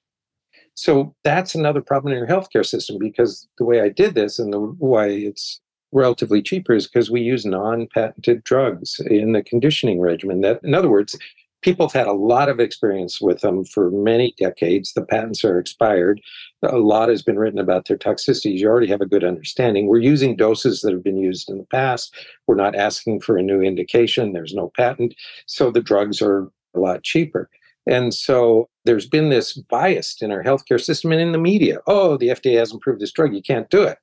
So 0.74 1.14
that's 1.22 1.54
another 1.54 1.80
problem 1.80 2.12
in 2.12 2.18
your 2.18 2.28
healthcare 2.28 2.66
system 2.66 2.98
because 2.98 3.48
the 3.58 3.64
way 3.64 3.80
I 3.80 3.88
did 3.88 4.14
this 4.14 4.38
and 4.38 4.52
the 4.52 4.58
why 4.58 5.06
it's 5.06 5.60
relatively 5.92 6.42
cheaper 6.42 6.74
is 6.74 6.88
because 6.88 7.10
we 7.10 7.20
use 7.20 7.46
non-patented 7.46 8.42
drugs 8.42 9.00
in 9.06 9.32
the 9.32 9.42
conditioning 9.42 10.00
regimen. 10.00 10.40
That, 10.40 10.60
in 10.64 10.74
other 10.74 10.90
words, 10.90 11.16
people 11.64 11.88
have 11.88 11.94
had 11.94 12.06
a 12.06 12.12
lot 12.12 12.50
of 12.50 12.60
experience 12.60 13.20
with 13.20 13.40
them 13.40 13.64
for 13.64 13.90
many 13.90 14.34
decades. 14.38 14.92
The 14.92 15.04
patents 15.04 15.42
are 15.44 15.58
expired. 15.58 16.20
A 16.62 16.76
lot 16.76 17.08
has 17.08 17.22
been 17.22 17.38
written 17.38 17.58
about 17.58 17.88
their 17.88 17.96
toxicities. 17.96 18.58
You 18.58 18.68
already 18.68 18.86
have 18.88 19.00
a 19.00 19.06
good 19.06 19.24
understanding. 19.24 19.86
We're 19.86 19.98
using 19.98 20.36
doses 20.36 20.82
that 20.82 20.92
have 20.92 21.02
been 21.02 21.16
used 21.16 21.48
in 21.48 21.56
the 21.56 21.66
past. 21.72 22.14
We're 22.46 22.54
not 22.54 22.76
asking 22.76 23.22
for 23.22 23.38
a 23.38 23.42
new 23.42 23.62
indication. 23.62 24.34
There's 24.34 24.52
no 24.52 24.70
patent. 24.76 25.14
So 25.46 25.70
the 25.70 25.80
drugs 25.80 26.20
are 26.20 26.50
a 26.76 26.78
lot 26.78 27.02
cheaper. 27.02 27.48
And 27.86 28.12
so 28.12 28.68
there's 28.84 29.08
been 29.08 29.30
this 29.30 29.54
bias 29.54 30.20
in 30.20 30.30
our 30.30 30.44
healthcare 30.44 30.80
system 30.80 31.12
and 31.12 31.20
in 31.20 31.32
the 31.32 31.38
media. 31.38 31.78
Oh, 31.86 32.18
the 32.18 32.28
FDA 32.28 32.58
hasn't 32.58 32.80
approved 32.80 33.00
this 33.00 33.12
drug. 33.12 33.34
You 33.34 33.42
can't 33.42 33.70
do 33.70 33.82
it. 33.82 33.98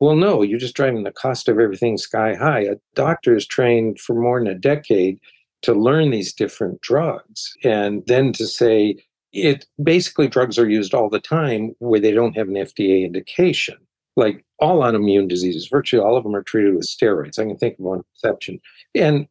Well, 0.00 0.16
no, 0.16 0.42
you're 0.42 0.58
just 0.58 0.76
driving 0.76 1.04
the 1.04 1.10
cost 1.10 1.48
of 1.48 1.58
everything 1.58 1.96
sky 1.96 2.34
high. 2.34 2.60
A 2.60 2.76
doctor 2.94 3.34
is 3.34 3.46
trained 3.46 3.98
for 3.98 4.14
more 4.14 4.38
than 4.38 4.48
a 4.48 4.54
decade 4.54 5.18
to 5.62 5.74
learn 5.74 6.10
these 6.10 6.32
different 6.32 6.80
drugs 6.80 7.52
and 7.64 8.02
then 8.06 8.32
to 8.32 8.46
say 8.46 8.96
it 9.32 9.66
basically 9.82 10.28
drugs 10.28 10.58
are 10.58 10.68
used 10.68 10.94
all 10.94 11.10
the 11.10 11.20
time 11.20 11.74
where 11.78 12.00
they 12.00 12.12
don't 12.12 12.36
have 12.36 12.48
an 12.48 12.54
FDA 12.54 13.04
indication. 13.04 13.76
Like 14.16 14.44
all 14.58 14.80
autoimmune 14.80 15.28
diseases, 15.28 15.68
virtually 15.68 16.02
all 16.02 16.16
of 16.16 16.24
them 16.24 16.34
are 16.34 16.42
treated 16.42 16.74
with 16.74 16.86
steroids. 16.86 17.38
I 17.38 17.44
can 17.44 17.58
think 17.58 17.74
of 17.78 17.84
one 17.84 18.02
exception. 18.14 18.60
And 18.94 19.28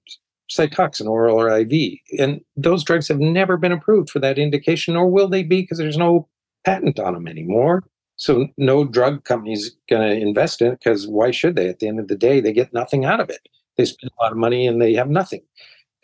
Cytoxan, 0.52 1.08
oral 1.08 1.42
or 1.42 1.50
IV. 1.58 1.98
And 2.20 2.42
those 2.56 2.84
drugs 2.84 3.08
have 3.08 3.20
never 3.20 3.58
been 3.58 3.72
approved 3.72 4.12
for 4.12 4.20
that 4.20 4.38
indication, 4.38 4.94
nor 4.94 5.10
will 5.10 5.28
they 5.28 5.42
be 5.42 5.62
because 5.62 5.80
there's 5.80 5.98
no 5.98 6.28
patent 6.66 7.00
on 7.00 7.16
them 7.16 7.28
anymore. 7.28 7.84
So 8.18 8.48
no 8.58 8.86
drug 8.86 9.24
company's 9.24 9.76
going 9.90 10.08
to 10.08 10.16
invest 10.16 10.62
in 10.62 10.68
it 10.68 10.80
because 10.80 11.08
why 11.08 11.32
should 11.32 11.56
they? 11.56 11.68
At 11.68 11.80
the 11.80 11.88
end 11.88 12.00
of 12.00 12.08
the 12.08 12.16
day, 12.16 12.40
they 12.40 12.54
get 12.54 12.74
nothing 12.74 13.06
out 13.06 13.20
of 13.20 13.30
it. 13.32 13.50
They 13.78 13.86
spend 13.86 14.12
a 14.18 14.24
lot 14.24 14.32
of 14.32 14.38
money 14.38 14.68
and 14.68 14.80
they 14.80 14.94
have 14.94 15.10
nothing 15.10 15.42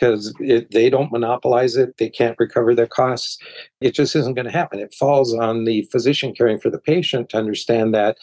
because 0.01 0.33
they 0.71 0.89
don't 0.89 1.11
monopolize 1.11 1.75
it. 1.75 1.97
They 1.97 2.09
can't 2.09 2.39
recover 2.39 2.73
their 2.73 2.87
costs. 2.87 3.37
It 3.81 3.93
just 3.93 4.15
isn't 4.15 4.33
going 4.33 4.45
to 4.45 4.51
happen. 4.51 4.79
It 4.79 4.95
falls 4.95 5.33
on 5.33 5.65
the 5.65 5.83
physician 5.91 6.33
caring 6.33 6.59
for 6.59 6.71
the 6.71 6.79
patient 6.79 7.29
to 7.29 7.37
understand 7.37 7.93
that 7.93 8.17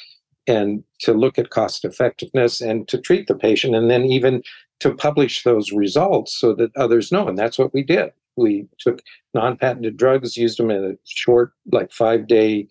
and 0.48 0.82
to 1.00 1.12
look 1.12 1.38
at 1.38 1.50
cost 1.50 1.84
effectiveness 1.84 2.60
and 2.60 2.88
to 2.88 2.98
treat 2.98 3.28
the 3.28 3.34
patient 3.36 3.76
and 3.76 3.88
then 3.88 4.04
even 4.04 4.42
to 4.80 4.92
publish 4.92 5.44
those 5.44 5.70
results 5.70 6.34
so 6.34 6.52
that 6.54 6.76
others 6.76 7.12
know. 7.12 7.28
And 7.28 7.38
that's 7.38 7.58
what 7.58 7.72
we 7.72 7.84
did. 7.84 8.10
We 8.36 8.66
took 8.78 9.00
non 9.32 9.56
patented 9.56 9.96
drugs, 9.96 10.36
used 10.36 10.58
them 10.58 10.70
in 10.70 10.84
a 10.84 10.92
short, 11.04 11.52
like 11.70 11.92
five 11.92 12.26
day 12.26 12.66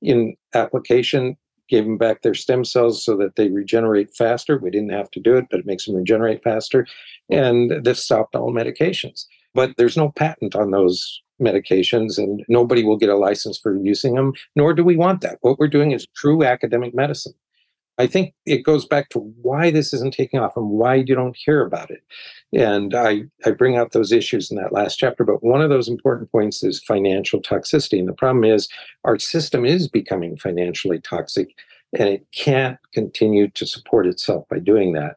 in 0.00 0.34
application, 0.54 1.36
gave 1.68 1.84
them 1.84 1.98
back 1.98 2.22
their 2.22 2.34
stem 2.34 2.64
cells 2.64 3.04
so 3.04 3.16
that 3.16 3.36
they 3.36 3.48
regenerate 3.48 4.14
faster. 4.14 4.58
We 4.58 4.70
didn't 4.70 4.92
have 4.92 5.10
to 5.12 5.20
do 5.20 5.36
it, 5.36 5.46
but 5.50 5.60
it 5.60 5.66
makes 5.66 5.86
them 5.86 5.96
regenerate 5.96 6.42
faster. 6.42 6.86
And 7.30 7.84
this 7.84 8.02
stopped 8.02 8.34
all 8.34 8.52
medications. 8.52 9.24
But 9.54 9.76
there's 9.76 9.96
no 9.96 10.10
patent 10.10 10.54
on 10.54 10.70
those 10.70 11.22
medications, 11.40 12.18
and 12.18 12.44
nobody 12.48 12.84
will 12.84 12.96
get 12.96 13.08
a 13.08 13.16
license 13.16 13.58
for 13.58 13.76
using 13.76 14.14
them, 14.14 14.32
nor 14.54 14.74
do 14.74 14.84
we 14.84 14.96
want 14.96 15.20
that. 15.22 15.38
What 15.40 15.58
we're 15.58 15.68
doing 15.68 15.92
is 15.92 16.06
true 16.14 16.44
academic 16.44 16.94
medicine. 16.94 17.34
I 17.98 18.06
think 18.06 18.34
it 18.44 18.62
goes 18.64 18.84
back 18.84 19.08
to 19.10 19.20
why 19.40 19.70
this 19.70 19.94
isn't 19.94 20.12
taking 20.12 20.38
off 20.38 20.56
and 20.56 20.68
why 20.68 20.96
you 20.96 21.14
don't 21.14 21.36
hear 21.36 21.64
about 21.64 21.90
it. 21.90 22.02
And 22.52 22.94
I, 22.94 23.22
I 23.44 23.52
bring 23.52 23.76
out 23.76 23.92
those 23.92 24.12
issues 24.12 24.50
in 24.50 24.58
that 24.58 24.72
last 24.72 24.96
chapter. 24.96 25.24
But 25.24 25.42
one 25.42 25.62
of 25.62 25.70
those 25.70 25.88
important 25.88 26.30
points 26.30 26.62
is 26.62 26.82
financial 26.82 27.40
toxicity. 27.40 27.98
And 27.98 28.08
the 28.08 28.12
problem 28.12 28.44
is 28.44 28.68
our 29.04 29.18
system 29.18 29.64
is 29.64 29.88
becoming 29.88 30.36
financially 30.36 31.00
toxic 31.00 31.48
and 31.98 32.08
it 32.08 32.26
can't 32.34 32.78
continue 32.92 33.48
to 33.50 33.66
support 33.66 34.06
itself 34.06 34.46
by 34.50 34.58
doing 34.58 34.92
that, 34.92 35.16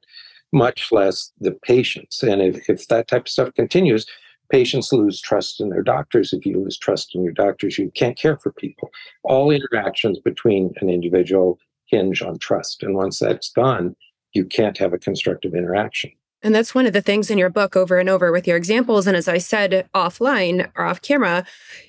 much 0.53 0.91
less 0.91 1.31
the 1.39 1.51
patients. 1.51 2.23
And 2.23 2.41
if, 2.41 2.69
if 2.69 2.87
that 2.87 3.07
type 3.07 3.23
of 3.23 3.29
stuff 3.29 3.53
continues, 3.55 4.05
patients 4.49 4.93
lose 4.93 5.19
trust 5.19 5.59
in 5.59 5.69
their 5.69 5.83
doctors. 5.83 6.31
If 6.31 6.45
you 6.45 6.61
lose 6.61 6.77
trust 6.77 7.13
in 7.13 7.23
your 7.23 7.33
doctors, 7.33 7.77
you 7.77 7.91
can't 7.91 8.17
care 8.17 8.37
for 8.37 8.51
people. 8.53 8.89
All 9.23 9.51
interactions 9.51 10.19
between 10.19 10.73
an 10.81 10.89
individual 10.89 11.59
hinge 11.89 12.21
on 12.21 12.37
trust. 12.37 12.83
And 12.83 12.95
once 12.95 13.19
that's 13.19 13.51
gone, 13.51 13.95
you 14.33 14.45
can't 14.45 14.77
have 14.77 14.93
a 14.93 14.97
constructive 14.97 15.53
interaction. 15.53 16.11
And 16.41 16.55
that's 16.55 16.73
one 16.73 16.85
of 16.85 16.93
the 16.93 17.01
things 17.01 17.29
in 17.29 17.37
your 17.37 17.49
book 17.49 17.75
over 17.75 17.99
and 17.99 18.07
over 18.07 18.31
with 18.31 18.47
your 18.47 18.55
examples. 18.55 19.07
And 19.07 19.17
as 19.17 19.27
I 19.27 19.39
said 19.39 19.89
offline 19.93 20.71
or 20.75 20.85
off 20.85 21.01
camera, 21.01 21.45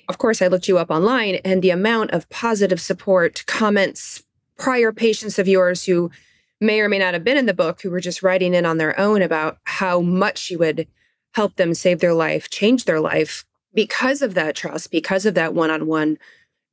of 0.09 0.17
course, 0.17 0.41
I 0.41 0.47
looked 0.47 0.67
you 0.67 0.77
up 0.77 0.91
online 0.91 1.35
and 1.45 1.61
the 1.61 1.69
amount 1.69 2.11
of 2.11 2.29
positive 2.29 2.81
support, 2.81 3.45
comments, 3.47 4.23
prior 4.57 4.91
patients 4.91 5.39
of 5.39 5.47
yours 5.47 5.85
who 5.85 6.11
may 6.59 6.81
or 6.81 6.89
may 6.89 6.99
not 6.99 7.13
have 7.13 7.23
been 7.23 7.37
in 7.37 7.45
the 7.45 7.53
book, 7.53 7.81
who 7.81 7.89
were 7.89 8.01
just 8.01 8.21
writing 8.21 8.53
in 8.53 8.65
on 8.65 8.77
their 8.77 8.99
own 8.99 9.21
about 9.21 9.57
how 9.63 10.01
much 10.01 10.51
you 10.51 10.59
would 10.59 10.85
help 11.33 11.55
them 11.55 11.73
save 11.73 11.99
their 11.99 12.13
life, 12.13 12.49
change 12.49 12.83
their 12.83 12.99
life 12.99 13.45
because 13.73 14.21
of 14.21 14.33
that 14.33 14.55
trust, 14.55 14.91
because 14.91 15.25
of 15.25 15.33
that 15.33 15.53
one 15.53 15.71
on 15.71 15.87
one 15.87 16.17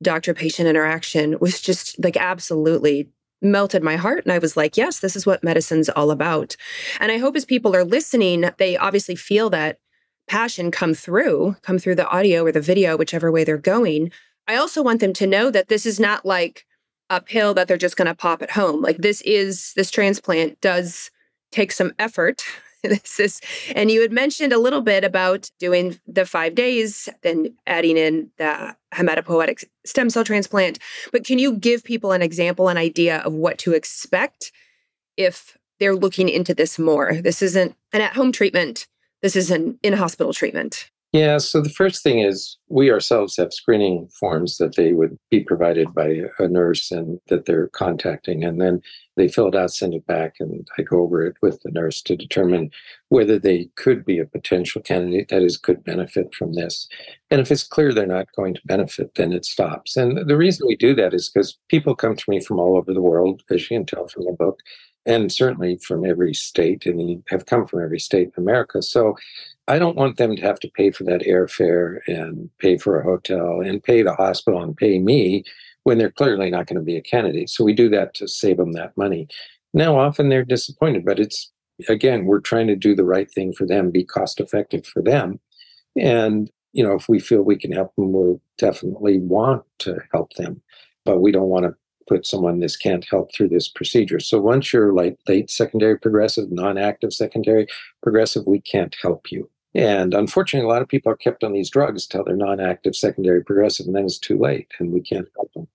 doctor 0.01 0.33
patient 0.33 0.67
interaction 0.67 1.37
was 1.39 1.61
just 1.61 2.01
like 2.03 2.17
absolutely 2.17 3.09
melted 3.41 3.83
my 3.83 3.95
heart. 3.95 4.23
And 4.25 4.31
I 4.31 4.39
was 4.39 4.57
like, 4.57 4.77
yes, 4.77 4.99
this 4.99 5.15
is 5.15 5.25
what 5.25 5.43
medicine's 5.43 5.89
all 5.89 6.11
about. 6.11 6.55
And 6.99 7.11
I 7.11 7.17
hope 7.17 7.35
as 7.35 7.45
people 7.45 7.75
are 7.75 7.83
listening, 7.83 8.49
they 8.57 8.77
obviously 8.77 9.15
feel 9.15 9.49
that 9.51 9.79
passion 10.27 10.71
come 10.71 10.93
through, 10.93 11.55
come 11.61 11.79
through 11.79 11.95
the 11.95 12.07
audio 12.09 12.45
or 12.45 12.51
the 12.51 12.61
video, 12.61 12.97
whichever 12.97 13.31
way 13.31 13.43
they're 13.43 13.57
going. 13.57 14.11
I 14.47 14.55
also 14.55 14.81
want 14.83 14.99
them 14.99 15.13
to 15.13 15.27
know 15.27 15.51
that 15.51 15.67
this 15.67 15.85
is 15.85 15.99
not 15.99 16.25
like 16.25 16.65
a 17.09 17.21
pill 17.21 17.53
that 17.55 17.67
they're 17.67 17.77
just 17.77 17.97
going 17.97 18.07
to 18.07 18.15
pop 18.15 18.41
at 18.41 18.51
home. 18.51 18.81
Like 18.81 18.97
this 18.97 19.21
is, 19.21 19.73
this 19.75 19.89
transplant 19.89 20.61
does 20.61 21.09
take 21.51 21.71
some 21.71 21.93
effort. 21.97 22.43
this 22.83 23.19
is, 23.19 23.41
and 23.75 23.91
you 23.91 24.01
had 24.01 24.11
mentioned 24.11 24.53
a 24.53 24.57
little 24.57 24.81
bit 24.81 25.03
about 25.03 25.51
doing 25.59 25.99
the 26.07 26.25
five 26.25 26.55
days, 26.55 27.09
then 27.21 27.53
adding 27.67 27.97
in 27.97 28.31
the 28.37 28.75
hematopoietic 28.93 29.65
stem 29.85 30.09
cell 30.09 30.23
transplant. 30.23 30.79
But 31.11 31.25
can 31.25 31.39
you 31.39 31.53
give 31.53 31.83
people 31.83 32.11
an 32.11 32.21
example, 32.21 32.69
an 32.69 32.77
idea 32.77 33.17
of 33.19 33.33
what 33.33 33.57
to 33.59 33.73
expect 33.73 34.51
if 35.17 35.57
they're 35.79 35.95
looking 35.95 36.29
into 36.29 36.53
this 36.53 36.79
more? 36.79 37.15
This 37.21 37.41
isn't 37.41 37.75
an 37.91 38.01
at 38.01 38.13
home 38.13 38.31
treatment, 38.31 38.87
this 39.21 39.35
is 39.35 39.51
an 39.51 39.77
in 39.83 39.93
hospital 39.93 40.33
treatment. 40.33 40.89
Yeah, 41.11 41.39
so 41.39 41.59
the 41.59 41.71
first 41.71 42.03
thing 42.03 42.19
is 42.19 42.57
we 42.67 42.91
ourselves 42.91 43.35
have 43.37 43.51
screening 43.51 44.07
forms 44.09 44.57
that 44.57 44.75
they 44.75 44.93
would 44.93 45.17
be 45.31 45.39
provided 45.39 45.91
by 45.91 46.21
a 46.37 46.47
nurse 46.47 46.91
and 46.91 47.19
that 47.29 47.45
they're 47.45 47.69
contacting. 47.69 48.43
And 48.43 48.61
then 48.61 48.83
they 49.17 49.27
fill 49.27 49.47
it 49.47 49.55
out, 49.55 49.71
send 49.71 49.95
it 49.95 50.05
back, 50.05 50.35
and 50.39 50.67
I 50.77 50.83
go 50.83 51.01
over 51.01 51.25
it 51.25 51.35
with 51.41 51.63
the 51.63 51.71
nurse 51.71 52.03
to 52.03 52.15
determine 52.15 52.69
whether 53.07 53.39
they 53.39 53.71
could 53.75 54.05
be 54.05 54.19
a 54.19 54.25
potential 54.25 54.83
candidate 54.83 55.29
that 55.29 55.41
is 55.41 55.57
could 55.57 55.83
benefit 55.83 56.33
from 56.35 56.53
this. 56.53 56.87
And 57.31 57.41
if 57.41 57.51
it's 57.51 57.63
clear 57.63 57.91
they're 57.91 58.05
not 58.05 58.31
going 58.35 58.53
to 58.53 58.61
benefit, 58.65 59.15
then 59.15 59.33
it 59.33 59.45
stops. 59.45 59.97
And 59.97 60.29
the 60.29 60.37
reason 60.37 60.67
we 60.67 60.75
do 60.75 60.93
that 60.93 61.15
is 61.15 61.27
because 61.27 61.57
people 61.69 61.95
come 61.95 62.17
to 62.17 62.29
me 62.29 62.39
from 62.39 62.59
all 62.59 62.77
over 62.77 62.93
the 62.93 63.01
world, 63.01 63.41
as 63.49 63.63
you 63.63 63.77
can 63.77 63.85
tell 63.87 64.07
from 64.07 64.25
the 64.25 64.31
book, 64.31 64.59
and 65.07 65.31
certainly 65.31 65.77
from 65.77 66.05
every 66.05 66.35
state, 66.35 66.85
and 66.85 67.23
have 67.29 67.47
come 67.47 67.65
from 67.65 67.83
every 67.83 67.99
state 67.99 68.31
in 68.37 68.43
America. 68.43 68.81
So 68.83 69.15
I 69.69 69.77
don't 69.77 69.95
want 69.95 70.17
them 70.17 70.35
to 70.35 70.41
have 70.41 70.59
to 70.61 70.67
pay 70.67 70.89
for 70.89 71.03
that 71.03 71.21
airfare 71.21 71.99
and 72.07 72.49
pay 72.57 72.77
for 72.77 72.99
a 72.99 73.03
hotel 73.03 73.61
and 73.61 73.83
pay 73.83 74.01
the 74.01 74.15
hospital 74.15 74.63
and 74.63 74.75
pay 74.75 74.97
me 74.97 75.43
when 75.83 75.99
they're 75.99 76.09
clearly 76.09 76.49
not 76.49 76.65
going 76.65 76.79
to 76.79 76.83
be 76.83 76.97
a 76.97 77.01
candidate. 77.01 77.51
So 77.51 77.63
we 77.63 77.73
do 77.73 77.87
that 77.89 78.15
to 78.15 78.27
save 78.27 78.57
them 78.57 78.71
that 78.73 78.97
money. 78.97 79.27
Now, 79.73 79.97
often 79.99 80.29
they're 80.29 80.43
disappointed, 80.43 81.05
but 81.05 81.19
it's 81.19 81.51
again, 81.87 82.25
we're 82.25 82.41
trying 82.41 82.65
to 82.67 82.75
do 82.75 82.95
the 82.95 83.05
right 83.05 83.29
thing 83.31 83.53
for 83.53 83.67
them, 83.67 83.91
be 83.91 84.03
cost 84.03 84.39
effective 84.39 84.87
for 84.87 85.03
them. 85.03 85.39
And, 85.95 86.49
you 86.73 86.83
know, 86.83 86.95
if 86.95 87.07
we 87.07 87.19
feel 87.19 87.43
we 87.43 87.57
can 87.57 87.71
help 87.71 87.95
them, 87.95 88.11
we'll 88.11 88.41
definitely 88.57 89.19
want 89.19 89.63
to 89.79 89.99
help 90.11 90.33
them. 90.33 90.61
But 91.05 91.19
we 91.19 91.31
don't 91.31 91.47
want 91.47 91.65
to 91.65 91.75
put 92.07 92.25
someone 92.25 92.59
this 92.59 92.75
can't 92.75 93.05
help 93.09 93.33
through 93.33 93.49
this 93.49 93.69
procedure. 93.69 94.19
So 94.19 94.41
once 94.41 94.73
you're 94.73 94.93
like 94.93 95.17
late 95.27 95.51
secondary 95.51 95.97
progressive, 95.97 96.51
non 96.51 96.79
active 96.79 97.13
secondary 97.13 97.67
progressive, 98.01 98.47
we 98.47 98.59
can't 98.59 98.95
help 99.01 99.31
you. 99.31 99.47
And 99.75 100.13
unfortunately, 100.13 100.65
a 100.65 100.71
lot 100.71 100.81
of 100.81 100.87
people 100.87 101.11
are 101.11 101.17
kept 101.17 101.43
on 101.43 101.53
these 101.53 101.69
drugs 101.69 102.07
till 102.07 102.23
they're 102.23 102.35
non 102.35 102.59
active, 102.59 102.95
secondary, 102.95 103.43
progressive, 103.43 103.85
and 103.85 103.95
then 103.95 104.05
it's 104.05 104.17
too 104.17 104.37
late 104.37 104.67
and 104.79 104.91
we 104.91 105.01
can't 105.01 105.27
help 105.35 105.51
them. 105.53 105.67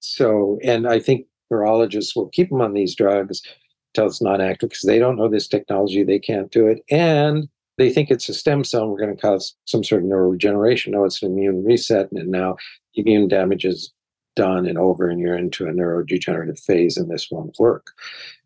So, 0.00 0.58
and 0.64 0.88
I 0.88 0.98
think 0.98 1.26
neurologists 1.50 2.16
will 2.16 2.28
keep 2.28 2.50
them 2.50 2.60
on 2.60 2.74
these 2.74 2.94
drugs 2.94 3.42
till 3.94 4.06
it's 4.06 4.22
non 4.22 4.40
active 4.40 4.70
because 4.70 4.82
they 4.82 4.98
don't 4.98 5.16
know 5.16 5.28
this 5.28 5.48
technology, 5.48 6.02
they 6.02 6.18
can't 6.18 6.50
do 6.50 6.66
it. 6.66 6.82
And 6.90 7.48
they 7.78 7.90
think 7.90 8.10
it's 8.10 8.28
a 8.28 8.34
stem 8.34 8.64
cell 8.64 8.82
and 8.82 8.90
we're 8.90 9.00
going 9.00 9.14
to 9.14 9.20
cause 9.20 9.54
some 9.66 9.84
sort 9.84 10.02
of 10.02 10.08
neuroregeneration. 10.08 10.88
No, 10.88 11.04
it's 11.04 11.22
an 11.22 11.32
immune 11.32 11.62
reset. 11.64 12.10
And 12.12 12.30
now 12.30 12.56
immune 12.94 13.28
damage 13.28 13.64
is 13.64 13.92
done 14.36 14.66
and 14.66 14.78
over 14.78 15.08
and 15.08 15.18
you're 15.20 15.36
into 15.36 15.66
a 15.66 15.72
neurodegenerative 15.72 16.60
phase 16.60 16.96
and 16.96 17.10
this 17.10 17.30
won't 17.30 17.58
work. 17.58 17.92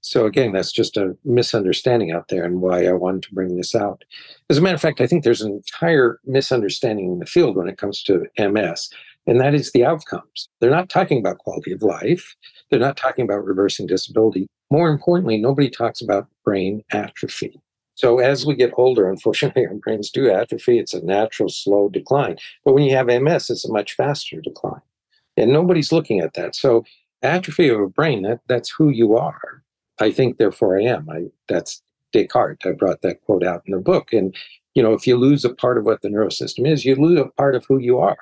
So 0.00 0.24
again, 0.24 0.52
that's 0.52 0.72
just 0.72 0.96
a 0.96 1.16
misunderstanding 1.24 2.10
out 2.10 2.28
there 2.28 2.44
and 2.44 2.62
why 2.62 2.86
I 2.86 2.92
wanted 2.92 3.24
to 3.24 3.34
bring 3.34 3.56
this 3.56 3.74
out. 3.74 4.04
As 4.48 4.56
a 4.56 4.62
matter 4.62 4.76
of 4.76 4.80
fact, 4.80 5.00
I 5.00 5.06
think 5.06 5.24
there's 5.24 5.42
an 5.42 5.52
entire 5.52 6.20
misunderstanding 6.24 7.12
in 7.12 7.18
the 7.18 7.26
field 7.26 7.56
when 7.56 7.68
it 7.68 7.76
comes 7.76 8.02
to 8.04 8.26
MS, 8.38 8.88
and 9.26 9.38
that 9.40 9.54
is 9.54 9.72
the 9.72 9.84
outcomes. 9.84 10.48
They're 10.60 10.70
not 10.70 10.88
talking 10.88 11.18
about 11.18 11.38
quality 11.38 11.72
of 11.72 11.82
life. 11.82 12.34
They're 12.70 12.80
not 12.80 12.96
talking 12.96 13.24
about 13.24 13.44
reversing 13.44 13.86
disability. 13.86 14.46
More 14.70 14.88
importantly, 14.88 15.36
nobody 15.36 15.68
talks 15.68 16.00
about 16.00 16.28
brain 16.44 16.82
atrophy. 16.92 17.60
So 18.00 18.18
as 18.18 18.46
we 18.46 18.54
get 18.54 18.72
older, 18.78 19.10
unfortunately, 19.10 19.66
our 19.68 19.74
brains 19.74 20.10
do 20.10 20.30
atrophy. 20.30 20.78
It's 20.78 20.94
a 20.94 21.04
natural, 21.04 21.50
slow 21.50 21.90
decline. 21.90 22.38
But 22.64 22.72
when 22.72 22.84
you 22.84 22.96
have 22.96 23.08
MS, 23.08 23.50
it's 23.50 23.66
a 23.66 23.72
much 23.72 23.94
faster 23.94 24.40
decline. 24.40 24.80
And 25.40 25.52
nobody's 25.52 25.92
looking 25.92 26.20
at 26.20 26.34
that. 26.34 26.54
So 26.54 26.84
atrophy 27.22 27.68
of 27.68 27.80
a 27.80 27.88
brain, 27.88 28.22
that, 28.22 28.40
that's 28.46 28.70
who 28.70 28.90
you 28.90 29.16
are. 29.16 29.62
I 29.98 30.12
think, 30.12 30.38
therefore 30.38 30.78
I 30.78 30.84
am. 30.84 31.08
I 31.10 31.26
that's 31.48 31.82
Descartes. 32.12 32.66
I 32.66 32.72
brought 32.72 33.02
that 33.02 33.22
quote 33.22 33.44
out 33.44 33.62
in 33.66 33.72
the 33.72 33.80
book. 33.80 34.12
And 34.12 34.34
you 34.74 34.82
know, 34.82 34.92
if 34.92 35.06
you 35.06 35.16
lose 35.16 35.44
a 35.44 35.54
part 35.54 35.78
of 35.78 35.84
what 35.84 36.02
the 36.02 36.08
neurosystem 36.08 36.68
is, 36.68 36.84
you 36.84 36.94
lose 36.94 37.18
a 37.18 37.26
part 37.36 37.54
of 37.54 37.64
who 37.66 37.78
you 37.78 37.98
are. 37.98 38.18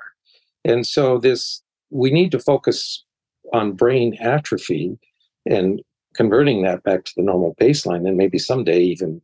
And 0.64 0.86
so 0.86 1.18
this 1.18 1.62
we 1.90 2.10
need 2.10 2.30
to 2.32 2.38
focus 2.38 3.04
on 3.52 3.72
brain 3.72 4.16
atrophy 4.20 4.98
and 5.46 5.82
converting 6.14 6.62
that 6.62 6.82
back 6.84 7.04
to 7.04 7.12
the 7.16 7.22
normal 7.22 7.54
baseline, 7.60 8.06
and 8.06 8.16
maybe 8.16 8.38
someday 8.38 8.80
even 8.80 9.20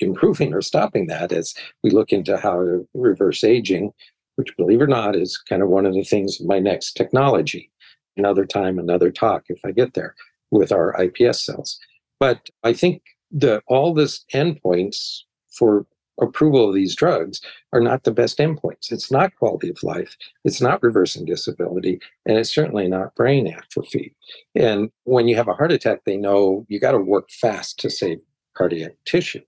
improving 0.00 0.54
or 0.54 0.62
stopping 0.62 1.06
that 1.08 1.32
as 1.32 1.54
we 1.82 1.90
look 1.90 2.12
into 2.12 2.36
how 2.36 2.54
to 2.62 2.88
reverse 2.94 3.44
aging, 3.44 3.92
which 4.38 4.56
believe 4.56 4.80
it 4.80 4.84
or 4.84 4.86
not 4.86 5.16
is 5.16 5.36
kind 5.36 5.62
of 5.62 5.68
one 5.68 5.84
of 5.84 5.94
the 5.94 6.04
things 6.04 6.40
of 6.40 6.46
my 6.46 6.60
next 6.60 6.92
technology. 6.92 7.72
Another 8.16 8.46
time, 8.46 8.78
another 8.78 9.10
talk 9.10 9.42
if 9.48 9.58
I 9.64 9.72
get 9.72 9.94
there 9.94 10.14
with 10.52 10.70
our 10.70 10.92
iPS 10.94 11.40
cells. 11.40 11.76
But 12.20 12.48
I 12.62 12.72
think 12.72 13.02
that 13.32 13.64
all 13.66 13.92
this 13.92 14.24
endpoints 14.32 15.22
for 15.50 15.86
approval 16.20 16.68
of 16.68 16.74
these 16.74 16.94
drugs 16.94 17.40
are 17.72 17.80
not 17.80 18.04
the 18.04 18.12
best 18.12 18.38
endpoints. 18.38 18.92
It's 18.92 19.10
not 19.10 19.34
quality 19.34 19.70
of 19.70 19.82
life, 19.82 20.16
it's 20.44 20.60
not 20.60 20.84
reversing 20.84 21.24
disability, 21.24 22.00
and 22.24 22.38
it's 22.38 22.54
certainly 22.54 22.86
not 22.86 23.16
brain 23.16 23.48
atrophy. 23.48 24.14
And 24.54 24.88
when 25.02 25.26
you 25.26 25.34
have 25.34 25.48
a 25.48 25.54
heart 25.54 25.72
attack, 25.72 26.04
they 26.04 26.16
know 26.16 26.64
you 26.68 26.78
got 26.78 26.92
to 26.92 26.98
work 26.98 27.28
fast 27.32 27.80
to 27.80 27.90
save 27.90 28.18
cardiac 28.56 28.92
tissue. 29.04 29.42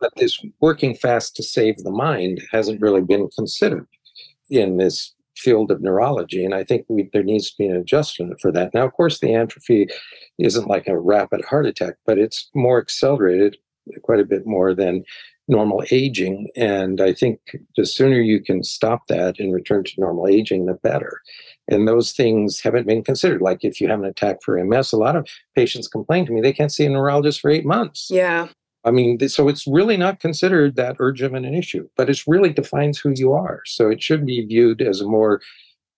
But 0.00 0.12
this 0.16 0.38
working 0.60 0.94
fast 0.94 1.34
to 1.36 1.42
save 1.42 1.78
the 1.78 1.90
mind 1.90 2.42
hasn't 2.52 2.82
really 2.82 3.00
been 3.00 3.30
considered 3.34 3.86
in 4.50 4.76
this 4.76 5.14
field 5.36 5.70
of 5.70 5.80
neurology. 5.80 6.44
And 6.44 6.54
I 6.54 6.64
think 6.64 6.84
we, 6.88 7.08
there 7.12 7.22
needs 7.22 7.50
to 7.50 7.56
be 7.58 7.66
an 7.66 7.76
adjustment 7.76 8.40
for 8.40 8.50
that. 8.52 8.74
Now, 8.74 8.84
of 8.84 8.92
course, 8.92 9.20
the 9.20 9.34
atrophy 9.34 9.86
isn't 10.38 10.68
like 10.68 10.88
a 10.88 10.98
rapid 10.98 11.44
heart 11.44 11.66
attack, 11.66 11.94
but 12.06 12.18
it's 12.18 12.50
more 12.54 12.80
accelerated 12.80 13.56
quite 14.02 14.20
a 14.20 14.24
bit 14.24 14.46
more 14.46 14.74
than 14.74 15.04
normal 15.48 15.82
aging. 15.90 16.48
And 16.56 17.00
I 17.00 17.14
think 17.14 17.40
the 17.76 17.86
sooner 17.86 18.20
you 18.20 18.42
can 18.42 18.62
stop 18.62 19.06
that 19.08 19.38
and 19.38 19.54
return 19.54 19.84
to 19.84 19.92
normal 20.00 20.28
aging, 20.28 20.66
the 20.66 20.74
better. 20.74 21.22
And 21.68 21.88
those 21.88 22.12
things 22.12 22.60
haven't 22.60 22.86
been 22.86 23.02
considered. 23.02 23.40
Like 23.40 23.64
if 23.64 23.80
you 23.80 23.88
have 23.88 24.00
an 24.00 24.04
attack 24.04 24.42
for 24.44 24.62
MS, 24.62 24.92
a 24.92 24.98
lot 24.98 25.16
of 25.16 25.26
patients 25.54 25.88
complain 25.88 26.26
to 26.26 26.32
me 26.32 26.40
they 26.40 26.52
can't 26.52 26.72
see 26.72 26.84
a 26.84 26.90
neurologist 26.90 27.40
for 27.40 27.50
eight 27.50 27.64
months. 27.64 28.08
Yeah. 28.10 28.48
I 28.88 28.90
mean, 28.90 29.28
so 29.28 29.48
it's 29.48 29.66
really 29.66 29.98
not 29.98 30.18
considered 30.18 30.76
that 30.76 30.96
urgent 30.98 31.36
an 31.36 31.54
issue, 31.54 31.86
but 31.94 32.08
it 32.08 32.26
really 32.26 32.54
defines 32.54 32.98
who 32.98 33.12
you 33.14 33.34
are. 33.34 33.60
So 33.66 33.90
it 33.90 34.02
should 34.02 34.24
be 34.24 34.46
viewed 34.46 34.80
as 34.80 35.02
a 35.02 35.06
more 35.06 35.42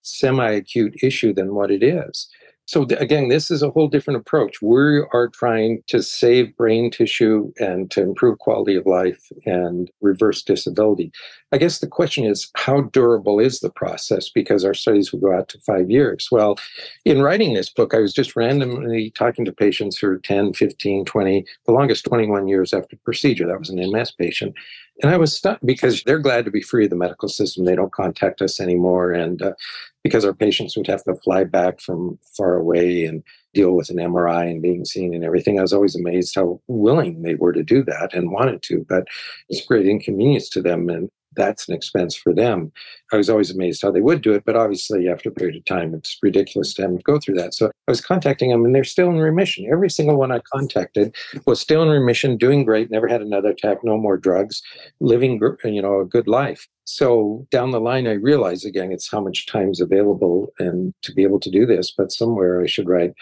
semi 0.02 0.50
acute 0.50 0.96
issue 1.00 1.32
than 1.32 1.54
what 1.54 1.70
it 1.70 1.84
is. 1.84 2.28
So 2.70 2.86
again, 3.00 3.30
this 3.30 3.50
is 3.50 3.64
a 3.64 3.70
whole 3.70 3.88
different 3.88 4.20
approach. 4.20 4.62
We 4.62 5.04
are 5.12 5.28
trying 5.34 5.82
to 5.88 6.04
save 6.04 6.56
brain 6.56 6.92
tissue 6.92 7.52
and 7.58 7.90
to 7.90 8.00
improve 8.00 8.38
quality 8.38 8.76
of 8.76 8.86
life 8.86 9.32
and 9.44 9.90
reverse 10.00 10.40
disability. 10.40 11.10
I 11.50 11.58
guess 11.58 11.80
the 11.80 11.88
question 11.88 12.24
is 12.24 12.48
how 12.54 12.82
durable 12.82 13.40
is 13.40 13.58
the 13.58 13.70
process? 13.70 14.28
Because 14.28 14.64
our 14.64 14.72
studies 14.72 15.10
will 15.10 15.18
go 15.18 15.36
out 15.36 15.48
to 15.48 15.58
five 15.62 15.90
years. 15.90 16.28
Well, 16.30 16.60
in 17.04 17.22
writing 17.22 17.54
this 17.54 17.70
book, 17.70 17.92
I 17.92 17.98
was 17.98 18.12
just 18.12 18.36
randomly 18.36 19.10
talking 19.16 19.44
to 19.46 19.52
patients 19.52 19.98
who 19.98 20.06
are 20.06 20.18
10, 20.18 20.52
15, 20.52 21.04
20, 21.04 21.44
the 21.66 21.72
longest 21.72 22.04
21 22.04 22.46
years 22.46 22.72
after 22.72 22.96
procedure. 23.04 23.48
That 23.48 23.58
was 23.58 23.70
an 23.70 23.84
MS 23.90 24.12
patient. 24.12 24.54
And 25.02 25.10
I 25.10 25.16
was 25.16 25.34
stuck 25.34 25.58
because 25.64 26.02
they're 26.04 26.18
glad 26.18 26.44
to 26.44 26.50
be 26.50 26.60
free 26.60 26.84
of 26.84 26.90
the 26.90 26.96
medical 26.96 27.28
system. 27.28 27.64
They 27.64 27.74
don't 27.74 27.92
contact 27.92 28.42
us 28.42 28.60
anymore. 28.60 29.12
And 29.12 29.40
uh, 29.42 29.54
because 30.02 30.24
our 30.24 30.32
patients 30.32 30.76
would 30.76 30.86
have 30.86 31.04
to 31.04 31.14
fly 31.16 31.44
back 31.44 31.80
from 31.80 32.18
far 32.36 32.56
away 32.56 33.04
and 33.04 33.22
deal 33.52 33.72
with 33.72 33.90
an 33.90 33.96
MRI 33.96 34.50
and 34.50 34.62
being 34.62 34.84
seen 34.84 35.14
and 35.14 35.24
everything. 35.24 35.58
I 35.58 35.62
was 35.62 35.72
always 35.72 35.96
amazed 35.96 36.34
how 36.34 36.60
willing 36.68 37.22
they 37.22 37.34
were 37.34 37.52
to 37.52 37.62
do 37.62 37.82
that 37.84 38.14
and 38.14 38.30
wanted 38.30 38.62
to, 38.62 38.86
but 38.88 39.06
it's 39.48 39.66
great 39.66 39.86
inconvenience 39.86 40.48
to 40.50 40.62
them. 40.62 40.88
And 40.88 41.10
that's 41.36 41.68
an 41.68 41.74
expense 41.74 42.16
for 42.16 42.34
them. 42.34 42.72
I 43.12 43.16
was 43.16 43.30
always 43.30 43.50
amazed 43.50 43.82
how 43.82 43.90
they 43.90 44.00
would 44.00 44.22
do 44.22 44.32
it, 44.32 44.44
but 44.44 44.56
obviously 44.56 45.08
after 45.08 45.28
a 45.28 45.32
period 45.32 45.56
of 45.56 45.64
time, 45.64 45.94
it's 45.94 46.18
ridiculous 46.22 46.74
to 46.74 46.82
them 46.82 46.96
to 46.96 47.02
go 47.02 47.18
through 47.18 47.36
that. 47.36 47.54
So 47.54 47.66
I 47.66 47.90
was 47.90 48.00
contacting 48.00 48.50
them 48.50 48.64
and 48.64 48.74
they're 48.74 48.84
still 48.84 49.10
in 49.10 49.18
remission. 49.18 49.66
Every 49.70 49.90
single 49.90 50.16
one 50.16 50.32
I 50.32 50.40
contacted 50.52 51.14
was 51.46 51.60
still 51.60 51.82
in 51.82 51.88
remission, 51.88 52.36
doing 52.36 52.64
great, 52.64 52.90
never 52.90 53.08
had 53.08 53.22
another 53.22 53.50
attack, 53.50 53.78
no 53.84 53.96
more 53.96 54.16
drugs, 54.16 54.62
living, 55.00 55.40
you 55.64 55.82
know, 55.82 56.00
a 56.00 56.04
good 56.04 56.26
life. 56.26 56.66
So 56.84 57.46
down 57.50 57.70
the 57.70 57.80
line, 57.80 58.08
I 58.08 58.14
realize 58.14 58.64
again, 58.64 58.90
it's 58.90 59.10
how 59.10 59.20
much 59.20 59.46
time 59.46 59.70
is 59.70 59.80
available 59.80 60.52
and 60.58 60.92
to 61.02 61.12
be 61.12 61.22
able 61.22 61.38
to 61.40 61.50
do 61.50 61.64
this, 61.64 61.92
but 61.96 62.10
somewhere 62.10 62.60
I 62.60 62.66
should 62.66 62.88
write 62.88 63.12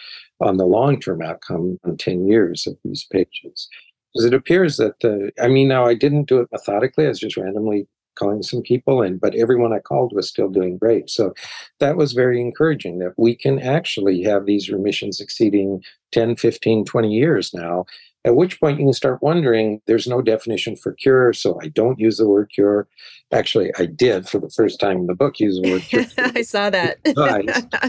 on 0.41 0.57
the 0.57 0.65
long 0.65 0.99
term 1.01 1.21
outcome 1.21 1.79
on 1.85 1.97
10 1.99 2.27
years 2.27 2.67
of 2.67 2.77
these 2.85 3.07
patients. 3.13 3.69
Because 4.15 4.25
it 4.25 4.35
appears 4.35 4.79
that, 4.79 4.99
the, 5.01 5.31
I 5.39 5.49
mean, 5.49 5.69
now 5.69 5.85
I 5.85 5.95
didn't 5.95 6.29
do 6.29 6.41
it 6.41 6.49
methodically, 6.51 7.05
I 7.05 7.09
was 7.09 7.21
just 7.21 7.37
randomly 7.37 7.87
calling 8.19 8.43
some 8.43 8.63
people 8.63 9.03
and 9.03 9.21
but 9.21 9.35
everyone 9.35 9.73
i 9.73 9.79
called 9.79 10.13
was 10.15 10.29
still 10.29 10.49
doing 10.49 10.77
great 10.77 11.09
so 11.09 11.33
that 11.81 11.97
was 11.97 12.13
very 12.13 12.41
encouraging 12.41 12.99
that 12.99 13.13
we 13.17 13.35
can 13.35 13.59
actually 13.61 14.23
have 14.23 14.47
these 14.47 14.69
remissions 14.69 15.21
exceeding 15.21 15.83
10 16.13 16.37
15 16.37 16.85
20 16.85 17.13
years 17.13 17.53
now 17.55 17.85
at 18.25 18.37
which 18.37 18.61
point 18.61 18.79
you 18.79 18.87
can 18.87 18.93
start 18.93 19.23
wondering 19.23 19.81
there's 19.87 20.07
no 20.07 20.21
definition 20.21 20.77
for 20.77 20.93
cure, 20.93 21.33
so 21.33 21.59
I 21.63 21.69
don't 21.69 21.99
use 21.99 22.19
the 22.19 22.29
word 22.29 22.51
cure. 22.53 22.89
Actually, 23.33 23.71
I 23.79 23.87
did 23.87 24.29
for 24.29 24.39
the 24.39 24.51
first 24.51 24.81
time 24.81 24.99
in 24.99 25.07
the 25.07 25.15
book 25.15 25.39
use 25.39 25.61
the 25.61 25.71
word 25.71 25.83
cure. 25.83 26.05
I 26.19 26.43
saw 26.43 26.69
that. 26.69 26.99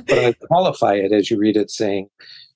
but 0.07 0.17
I 0.17 0.33
qualify 0.47 0.93
it 0.93 1.11
as 1.11 1.31
you 1.31 1.37
read 1.37 1.57
it 1.57 1.71
saying, 1.71 2.09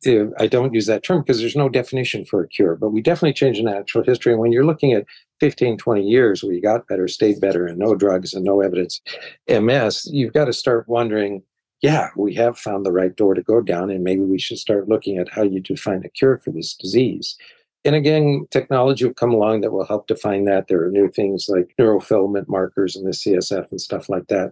I 0.08 0.48
don't 0.48 0.74
use 0.74 0.86
that 0.88 1.04
term 1.04 1.22
because 1.22 1.40
there's 1.40 1.56
no 1.56 1.70
definition 1.70 2.26
for 2.26 2.44
a 2.44 2.48
cure, 2.48 2.76
but 2.76 2.90
we 2.90 3.02
definitely 3.02 3.34
change 3.34 3.58
the 3.58 3.64
natural 3.64 4.04
history. 4.04 4.34
And 4.34 4.42
when 4.42 4.52
you're 4.52 4.66
looking 4.66 4.94
at 4.94 5.06
15, 5.40 5.78
20 5.78 6.02
years 6.04 6.44
where 6.44 6.54
you 6.54 6.62
got 6.62 6.88
better, 6.88 7.08
stayed 7.08 7.40
better, 7.42 7.66
and 7.66 7.78
no 7.78 7.96
drugs 7.96 8.34
and 8.34 8.44
no 8.44 8.62
evidence 8.62 9.02
MS, 9.48 10.10
you've 10.12 10.34
got 10.34 10.46
to 10.46 10.54
start 10.54 10.88
wondering 10.88 11.44
yeah, 11.84 12.12
we 12.16 12.34
have 12.34 12.58
found 12.58 12.86
the 12.86 12.94
right 12.94 13.14
door 13.14 13.34
to 13.34 13.44
go 13.44 13.60
down, 13.60 13.92
and 13.92 14.06
maybe 14.06 14.22
we 14.22 14.40
should 14.40 14.58
start 14.58 14.88
looking 14.88 15.18
at 15.18 15.28
how 15.30 15.44
you 15.44 15.60
define 15.60 16.02
a 16.06 16.10
cure 16.10 16.38
for 16.38 16.52
this 16.52 16.74
disease. 16.74 17.38
And 17.86 17.96
again, 17.96 18.48
technology 18.50 19.04
will 19.04 19.14
come 19.14 19.34
along 19.34 19.62
that 19.62 19.72
will 19.72 19.86
help 19.86 20.08
define 20.08 20.46
that. 20.46 20.68
There 20.68 20.84
are 20.86 20.90
new 20.90 21.10
things 21.10 21.48
like 21.50 21.74
neurofilament 21.78 22.48
markers 22.48 22.96
in 22.96 23.04
the 23.04 23.12
CSF 23.12 23.70
and 23.72 23.82
stuff 23.82 24.08
like 24.08 24.28
that. 24.28 24.52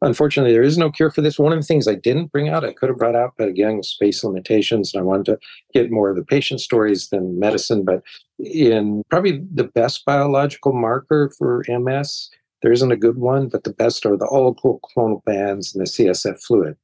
Unfortunately, 0.00 0.52
there 0.52 0.62
is 0.62 0.78
no 0.78 0.90
cure 0.90 1.10
for 1.10 1.20
this. 1.20 1.38
One 1.38 1.52
of 1.52 1.58
the 1.58 1.66
things 1.66 1.86
I 1.86 1.94
didn't 1.94 2.32
bring 2.32 2.48
out, 2.48 2.64
I 2.64 2.72
could 2.72 2.88
have 2.88 2.98
brought 2.98 3.14
out, 3.14 3.34
but 3.36 3.48
again, 3.48 3.82
space 3.82 4.24
limitations, 4.24 4.94
and 4.94 5.00
I 5.02 5.04
wanted 5.04 5.26
to 5.26 5.38
get 5.74 5.90
more 5.90 6.08
of 6.08 6.16
the 6.16 6.24
patient 6.24 6.60
stories 6.60 7.08
than 7.10 7.38
medicine. 7.38 7.84
But 7.84 8.02
in 8.38 9.02
probably 9.10 9.44
the 9.52 9.64
best 9.64 10.06
biological 10.06 10.72
marker 10.72 11.30
for 11.36 11.62
MS, 11.68 12.30
there 12.62 12.72
isn't 12.72 12.92
a 12.92 12.96
good 12.96 13.18
one, 13.18 13.48
but 13.48 13.64
the 13.64 13.72
best 13.74 14.06
are 14.06 14.16
the 14.16 14.26
oligoclonal 14.26 15.22
bands 15.24 15.74
in 15.74 15.80
the 15.80 15.86
CSF 15.86 16.42
fluid 16.42 16.76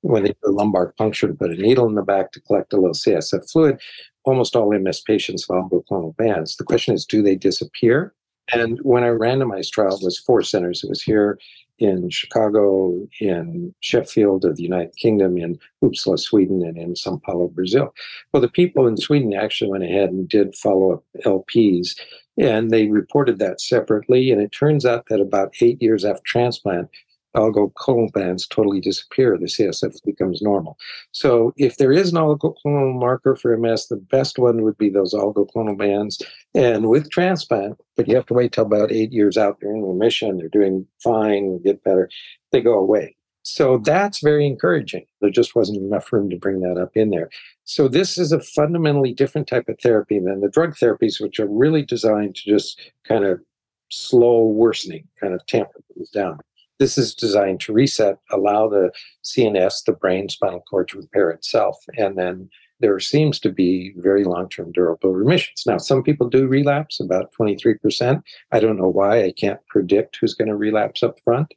when 0.00 0.22
they 0.22 0.30
do 0.30 0.50
a 0.50 0.50
lumbar 0.50 0.92
puncture 0.98 1.26
to 1.26 1.34
put 1.34 1.50
a 1.50 1.54
needle 1.54 1.86
in 1.86 1.94
the 1.94 2.02
back 2.02 2.30
to 2.32 2.40
collect 2.40 2.72
a 2.72 2.76
little 2.76 2.92
CSF 2.92 3.50
fluid, 3.50 3.80
almost 4.24 4.56
all 4.56 4.76
MS 4.76 5.00
patients 5.00 5.46
have 5.48 5.64
oligoclonal 5.64 6.16
bands. 6.16 6.56
The 6.56 6.64
question 6.64 6.94
is, 6.94 7.04
do 7.04 7.22
they 7.22 7.36
disappear? 7.36 8.14
And 8.52 8.78
when 8.82 9.04
I 9.04 9.08
randomized 9.08 9.72
trial, 9.72 9.96
it 9.96 10.04
was 10.04 10.18
four 10.18 10.42
centers. 10.42 10.84
It 10.84 10.90
was 10.90 11.02
here 11.02 11.38
in 11.78 12.08
Chicago, 12.10 13.06
in 13.20 13.74
Sheffield 13.80 14.44
of 14.44 14.56
the 14.56 14.62
United 14.62 14.94
Kingdom, 14.96 15.38
in 15.38 15.58
Uppsala, 15.82 16.18
Sweden, 16.18 16.62
and 16.62 16.76
in 16.76 16.94
Sao 16.94 17.20
Paulo, 17.24 17.48
Brazil. 17.48 17.92
Well, 18.32 18.40
the 18.40 18.48
people 18.48 18.86
in 18.86 18.96
Sweden 18.96 19.34
actually 19.34 19.70
went 19.70 19.84
ahead 19.84 20.10
and 20.10 20.28
did 20.28 20.54
follow 20.54 20.92
up 20.92 21.04
LPs, 21.24 21.98
and 22.38 22.70
they 22.70 22.88
reported 22.88 23.38
that 23.38 23.60
separately. 23.60 24.30
And 24.30 24.40
it 24.40 24.52
turns 24.52 24.84
out 24.84 25.06
that 25.08 25.20
about 25.20 25.54
eight 25.60 25.82
years 25.82 26.04
after 26.04 26.22
transplant, 26.24 26.88
oligoclonal 27.34 28.12
bands 28.12 28.46
totally 28.46 28.80
disappear. 28.80 29.36
The 29.36 29.46
CSF 29.46 29.96
becomes 30.04 30.42
normal. 30.42 30.78
So 31.12 31.52
if 31.56 31.76
there 31.76 31.92
is 31.92 32.12
an 32.12 32.18
oligoclonal 32.18 32.98
marker 32.98 33.36
for 33.36 33.56
MS, 33.56 33.88
the 33.88 33.96
best 33.96 34.38
one 34.38 34.62
would 34.62 34.78
be 34.78 34.88
those 34.88 35.14
oligoclonal 35.14 35.76
bands. 35.76 36.20
And 36.54 36.88
with 36.88 37.10
transplant, 37.10 37.78
but 37.96 38.08
you 38.08 38.14
have 38.14 38.26
to 38.26 38.34
wait 38.34 38.52
till 38.52 38.66
about 38.66 38.92
eight 38.92 39.12
years 39.12 39.36
out, 39.36 39.58
they're 39.60 39.74
in 39.74 39.82
remission, 39.82 40.38
they're 40.38 40.48
doing 40.48 40.86
fine, 41.02 41.62
get 41.62 41.82
better, 41.84 42.08
they 42.52 42.60
go 42.60 42.78
away. 42.78 43.16
So 43.44 43.76
that's 43.76 44.22
very 44.22 44.46
encouraging. 44.46 45.04
There 45.20 45.28
just 45.28 45.54
wasn't 45.54 45.82
enough 45.82 46.10
room 46.12 46.30
to 46.30 46.36
bring 46.36 46.60
that 46.60 46.80
up 46.80 46.92
in 46.94 47.10
there. 47.10 47.28
So 47.64 47.88
this 47.88 48.16
is 48.16 48.32
a 48.32 48.40
fundamentally 48.40 49.12
different 49.12 49.48
type 49.48 49.68
of 49.68 49.78
therapy 49.80 50.18
than 50.18 50.40
the 50.40 50.48
drug 50.48 50.76
therapies, 50.76 51.20
which 51.20 51.38
are 51.38 51.48
really 51.48 51.82
designed 51.82 52.36
to 52.36 52.50
just 52.50 52.80
kind 53.06 53.24
of 53.24 53.40
slow 53.90 54.46
worsening, 54.46 55.06
kind 55.20 55.34
of 55.34 55.44
tamper 55.46 55.80
things 55.92 56.08
down. 56.08 56.38
This 56.78 56.98
is 56.98 57.14
designed 57.14 57.60
to 57.60 57.72
reset, 57.72 58.18
allow 58.30 58.68
the 58.68 58.90
CNS, 59.24 59.84
the 59.84 59.92
brain 59.92 60.28
spinal 60.28 60.64
cord 60.68 60.88
to 60.88 60.98
repair 60.98 61.30
itself. 61.30 61.76
And 61.96 62.18
then 62.18 62.48
there 62.80 62.98
seems 62.98 63.38
to 63.40 63.50
be 63.50 63.94
very 63.96 64.24
long 64.24 64.48
term 64.48 64.72
durable 64.72 65.12
remissions. 65.12 65.64
Now, 65.66 65.78
some 65.78 66.02
people 66.02 66.28
do 66.28 66.46
relapse, 66.46 67.00
about 67.00 67.32
23%. 67.32 68.22
I 68.52 68.60
don't 68.60 68.78
know 68.78 68.88
why. 68.88 69.24
I 69.24 69.32
can't 69.32 69.64
predict 69.68 70.18
who's 70.20 70.34
going 70.34 70.48
to 70.48 70.56
relapse 70.56 71.02
up 71.02 71.18
front. 71.24 71.54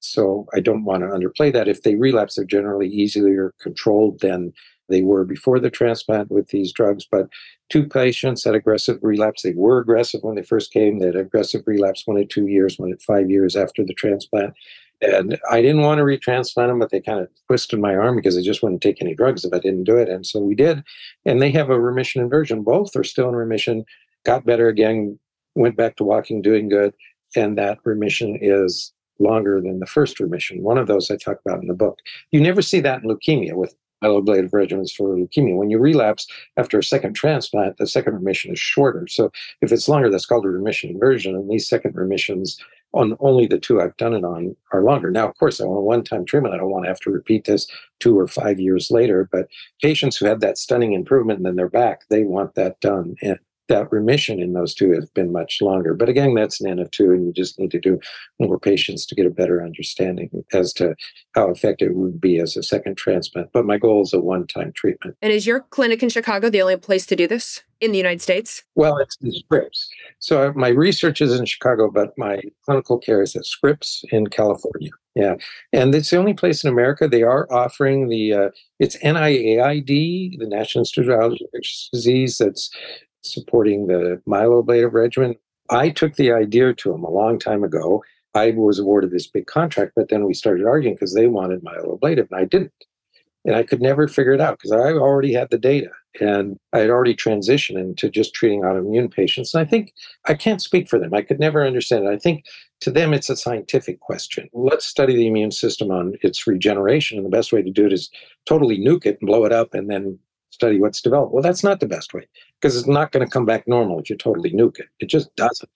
So 0.00 0.46
I 0.54 0.60
don't 0.60 0.84
want 0.84 1.02
to 1.02 1.08
underplay 1.08 1.52
that. 1.52 1.68
If 1.68 1.82
they 1.82 1.96
relapse, 1.96 2.36
they're 2.36 2.44
generally 2.44 2.88
easier 2.88 3.54
controlled 3.60 4.20
than 4.20 4.52
they 4.88 5.02
were 5.02 5.24
before 5.24 5.58
the 5.58 5.70
transplant 5.70 6.30
with 6.30 6.48
these 6.48 6.72
drugs. 6.72 7.06
But 7.10 7.28
two 7.68 7.86
patients 7.86 8.44
had 8.44 8.54
aggressive 8.54 8.98
relapse. 9.02 9.42
They 9.42 9.52
were 9.54 9.78
aggressive 9.78 10.20
when 10.22 10.36
they 10.36 10.42
first 10.42 10.72
came. 10.72 10.98
They 10.98 11.06
had 11.06 11.16
aggressive 11.16 11.62
relapse 11.66 12.06
one 12.06 12.18
at 12.18 12.30
two 12.30 12.46
years, 12.46 12.78
one 12.78 12.92
at 12.92 13.02
five 13.02 13.30
years 13.30 13.56
after 13.56 13.84
the 13.84 13.94
transplant. 13.94 14.54
And 15.00 15.38
I 15.48 15.62
didn't 15.62 15.82
want 15.82 15.98
to 15.98 16.04
retransplant 16.04 16.68
them, 16.68 16.80
but 16.80 16.90
they 16.90 17.00
kind 17.00 17.20
of 17.20 17.28
twisted 17.46 17.78
my 17.78 17.94
arm 17.94 18.16
because 18.16 18.34
they 18.34 18.42
just 18.42 18.62
wouldn't 18.62 18.82
take 18.82 19.00
any 19.00 19.14
drugs 19.14 19.44
if 19.44 19.52
I 19.52 19.60
didn't 19.60 19.84
do 19.84 19.96
it. 19.96 20.08
And 20.08 20.26
so 20.26 20.40
we 20.40 20.54
did. 20.54 20.82
And 21.24 21.40
they 21.40 21.52
have 21.52 21.70
a 21.70 21.80
remission 21.80 22.20
inversion. 22.20 22.62
Both 22.62 22.96
are 22.96 23.04
still 23.04 23.28
in 23.28 23.36
remission, 23.36 23.84
got 24.24 24.44
better 24.44 24.68
again, 24.68 25.18
went 25.54 25.76
back 25.76 25.96
to 25.96 26.04
walking, 26.04 26.42
doing 26.42 26.68
good. 26.68 26.94
And 27.36 27.56
that 27.58 27.78
remission 27.84 28.38
is 28.40 28.92
longer 29.20 29.60
than 29.60 29.78
the 29.78 29.86
first 29.86 30.18
remission. 30.18 30.62
One 30.62 30.78
of 30.78 30.86
those 30.86 31.10
I 31.10 31.16
talk 31.16 31.38
about 31.44 31.60
in 31.60 31.68
the 31.68 31.74
book. 31.74 31.98
You 32.30 32.40
never 32.40 32.62
see 32.62 32.80
that 32.80 33.02
in 33.02 33.08
leukemia 33.08 33.54
with 33.54 33.74
myeloablative 34.02 34.50
regimens 34.50 34.92
for 34.92 35.16
leukemia. 35.16 35.56
When 35.56 35.70
you 35.70 35.78
relapse 35.78 36.26
after 36.56 36.78
a 36.78 36.84
second 36.84 37.14
transplant, 37.14 37.76
the 37.78 37.86
second 37.86 38.14
remission 38.14 38.52
is 38.52 38.58
shorter. 38.58 39.06
So 39.08 39.30
if 39.60 39.72
it's 39.72 39.88
longer, 39.88 40.10
that's 40.10 40.26
called 40.26 40.44
a 40.44 40.48
remission 40.48 40.90
inversion. 40.90 41.34
And 41.34 41.50
these 41.50 41.68
second 41.68 41.94
remissions 41.94 42.58
on 42.94 43.16
only 43.20 43.46
the 43.46 43.58
two 43.58 43.80
I've 43.80 43.96
done 43.98 44.14
it 44.14 44.24
on 44.24 44.56
are 44.72 44.82
longer. 44.82 45.10
Now, 45.10 45.28
of 45.28 45.36
course, 45.38 45.60
I 45.60 45.64
want 45.64 45.78
a 45.78 45.82
one-time 45.82 46.24
treatment. 46.24 46.54
I 46.54 46.58
don't 46.58 46.70
want 46.70 46.84
to 46.84 46.88
have 46.88 47.00
to 47.00 47.10
repeat 47.10 47.44
this 47.44 47.66
two 48.00 48.18
or 48.18 48.26
five 48.26 48.58
years 48.58 48.90
later. 48.90 49.28
But 49.30 49.48
patients 49.82 50.16
who 50.16 50.26
have 50.26 50.40
that 50.40 50.58
stunning 50.58 50.94
improvement 50.94 51.38
and 51.38 51.46
then 51.46 51.56
they're 51.56 51.68
back, 51.68 52.02
they 52.08 52.22
want 52.22 52.54
that 52.54 52.80
done. 52.80 53.16
And 53.22 53.38
that 53.68 53.90
remission 53.92 54.40
in 54.40 54.52
those 54.52 54.74
two 54.74 54.92
has 54.92 55.08
been 55.10 55.32
much 55.32 55.58
longer. 55.60 55.94
But 55.94 56.08
again, 56.08 56.34
that's 56.34 56.60
an 56.60 56.68
N 56.68 56.78
of 56.78 56.90
two, 56.90 57.12
and 57.12 57.26
you 57.26 57.32
just 57.32 57.58
need 57.58 57.70
to 57.70 57.80
do 57.80 58.00
more 58.38 58.58
patients 58.58 59.06
to 59.06 59.14
get 59.14 59.26
a 59.26 59.30
better 59.30 59.62
understanding 59.62 60.30
as 60.52 60.72
to 60.74 60.94
how 61.34 61.50
effective 61.50 61.90
it 61.90 61.96
would 61.96 62.20
be 62.20 62.38
as 62.38 62.56
a 62.56 62.62
second 62.62 62.96
transplant. 62.96 63.52
But 63.52 63.66
my 63.66 63.78
goal 63.78 64.02
is 64.02 64.12
a 64.12 64.20
one 64.20 64.46
time 64.46 64.72
treatment. 64.72 65.16
And 65.22 65.32
is 65.32 65.46
your 65.46 65.60
clinic 65.60 66.02
in 66.02 66.08
Chicago 66.08 66.50
the 66.50 66.62
only 66.62 66.76
place 66.76 67.06
to 67.06 67.16
do 67.16 67.26
this 67.26 67.62
in 67.80 67.92
the 67.92 67.98
United 67.98 68.20
States? 68.20 68.64
Well, 68.74 68.98
it's 68.98 69.16
the 69.18 69.30
Scripps. 69.30 69.88
So 70.18 70.52
my 70.56 70.68
research 70.68 71.20
is 71.20 71.38
in 71.38 71.46
Chicago, 71.46 71.90
but 71.90 72.16
my 72.16 72.40
clinical 72.64 72.98
care 72.98 73.22
is 73.22 73.36
at 73.36 73.46
Scripps 73.46 74.04
in 74.10 74.28
California. 74.28 74.90
Yeah, 75.14 75.34
and 75.72 75.92
it's 75.94 76.10
the 76.10 76.16
only 76.16 76.34
place 76.34 76.62
in 76.62 76.70
America 76.70 77.08
they 77.08 77.24
are 77.24 77.52
offering 77.52 78.08
the 78.08 78.32
uh, 78.32 78.48
it's 78.78 78.96
NIAID, 78.98 80.38
the 80.38 80.46
National 80.46 80.82
Institute 80.82 81.10
of 81.10 81.32
Infectious 81.32 81.88
Disease. 81.92 82.38
That's 82.38 82.70
supporting 83.22 83.86
the 83.86 84.20
myeloablative 84.26 84.92
regimen. 84.92 85.34
I 85.70 85.90
took 85.90 86.16
the 86.16 86.32
idea 86.32 86.72
to 86.72 86.92
them 86.92 87.04
a 87.04 87.10
long 87.10 87.38
time 87.38 87.62
ago. 87.62 88.02
I 88.34 88.52
was 88.52 88.78
awarded 88.78 89.10
this 89.10 89.26
big 89.26 89.46
contract, 89.46 89.92
but 89.96 90.08
then 90.08 90.24
we 90.24 90.34
started 90.34 90.66
arguing 90.66 90.94
because 90.94 91.14
they 91.14 91.26
wanted 91.26 91.62
myeloablative 91.62 92.28
and 92.30 92.40
I 92.40 92.44
didn't. 92.44 92.72
And 93.44 93.56
I 93.56 93.62
could 93.62 93.80
never 93.80 94.08
figure 94.08 94.32
it 94.32 94.40
out 94.40 94.58
because 94.58 94.72
I 94.72 94.92
already 94.92 95.32
had 95.32 95.48
the 95.50 95.58
data 95.58 95.90
and 96.20 96.58
I 96.72 96.80
had 96.80 96.90
already 96.90 97.14
transitioned 97.14 97.78
into 97.78 98.10
just 98.10 98.34
treating 98.34 98.62
autoimmune 98.62 99.10
patients. 99.10 99.54
And 99.54 99.62
I 99.62 99.64
think 99.64 99.94
I 100.26 100.34
can't 100.34 100.60
speak 100.60 100.88
for 100.88 100.98
them. 100.98 101.14
I 101.14 101.22
could 101.22 101.38
never 101.38 101.64
understand 101.64 102.04
it. 102.04 102.10
I 102.10 102.18
think 102.18 102.44
to 102.80 102.90
them 102.90 103.14
it's 103.14 103.30
a 103.30 103.36
scientific 103.36 104.00
question. 104.00 104.48
Let's 104.52 104.86
study 104.86 105.16
the 105.16 105.26
immune 105.26 105.52
system 105.52 105.90
on 105.90 106.14
its 106.22 106.46
regeneration. 106.46 107.16
And 107.16 107.24
the 107.24 107.30
best 107.30 107.52
way 107.52 107.62
to 107.62 107.70
do 107.70 107.86
it 107.86 107.92
is 107.92 108.10
totally 108.44 108.78
nuke 108.78 109.06
it 109.06 109.18
and 109.20 109.26
blow 109.26 109.44
it 109.44 109.52
up 109.52 109.72
and 109.72 109.88
then 109.88 110.18
study 110.50 110.80
what's 110.80 111.00
developed. 111.00 111.32
Well, 111.32 111.42
that's 111.42 111.64
not 111.64 111.80
the 111.80 111.86
best 111.86 112.14
way 112.14 112.26
because 112.60 112.76
it's 112.76 112.88
not 112.88 113.12
going 113.12 113.24
to 113.24 113.30
come 113.30 113.44
back 113.44 113.68
normal 113.68 114.00
if 114.00 114.10
you 114.10 114.16
totally 114.16 114.50
nuke 114.50 114.78
it. 114.80 114.88
It 115.00 115.06
just 115.06 115.34
doesn't. 115.36 115.70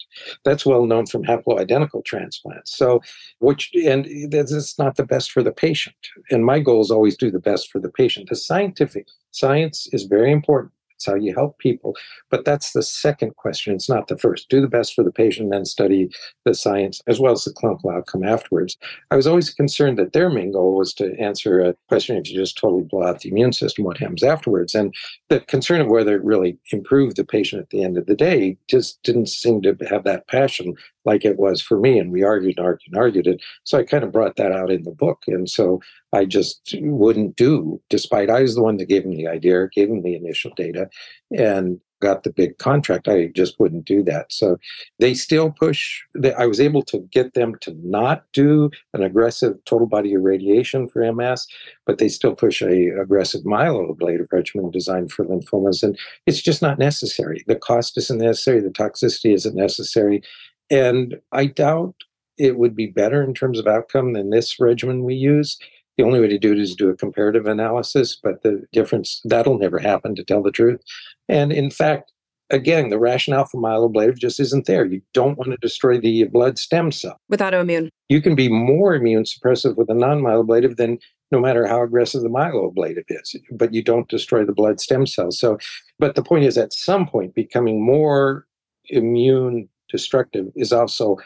That's 0.45 0.67
well 0.67 0.87
known 0.87 1.07
from 1.07 1.25
haploidentical 1.25 2.05
transplants. 2.05 2.77
So, 2.77 3.01
which 3.39 3.71
and 3.75 4.07
it's 4.07 4.79
not 4.79 4.97
the 4.97 5.07
best 5.07 5.31
for 5.31 5.43
the 5.43 5.53
patient. 5.53 5.97
And 6.31 6.45
my 6.45 6.61
goal 6.61 6.81
is 6.81 6.91
always 6.91 7.17
do 7.17 7.31
the 7.31 7.39
best 7.39 7.71
for 7.71 7.79
the 7.79 7.91
patient. 7.91 8.29
The 8.29 8.37
scientific 8.37 9.07
science 9.31 9.89
is 9.93 10.05
very 10.05 10.33
important. 10.33 10.73
It's 11.03 11.07
how 11.09 11.17
you 11.17 11.35
help 11.35 11.59
people. 11.59 11.97
But 12.31 12.45
that's 12.45 12.73
the 12.73 12.83
second 12.83 13.35
question. 13.37 13.75
It's 13.75 13.89
not 13.89 14.07
the 14.07 14.17
first. 14.17 14.49
Do 14.49 14.61
the 14.61 14.69
best 14.69 14.95
for 14.95 15.03
the 15.03 15.11
patient, 15.11 15.51
then 15.51 15.65
study 15.65 16.11
the 16.45 16.55
science 16.55 17.01
as 17.09 17.19
well 17.19 17.33
as 17.33 17.45
the 17.45 17.53
clinical 17.53 17.91
outcome 17.91 18.23
afterwards. 18.23 18.77
I 19.11 19.17
was 19.17 19.27
always 19.27 19.51
concerned 19.51 19.99
that 19.99 20.13
their 20.13 20.31
main 20.31 20.53
goal 20.53 20.77
was 20.77 20.95
to 20.95 21.19
answer 21.19 21.61
a 21.61 21.75
question 21.89 22.17
if 22.17 22.31
you 22.31 22.37
just 22.37 22.57
totally 22.57 22.85
blow 22.85 23.03
out 23.03 23.21
the 23.21 23.31
immune 23.31 23.53
system, 23.53 23.85
what 23.85 23.99
happens 23.99 24.23
afterwards? 24.23 24.75
And 24.75 24.95
the 25.29 25.41
concern 25.41 25.81
of 25.81 25.89
whether 25.89 26.15
it 26.15 26.25
really 26.25 26.57
improved 26.71 27.17
the 27.17 27.25
patient 27.25 27.63
at 27.63 27.71
the 27.71 27.83
end 27.83 27.99
of 27.99 28.07
the 28.07 28.15
day 28.15 28.57
just 28.69 29.03
didn't 29.03 29.29
seem 29.29 29.61
to 29.63 29.77
have 29.89 30.05
that 30.05 30.29
passion 30.29 30.75
like 31.05 31.25
it 31.25 31.39
was 31.39 31.61
for 31.61 31.79
me. 31.79 31.99
And 31.99 32.13
we 32.13 32.23
argued 32.23 32.59
and 32.59 32.67
argued 32.67 32.93
and 32.93 33.01
argued. 33.01 33.27
And 33.27 33.41
so 33.65 33.79
I 33.79 33.85
kind 33.85 34.05
of 34.05 34.13
brought 34.13 34.37
that 34.37 34.53
out 34.53 34.71
in 34.71 34.83
the 34.83 34.91
book. 34.91 35.23
And 35.27 35.49
so 35.49 35.81
I 36.13 36.25
just 36.25 36.75
wouldn't 36.81 37.37
do, 37.37 37.81
despite 37.89 38.31
I 38.31 38.43
was 38.43 38.55
the 38.55 38.63
one 38.63 38.77
that 38.77 38.89
gave 38.89 39.05
him 39.05 39.17
the 39.17 39.29
idea, 39.29 39.69
gave 39.75 39.89
him 39.89 40.03
the 40.03 40.15
initial 40.15 40.53
data, 40.57 40.89
and 41.31 41.81
got 42.03 42.25
the 42.25 42.31
big 42.31 42.59
contract. 42.59 43.09
I 43.09 43.29
just 43.29 43.59
wouldn't 43.59 43.87
do 43.87 44.03
that. 44.03 44.33
So 44.33 44.59
they 44.99 45.15
still 45.15 45.53
push. 45.53 46.03
They, 46.15 46.35
I 46.35 46.47
was 46.47 46.61
able 46.61 46.83
to 46.83 47.09
get 47.13 47.33
them 47.35 47.55
to 47.61 47.75
not 47.83 48.25
do 48.33 48.71
an 48.93 49.03
aggressive 49.03 49.55
total 49.65 49.87
body 49.87 50.13
irradiation 50.13 50.89
for 50.89 51.11
MS, 51.11 51.47
but 51.87 51.99
they 51.99 52.09
still 52.09 52.35
push 52.35 52.61
a 52.61 52.89
aggressive 53.01 53.43
myeloablative 53.43 54.27
regimen 54.33 54.71
designed 54.71 55.13
for 55.13 55.25
lymphomas, 55.25 55.83
and 55.83 55.97
it's 56.27 56.43
just 56.43 56.61
not 56.61 56.79
necessary. 56.79 57.45
The 57.47 57.57
cost 57.57 57.97
isn't 57.97 58.19
necessary. 58.19 58.61
The 58.61 58.71
toxicity 58.71 59.33
isn't 59.33 59.55
necessary, 59.55 60.23
and 60.71 61.21
I 61.33 61.47
doubt 61.47 61.95
it 62.39 62.59
would 62.59 62.75
be 62.75 62.87
better 62.87 63.23
in 63.23 63.35
terms 63.35 63.59
of 63.59 63.67
outcome 63.67 64.15
than 64.15 64.31
this 64.31 64.59
regimen 64.59 65.05
we 65.05 65.15
use. 65.15 65.59
The 65.99 66.05
only 66.05 66.21
way 66.21 66.29
to 66.29 66.39
do 66.39 66.53
it 66.53 66.59
is 66.59 66.71
to 66.71 66.77
do 66.77 66.91
a 66.91 66.97
comparative 66.97 67.47
analysis, 67.47 68.19
but 68.21 68.43
the 68.43 68.65
difference 68.73 69.21
that'll 69.25 69.59
never 69.59 69.79
happen 69.79 70.15
to 70.15 70.25
tell 70.25 70.43
the 70.43 70.51
truth. 70.51 70.81
And 71.29 71.53
in 71.53 71.71
fact, 71.71 72.13
again, 72.51 72.89
the 72.89 72.99
rationale 72.99 73.45
for 73.45 73.61
myeloablative 73.61 74.19
just 74.19 74.41
isn't 74.41 74.67
there. 74.67 74.87
You 74.87 75.03
don't 75.13 75.37
want 75.37 75.51
to 75.51 75.57
destroy 75.59 75.99
the 75.99 76.25
blood 76.25 76.59
stem 76.59 76.93
cell. 76.93 77.19
With 77.29 77.41
autoimmune. 77.41 77.89
You 78.09 78.23
can 78.23 78.35
be 78.35 78.49
more 78.49 78.95
immune 78.95 79.25
suppressive 79.25 79.77
with 79.77 79.91
a 79.91 79.95
non 79.95 80.23
myeloablative 80.23 80.77
than 80.77 80.99
no 81.31 81.41
matter 81.41 81.67
how 81.67 81.83
aggressive 81.83 82.23
the 82.23 82.29
myeloablative 82.29 83.05
is, 83.09 83.37
but 83.51 83.73
you 83.73 83.83
don't 83.83 84.09
destroy 84.09 84.45
the 84.45 84.53
blood 84.53 84.81
stem 84.81 85.07
cells. 85.07 85.39
So, 85.39 85.59
but 85.99 86.15
the 86.15 86.23
point 86.23 86.45
is, 86.45 86.59
at 86.59 86.75
some 86.75 87.07
point, 87.07 87.35
becoming 87.35 87.85
more 87.85 88.47
immune 88.91 89.69
destructive 89.93 90.47
is 90.57 90.73
also 90.73 91.19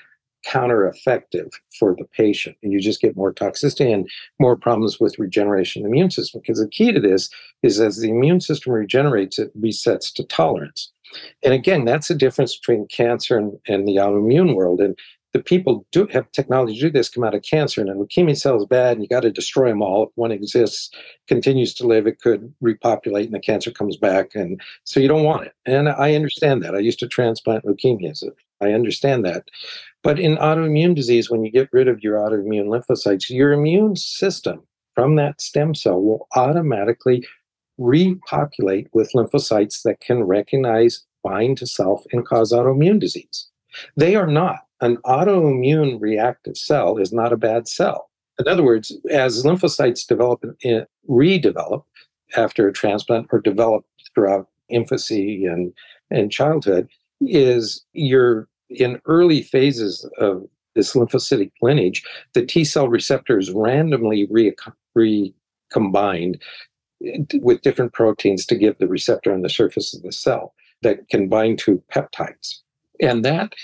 counter 0.44 0.86
effective 0.86 1.48
for 1.78 1.94
the 1.98 2.04
patient. 2.04 2.56
And 2.62 2.72
you 2.72 2.80
just 2.80 3.00
get 3.00 3.16
more 3.16 3.32
toxicity 3.32 3.92
and 3.92 4.08
more 4.38 4.56
problems 4.56 5.00
with 5.00 5.18
regeneration 5.18 5.82
of 5.82 5.84
the 5.84 5.90
immune 5.90 6.10
system. 6.10 6.40
Because 6.40 6.60
the 6.60 6.68
key 6.68 6.92
to 6.92 7.00
this 7.00 7.28
is 7.62 7.80
as 7.80 7.98
the 7.98 8.10
immune 8.10 8.40
system 8.40 8.72
regenerates, 8.72 9.38
it 9.38 9.50
resets 9.60 10.12
to 10.14 10.24
tolerance. 10.24 10.92
And 11.42 11.54
again, 11.54 11.84
that's 11.84 12.08
the 12.08 12.14
difference 12.14 12.56
between 12.56 12.86
cancer 12.88 13.38
and, 13.38 13.58
and 13.66 13.88
the 13.88 13.96
autoimmune 13.96 14.54
world. 14.54 14.80
And 14.80 14.98
the 15.36 15.42
people 15.42 15.86
do 15.92 16.06
have 16.06 16.30
technology 16.32 16.74
to 16.74 16.80
do 16.80 16.90
this 16.90 17.08
come 17.08 17.24
out 17.24 17.34
of 17.34 17.42
cancer 17.42 17.80
and 17.80 17.90
a 17.90 17.94
leukemia 17.94 18.36
cell 18.36 18.56
is 18.56 18.66
bad 18.66 18.92
and 18.92 19.02
you 19.02 19.08
got 19.08 19.20
to 19.20 19.30
destroy 19.30 19.68
them 19.68 19.82
all 19.82 20.04
if 20.04 20.10
one 20.14 20.32
exists 20.32 20.90
continues 21.26 21.74
to 21.74 21.86
live 21.86 22.06
it 22.06 22.20
could 22.20 22.52
repopulate 22.60 23.26
and 23.26 23.34
the 23.34 23.40
cancer 23.40 23.70
comes 23.70 23.96
back 23.96 24.34
and 24.34 24.60
so 24.84 25.00
you 25.00 25.08
don't 25.08 25.24
want 25.24 25.46
it 25.46 25.52
and 25.66 25.88
i 25.88 26.14
understand 26.14 26.62
that 26.62 26.74
i 26.74 26.78
used 26.78 26.98
to 26.98 27.08
transplant 27.08 27.64
leukemias 27.64 28.22
i 28.60 28.72
understand 28.72 29.24
that 29.24 29.44
but 30.06 30.20
in 30.20 30.36
autoimmune 30.36 30.94
disease, 30.94 31.30
when 31.30 31.44
you 31.44 31.50
get 31.50 31.68
rid 31.72 31.88
of 31.88 32.00
your 32.00 32.16
autoimmune 32.16 32.68
lymphocytes, 32.68 33.28
your 33.28 33.50
immune 33.50 33.96
system 33.96 34.62
from 34.94 35.16
that 35.16 35.40
stem 35.40 35.74
cell 35.74 36.00
will 36.00 36.28
automatically 36.36 37.26
repopulate 37.76 38.86
with 38.92 39.10
lymphocytes 39.16 39.82
that 39.82 39.98
can 39.98 40.22
recognize, 40.22 41.04
bind 41.24 41.58
to 41.58 41.66
self, 41.66 42.04
and 42.12 42.24
cause 42.24 42.52
autoimmune 42.52 43.00
disease. 43.00 43.48
They 43.96 44.14
are 44.14 44.28
not. 44.28 44.65
An 44.80 44.98
autoimmune 44.98 46.00
reactive 46.00 46.56
cell 46.56 46.98
is 46.98 47.12
not 47.12 47.32
a 47.32 47.36
bad 47.36 47.66
cell. 47.68 48.10
In 48.38 48.46
other 48.48 48.62
words, 48.62 48.96
as 49.10 49.44
lymphocytes 49.44 50.06
develop 50.06 50.42
and 50.42 50.56
eh, 50.64 50.84
redevelop 51.08 51.84
after 52.36 52.68
a 52.68 52.72
transplant 52.72 53.28
or 53.32 53.40
develop 53.40 53.86
throughout 54.14 54.48
infancy 54.68 55.46
and, 55.46 55.72
and 56.10 56.30
childhood, 56.30 56.88
is 57.22 57.84
you're 57.92 58.48
in 58.68 59.00
early 59.06 59.42
phases 59.42 60.08
of 60.18 60.46
this 60.74 60.94
lymphocytic 60.94 61.50
lineage, 61.62 62.04
the 62.34 62.44
T 62.44 62.64
cell 62.64 62.88
receptors 62.88 63.50
randomly 63.50 64.26
re- 64.30 64.54
recombined 64.94 66.40
eh, 67.04 67.18
with 67.40 67.62
different 67.62 67.94
proteins 67.94 68.44
to 68.46 68.56
give 68.56 68.76
the 68.78 68.88
receptor 68.88 69.32
on 69.32 69.40
the 69.40 69.48
surface 69.48 69.94
of 69.94 70.02
the 70.02 70.12
cell 70.12 70.52
that 70.82 71.08
can 71.08 71.28
bind 71.28 71.58
to 71.60 71.82
peptides. 71.90 72.60
And 73.00 73.24
that 73.24 73.54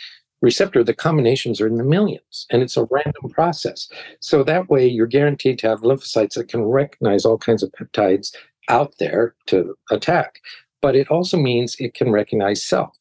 receptor, 0.43 0.84
the 0.84 0.93
combinations 0.93 1.61
are 1.61 1.66
in 1.66 1.76
the 1.76 1.84
millions, 1.84 2.47
and 2.51 2.62
it's 2.62 2.76
a 2.76 2.86
random 2.90 3.30
process. 3.30 3.88
So 4.20 4.43
that 4.43 4.68
way, 4.68 4.86
you're 4.86 5.07
guaranteed 5.07 5.59
to 5.61 5.68
have 5.68 5.80
lymphocytes 5.80 6.34
that 6.34 6.49
can 6.49 6.64
recognize 6.64 7.24
all 7.24 7.38
kinds 7.38 7.62
of 7.62 7.72
peptides 7.72 8.34
out 8.68 8.95
there 8.99 9.34
to 9.47 9.74
attack. 9.90 10.40
But 10.82 10.97
it 10.97 11.09
also 11.09 11.38
means 11.38 11.76
it 11.78 11.95
can 11.95 12.11
recognize 12.11 12.62
self, 12.62 12.97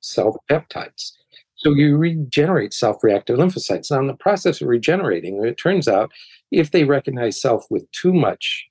self 0.00 0.36
peptides. 0.50 1.12
So 1.56 1.72
you 1.72 1.96
regenerate 1.96 2.74
self 2.74 3.02
reactive 3.02 3.38
lymphocytes. 3.38 3.90
Now, 3.90 4.00
in 4.00 4.06
the 4.06 4.14
process 4.14 4.60
of 4.60 4.68
regenerating, 4.68 5.42
it 5.44 5.56
turns 5.56 5.88
out 5.88 6.12
if 6.52 6.70
they 6.70 6.84
recognize 6.84 7.40
self 7.40 7.64
with 7.70 7.90
too 7.92 8.12
much 8.12 8.66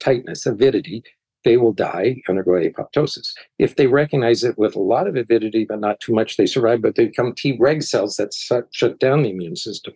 tightness, 0.00 0.44
avidity, 0.44 1.04
they 1.44 1.56
will 1.56 1.72
die, 1.72 2.22
undergo 2.28 2.52
apoptosis. 2.52 3.34
If 3.58 3.76
they 3.76 3.86
recognize 3.86 4.42
it 4.42 4.58
with 4.58 4.74
a 4.74 4.80
lot 4.80 5.06
of 5.06 5.16
avidity, 5.16 5.64
but 5.64 5.80
not 5.80 6.00
too 6.00 6.14
much, 6.14 6.36
they 6.36 6.46
survive, 6.46 6.82
but 6.82 6.96
they 6.96 7.06
become 7.06 7.34
T 7.34 7.56
reg 7.58 7.82
cells 7.82 8.16
that 8.16 8.34
shut 8.72 8.98
down 8.98 9.22
the 9.22 9.30
immune 9.30 9.56
system. 9.56 9.94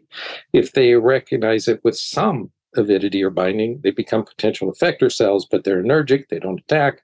If 0.53 0.73
they 0.73 0.95
recognize 0.95 1.67
it 1.69 1.83
with 1.85 1.97
some 1.97 2.51
avidity 2.77 3.23
or 3.23 3.31
binding, 3.31 3.81
they 3.83 3.91
become 3.91 4.25
potential 4.25 4.73
effector 4.73 5.11
cells, 5.11 5.47
but 5.51 5.65
they're 5.65 5.83
anergic, 5.83 6.29
they 6.29 6.39
don't 6.39 6.61
attack. 6.61 7.03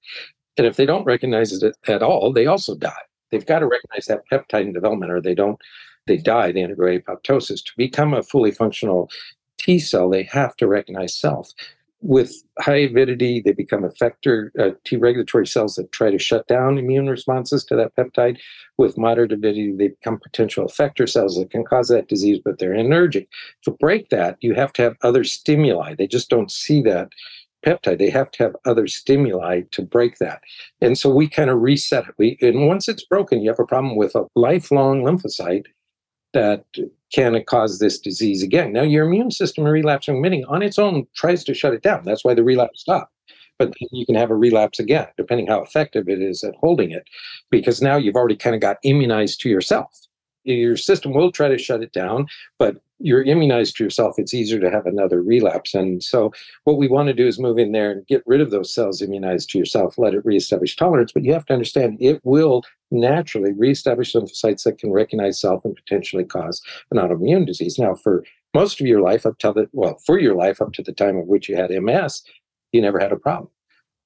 And 0.56 0.66
if 0.66 0.76
they 0.76 0.86
don't 0.86 1.04
recognize 1.04 1.52
it 1.52 1.76
at 1.88 2.02
all, 2.02 2.32
they 2.32 2.46
also 2.46 2.76
die. 2.76 2.92
They've 3.30 3.44
got 3.44 3.60
to 3.60 3.66
recognize 3.66 4.06
that 4.06 4.22
peptide 4.30 4.66
in 4.66 4.72
development 4.72 5.10
or 5.10 5.20
they 5.20 5.34
don't, 5.34 5.58
they 6.06 6.18
die, 6.18 6.52
they 6.52 6.62
undergo 6.62 6.84
apoptosis. 6.84 7.64
To 7.64 7.72
become 7.76 8.14
a 8.14 8.22
fully 8.22 8.52
functional 8.52 9.10
T 9.58 9.78
cell, 9.78 10.10
they 10.10 10.22
have 10.24 10.54
to 10.56 10.68
recognize 10.68 11.18
self. 11.18 11.50
With 12.06 12.34
high 12.58 12.82
avidity, 12.90 13.40
they 13.40 13.52
become 13.52 13.82
effector 13.82 14.50
uh, 14.58 14.72
T 14.84 14.96
regulatory 14.96 15.46
cells 15.46 15.76
that 15.76 15.90
try 15.90 16.10
to 16.10 16.18
shut 16.18 16.46
down 16.46 16.76
immune 16.76 17.08
responses 17.08 17.64
to 17.64 17.76
that 17.76 17.96
peptide. 17.96 18.38
With 18.76 18.98
moderate 18.98 19.32
avidity, 19.32 19.72
they 19.72 19.88
become 19.88 20.20
potential 20.20 20.66
effector 20.66 21.08
cells 21.08 21.38
that 21.38 21.50
can 21.50 21.64
cause 21.64 21.88
that 21.88 22.08
disease, 22.08 22.40
but 22.44 22.58
they're 22.58 22.74
anergic. 22.74 23.26
To 23.62 23.70
break 23.70 24.10
that, 24.10 24.36
you 24.42 24.52
have 24.52 24.70
to 24.74 24.82
have 24.82 24.96
other 25.02 25.24
stimuli. 25.24 25.94
They 25.94 26.06
just 26.06 26.28
don't 26.28 26.50
see 26.50 26.82
that 26.82 27.08
peptide. 27.64 27.98
They 27.98 28.10
have 28.10 28.30
to 28.32 28.42
have 28.42 28.56
other 28.66 28.86
stimuli 28.86 29.62
to 29.70 29.80
break 29.80 30.18
that. 30.18 30.42
And 30.82 30.98
so 30.98 31.08
we 31.08 31.26
kind 31.26 31.48
of 31.48 31.62
reset 31.62 32.04
it. 32.06 32.14
We, 32.18 32.36
and 32.42 32.68
once 32.68 32.86
it's 32.86 33.06
broken, 33.06 33.40
you 33.40 33.48
have 33.48 33.58
a 33.58 33.64
problem 33.64 33.96
with 33.96 34.14
a 34.14 34.26
lifelong 34.34 35.02
lymphocyte 35.02 35.64
that 36.34 36.64
can 37.14 37.34
it 37.34 37.46
cause 37.46 37.78
this 37.78 37.98
disease 37.98 38.42
again. 38.42 38.72
Now, 38.72 38.82
your 38.82 39.06
immune 39.06 39.30
system 39.30 39.64
relapse 39.64 40.08
remitting 40.08 40.44
on 40.46 40.62
its 40.62 40.78
own 40.78 41.06
tries 41.14 41.44
to 41.44 41.54
shut 41.54 41.72
it 41.72 41.82
down. 41.82 42.02
That's 42.04 42.24
why 42.24 42.34
the 42.34 42.42
relapse 42.42 42.80
stopped. 42.80 43.12
But 43.56 43.72
you 43.92 44.04
can 44.04 44.16
have 44.16 44.30
a 44.30 44.36
relapse 44.36 44.80
again, 44.80 45.06
depending 45.16 45.46
how 45.46 45.62
effective 45.62 46.08
it 46.08 46.20
is 46.20 46.42
at 46.42 46.56
holding 46.56 46.90
it, 46.90 47.04
because 47.50 47.80
now 47.80 47.96
you've 47.96 48.16
already 48.16 48.34
kind 48.34 48.56
of 48.56 48.60
got 48.60 48.78
immunized 48.82 49.40
to 49.42 49.48
yourself 49.48 49.88
your 50.44 50.76
system 50.76 51.12
will 51.12 51.32
try 51.32 51.48
to 51.48 51.58
shut 51.58 51.82
it 51.82 51.92
down, 51.92 52.26
but 52.58 52.76
you're 53.00 53.24
immunized 53.24 53.76
to 53.76 53.84
yourself, 53.84 54.14
it's 54.18 54.34
easier 54.34 54.60
to 54.60 54.70
have 54.70 54.86
another 54.86 55.20
relapse. 55.20 55.74
And 55.74 56.02
so, 56.02 56.32
what 56.64 56.78
we 56.78 56.88
want 56.88 57.08
to 57.08 57.14
do 57.14 57.26
is 57.26 57.38
move 57.38 57.58
in 57.58 57.72
there 57.72 57.90
and 57.90 58.06
get 58.06 58.22
rid 58.26 58.40
of 58.40 58.50
those 58.50 58.72
cells 58.72 59.02
immunized 59.02 59.50
to 59.50 59.58
yourself, 59.58 59.98
let 59.98 60.14
it 60.14 60.24
reestablish 60.24 60.76
tolerance. 60.76 61.12
But 61.12 61.24
you 61.24 61.32
have 61.32 61.46
to 61.46 61.54
understand 61.54 61.98
it 62.00 62.20
will 62.24 62.62
naturally 62.90 63.52
reestablish 63.52 64.12
lymphocytes 64.12 64.62
that 64.62 64.78
can 64.78 64.92
recognize 64.92 65.40
self 65.40 65.64
and 65.64 65.74
potentially 65.74 66.24
cause 66.24 66.62
an 66.90 66.98
autoimmune 66.98 67.46
disease. 67.46 67.78
Now, 67.78 67.94
for 67.94 68.24
most 68.54 68.80
of 68.80 68.86
your 68.86 69.00
life, 69.00 69.26
up 69.26 69.38
to 69.40 69.52
the 69.52 69.68
well, 69.72 69.98
for 70.06 70.18
your 70.18 70.34
life 70.34 70.60
up 70.60 70.72
to 70.74 70.82
the 70.82 70.92
time 70.92 71.16
of 71.16 71.26
which 71.26 71.48
you 71.48 71.56
had 71.56 71.70
MS, 71.70 72.22
you 72.72 72.80
never 72.80 73.00
had 73.00 73.12
a 73.12 73.16
problem. 73.16 73.50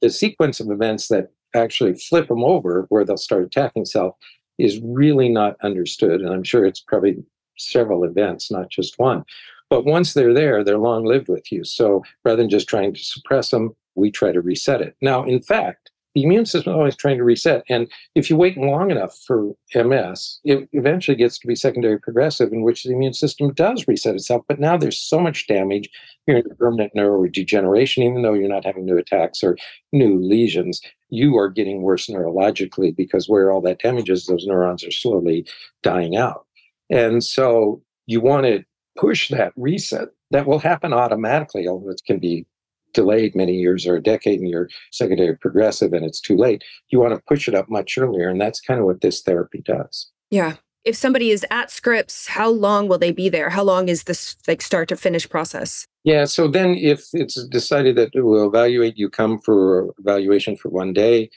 The 0.01 0.11
sequence 0.11 0.61
of 0.61 0.70
events 0.70 1.09
that 1.09 1.30
actually 1.55 1.95
flip 1.95 2.28
them 2.28 2.45
over, 2.45 2.86
where 2.89 3.05
they'll 3.05 3.16
start 3.16 3.45
attacking 3.45 3.84
self, 3.84 4.16
is 4.59 4.80
really 4.82 5.28
not 5.28 5.56
understood. 5.62 6.20
And 6.20 6.32
I'm 6.32 6.44
sure 6.44 6.64
it's 6.64 6.80
probably 6.80 7.16
several 7.56 8.04
events, 8.04 8.50
not 8.50 8.70
just 8.70 8.98
one. 8.98 9.24
But 9.70 9.84
once 9.84 10.14
they're 10.14 10.34
there, 10.34 10.64
they're 10.64 10.78
long 10.78 11.04
lived 11.04 11.28
with 11.28 11.52
you. 11.52 11.64
So 11.64 12.02
rather 12.24 12.38
than 12.38 12.48
just 12.48 12.68
trying 12.68 12.94
to 12.94 13.02
suppress 13.02 13.50
them, 13.50 13.74
we 13.94 14.11
try 14.11 14.32
to 14.32 14.40
reset 14.40 14.80
it. 14.80 14.96
Now, 15.02 15.24
in 15.24 15.42
fact, 15.42 15.90
the 16.14 16.22
immune 16.22 16.46
system 16.46 16.72
is 16.72 16.76
always 16.76 16.96
trying 16.96 17.18
to 17.18 17.24
reset. 17.24 17.62
And 17.68 17.86
if 18.14 18.30
you 18.30 18.36
wait 18.36 18.56
long 18.56 18.90
enough 18.90 19.16
for 19.26 19.52
MS, 19.74 20.40
it 20.42 20.68
eventually 20.72 21.16
gets 21.16 21.38
to 21.38 21.46
be 21.46 21.54
secondary 21.54 22.00
progressive, 22.00 22.52
in 22.52 22.62
which 22.62 22.82
the 22.82 22.92
immune 22.92 23.12
system 23.12 23.52
does 23.52 23.86
reset 23.86 24.14
itself. 24.14 24.42
But 24.48 24.59
now 24.59 24.76
there's 24.76 24.98
so 24.98 25.20
much 25.20 25.46
damage, 25.46 25.88
you're 26.26 26.38
in 26.38 26.56
permanent 26.59 26.92
neurodegeneration, 26.96 28.04
even 28.04 28.22
though 28.22 28.34
you're 28.34 28.48
not 28.48 28.64
having 28.64 28.86
new 28.86 28.96
attacks 28.96 29.44
or 29.44 29.56
new 29.92 30.18
lesions, 30.18 30.80
you 31.11 31.36
are 31.36 31.48
getting 31.48 31.82
worse 31.82 32.06
neurologically 32.09 32.94
because 32.94 33.28
where 33.28 33.50
all 33.50 33.61
that 33.62 33.80
damage 33.80 34.11
is, 34.11 34.26
those 34.26 34.46
neurons 34.46 34.84
are 34.84 34.90
slowly 34.90 35.46
dying 35.82 36.16
out. 36.16 36.46
And 36.90 37.22
so 37.24 37.82
you 38.06 38.20
want 38.20 38.46
to 38.46 38.64
push 38.96 39.28
that 39.30 39.52
reset. 39.56 40.09
That 40.30 40.46
will 40.46 40.59
happen 40.59 40.92
automatically, 40.92 41.66
although 41.66 41.90
it 41.90 42.02
can 42.06 42.18
be 42.18 42.46
delayed 42.92 43.34
many 43.34 43.54
years 43.54 43.86
or 43.86 43.96
a 43.96 44.02
decade 44.02 44.40
and 44.40 44.48
you're 44.48 44.68
secondary 44.92 45.36
progressive 45.36 45.92
and 45.92 46.04
it's 46.04 46.20
too 46.20 46.36
late. 46.36 46.62
You 46.90 47.00
want 47.00 47.14
to 47.14 47.22
push 47.28 47.48
it 47.48 47.54
up 47.54 47.68
much 47.68 47.96
earlier. 47.96 48.28
And 48.28 48.40
that's 48.40 48.61
kind 48.61 48.80
of 48.80 48.86
what 48.86 49.00
this 49.00 49.22
therapy 49.22 49.62
does. 49.64 50.11
Yeah. 50.30 50.56
If 50.85 50.97
somebody 50.97 51.31
is 51.31 51.45
at 51.51 51.70
Scripps, 51.70 52.26
how 52.26 52.49
long 52.49 52.89
will 52.89 52.99
they 52.99 53.12
be 53.12 53.29
there? 53.29 53.51
How 53.51 53.62
long 53.62 53.89
is 53.89 54.05
this 54.05 54.37
like 54.47 54.62
start 54.62 54.89
to 54.89 54.97
finish 54.97 55.29
process? 55.29 55.87
Yeah, 56.05 56.24
so 56.24 56.49
then 56.49 56.74
if 56.76 57.09
it's 57.12 57.43
decided 57.49 57.97
that 57.97 58.11
we'll 58.14 58.49
evaluate, 58.49 58.97
you 58.97 59.11
come 59.11 59.39
for 59.41 59.95
evaluation 59.99 60.57
for 60.57 60.70
one 60.70 60.93
day 60.93 61.31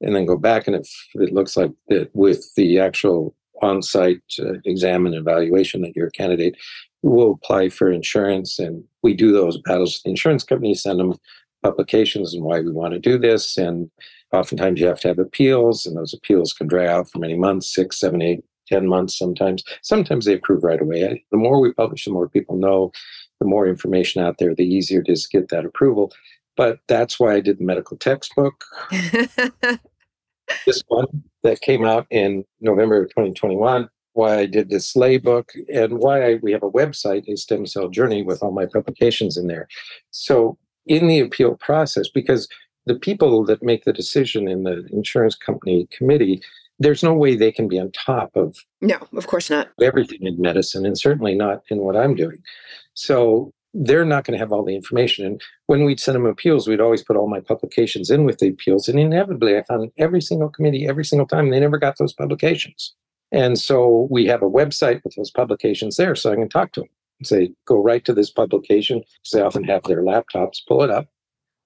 and 0.00 0.14
then 0.14 0.26
go 0.26 0.36
back. 0.36 0.66
And 0.66 0.76
if 0.76 0.88
it 1.14 1.32
looks 1.32 1.56
like 1.56 1.72
that 1.88 2.10
with 2.14 2.54
the 2.56 2.78
actual 2.78 3.34
on 3.62 3.82
site 3.82 4.22
uh, 4.38 4.54
exam 4.64 5.06
and 5.06 5.14
evaluation 5.14 5.82
that 5.82 5.94
you're 5.94 6.08
a 6.08 6.12
candidate, 6.12 6.56
we'll 7.02 7.32
apply 7.32 7.68
for 7.68 7.90
insurance 7.90 8.58
and 8.58 8.84
we 9.02 9.14
do 9.14 9.32
those 9.32 9.58
battles. 9.62 10.00
The 10.04 10.10
insurance 10.10 10.44
companies 10.44 10.82
send 10.82 11.00
them 11.00 11.14
publications 11.62 12.34
and 12.34 12.44
why 12.44 12.60
we 12.60 12.72
want 12.72 12.94
to 12.94 12.98
do 12.98 13.18
this. 13.18 13.56
And 13.56 13.90
oftentimes 14.32 14.80
you 14.80 14.86
have 14.86 15.00
to 15.00 15.08
have 15.08 15.18
appeals, 15.18 15.86
and 15.86 15.96
those 15.96 16.14
appeals 16.14 16.52
can 16.52 16.66
drag 16.66 16.88
out 16.88 17.10
for 17.10 17.18
many 17.18 17.36
months 17.36 17.72
six, 17.72 17.98
seven, 17.98 18.22
eight, 18.22 18.44
ten 18.70 18.86
months 18.86 19.18
sometimes. 19.18 19.62
Sometimes 19.82 20.24
they 20.24 20.34
approve 20.34 20.64
right 20.64 20.80
away. 20.80 21.24
The 21.30 21.36
more 21.36 21.60
we 21.60 21.72
publish, 21.72 22.04
the 22.04 22.12
more 22.12 22.28
people 22.28 22.56
know, 22.56 22.92
the 23.40 23.46
more 23.46 23.66
information 23.66 24.22
out 24.22 24.38
there, 24.38 24.54
the 24.54 24.64
easier 24.64 25.00
it 25.00 25.08
is 25.08 25.26
to 25.26 25.38
get 25.38 25.48
that 25.50 25.64
approval. 25.64 26.12
But 26.56 26.80
that's 26.88 27.18
why 27.18 27.34
I 27.34 27.40
did 27.40 27.58
the 27.58 27.64
medical 27.64 27.96
textbook. 27.96 28.64
this 30.66 30.82
one 30.88 31.06
that 31.42 31.60
came 31.60 31.84
out 31.84 32.06
in 32.10 32.44
November 32.60 33.02
of 33.02 33.08
2021 33.10 33.88
why 34.12 34.38
I 34.38 34.46
did 34.46 34.70
this 34.70 34.96
lay 34.96 35.18
book 35.18 35.52
and 35.72 35.98
why 35.98 36.32
I, 36.32 36.34
we 36.42 36.52
have 36.52 36.62
a 36.62 36.70
website, 36.70 37.28
a 37.28 37.36
stem 37.36 37.66
cell 37.66 37.88
journey, 37.88 38.22
with 38.22 38.42
all 38.42 38.50
my 38.50 38.66
publications 38.66 39.36
in 39.36 39.46
there. 39.46 39.68
So, 40.10 40.58
in 40.86 41.06
the 41.06 41.20
appeal 41.20 41.54
process, 41.56 42.08
because 42.08 42.48
the 42.86 42.98
people 42.98 43.44
that 43.44 43.62
make 43.62 43.84
the 43.84 43.92
decision 43.92 44.48
in 44.48 44.64
the 44.64 44.86
insurance 44.92 45.36
company 45.36 45.86
committee, 45.96 46.42
there's 46.80 47.02
no 47.02 47.14
way 47.14 47.36
they 47.36 47.52
can 47.52 47.68
be 47.68 47.78
on 47.78 47.92
top 47.92 48.34
of 48.34 48.56
no, 48.80 48.96
of 49.16 49.26
course 49.28 49.50
not 49.50 49.68
everything 49.80 50.20
in 50.22 50.40
medicine, 50.40 50.84
and 50.84 50.98
certainly 50.98 51.34
not 51.34 51.62
in 51.70 51.78
what 51.78 51.96
I'm 51.96 52.14
doing. 52.16 52.38
So 52.94 53.52
they're 53.72 54.04
not 54.04 54.24
going 54.24 54.32
to 54.32 54.38
have 54.38 54.50
all 54.50 54.64
the 54.64 54.74
information. 54.74 55.24
And 55.24 55.40
when 55.66 55.84
we'd 55.84 56.00
send 56.00 56.16
them 56.16 56.26
appeals, 56.26 56.66
we'd 56.66 56.80
always 56.80 57.04
put 57.04 57.16
all 57.16 57.28
my 57.28 57.38
publications 57.38 58.10
in 58.10 58.24
with 58.24 58.38
the 58.38 58.48
appeals. 58.48 58.88
And 58.88 58.98
inevitably, 58.98 59.56
I 59.56 59.62
found 59.62 59.92
every 59.96 60.20
single 60.20 60.48
committee, 60.48 60.88
every 60.88 61.04
single 61.04 61.26
time, 61.26 61.50
they 61.50 61.60
never 61.60 61.78
got 61.78 61.96
those 61.98 62.12
publications. 62.12 62.94
And 63.30 63.58
so 63.58 64.08
we 64.10 64.26
have 64.26 64.42
a 64.42 64.50
website 64.50 65.04
with 65.04 65.14
those 65.14 65.30
publications 65.30 65.96
there 65.96 66.16
so 66.16 66.32
I 66.32 66.34
can 66.34 66.48
talk 66.48 66.72
to 66.72 66.80
them 66.80 66.88
and 67.20 67.26
say, 67.28 67.52
go 67.66 67.80
right 67.80 68.04
to 68.06 68.12
this 68.12 68.30
publication 68.30 68.98
because 68.98 69.30
they 69.32 69.42
often 69.42 69.62
have 69.64 69.84
their 69.84 70.02
laptops, 70.02 70.58
pull 70.66 70.82
it 70.82 70.90
up. 70.90 71.06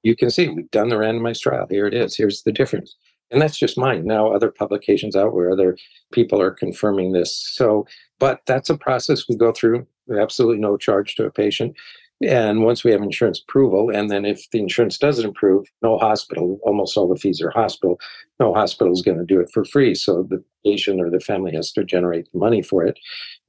You 0.03 0.15
can 0.15 0.29
see 0.29 0.49
we've 0.49 0.71
done 0.71 0.91
the 0.91 0.97
randomized 0.97 1.41
trial. 1.41 1.67
Here 1.71 1.87
it 1.87 1.95
is. 1.95 2.15
Here's 2.15 2.43
the 2.43 2.53
difference. 2.53 2.95
And 3.35 3.43
that's 3.43 3.59
just 3.59 3.77
mine. 3.77 4.05
Now, 4.05 4.33
other 4.33 4.51
publications 4.51 5.17
out 5.17 5.35
where 5.35 5.51
other 5.51 5.77
people 6.13 6.41
are 6.41 6.53
confirming 6.53 7.13
this. 7.13 7.37
So, 7.37 7.85
but 8.21 8.43
that's 8.47 8.71
a 8.71 8.79
process 8.79 9.29
we 9.29 9.37
go 9.37 9.51
through. 9.51 9.89
Absolutely 10.17 10.59
no 10.59 10.77
charge 10.77 11.17
to 11.17 11.27
a 11.27 11.33
patient. 11.33 11.77
And 12.23 12.63
once 12.63 12.85
we 12.85 12.93
have 12.93 13.03
insurance 13.03 13.43
approval, 13.43 13.91
and 13.91 14.09
then 14.09 14.25
if 14.25 14.49
the 14.53 14.61
insurance 14.61 14.99
doesn't 14.99 15.27
approve, 15.27 15.67
no 15.83 15.99
hospital, 15.99 16.61
almost 16.63 16.97
all 16.97 17.09
the 17.09 17.17
fees 17.17 17.43
are 17.43 17.51
hospital, 17.51 17.99
no 18.39 18.55
hospital 18.55 18.93
is 18.93 19.03
going 19.03 19.19
to 19.19 19.25
do 19.25 19.41
it 19.41 19.51
for 19.53 19.65
free. 19.65 19.97
So 19.97 20.23
the 20.23 20.43
patient 20.65 21.01
or 21.01 21.11
the 21.11 21.19
family 21.19 21.53
has 21.57 21.73
to 21.73 21.83
generate 21.83 22.33
money 22.33 22.63
for 22.63 22.85
it. 22.85 23.01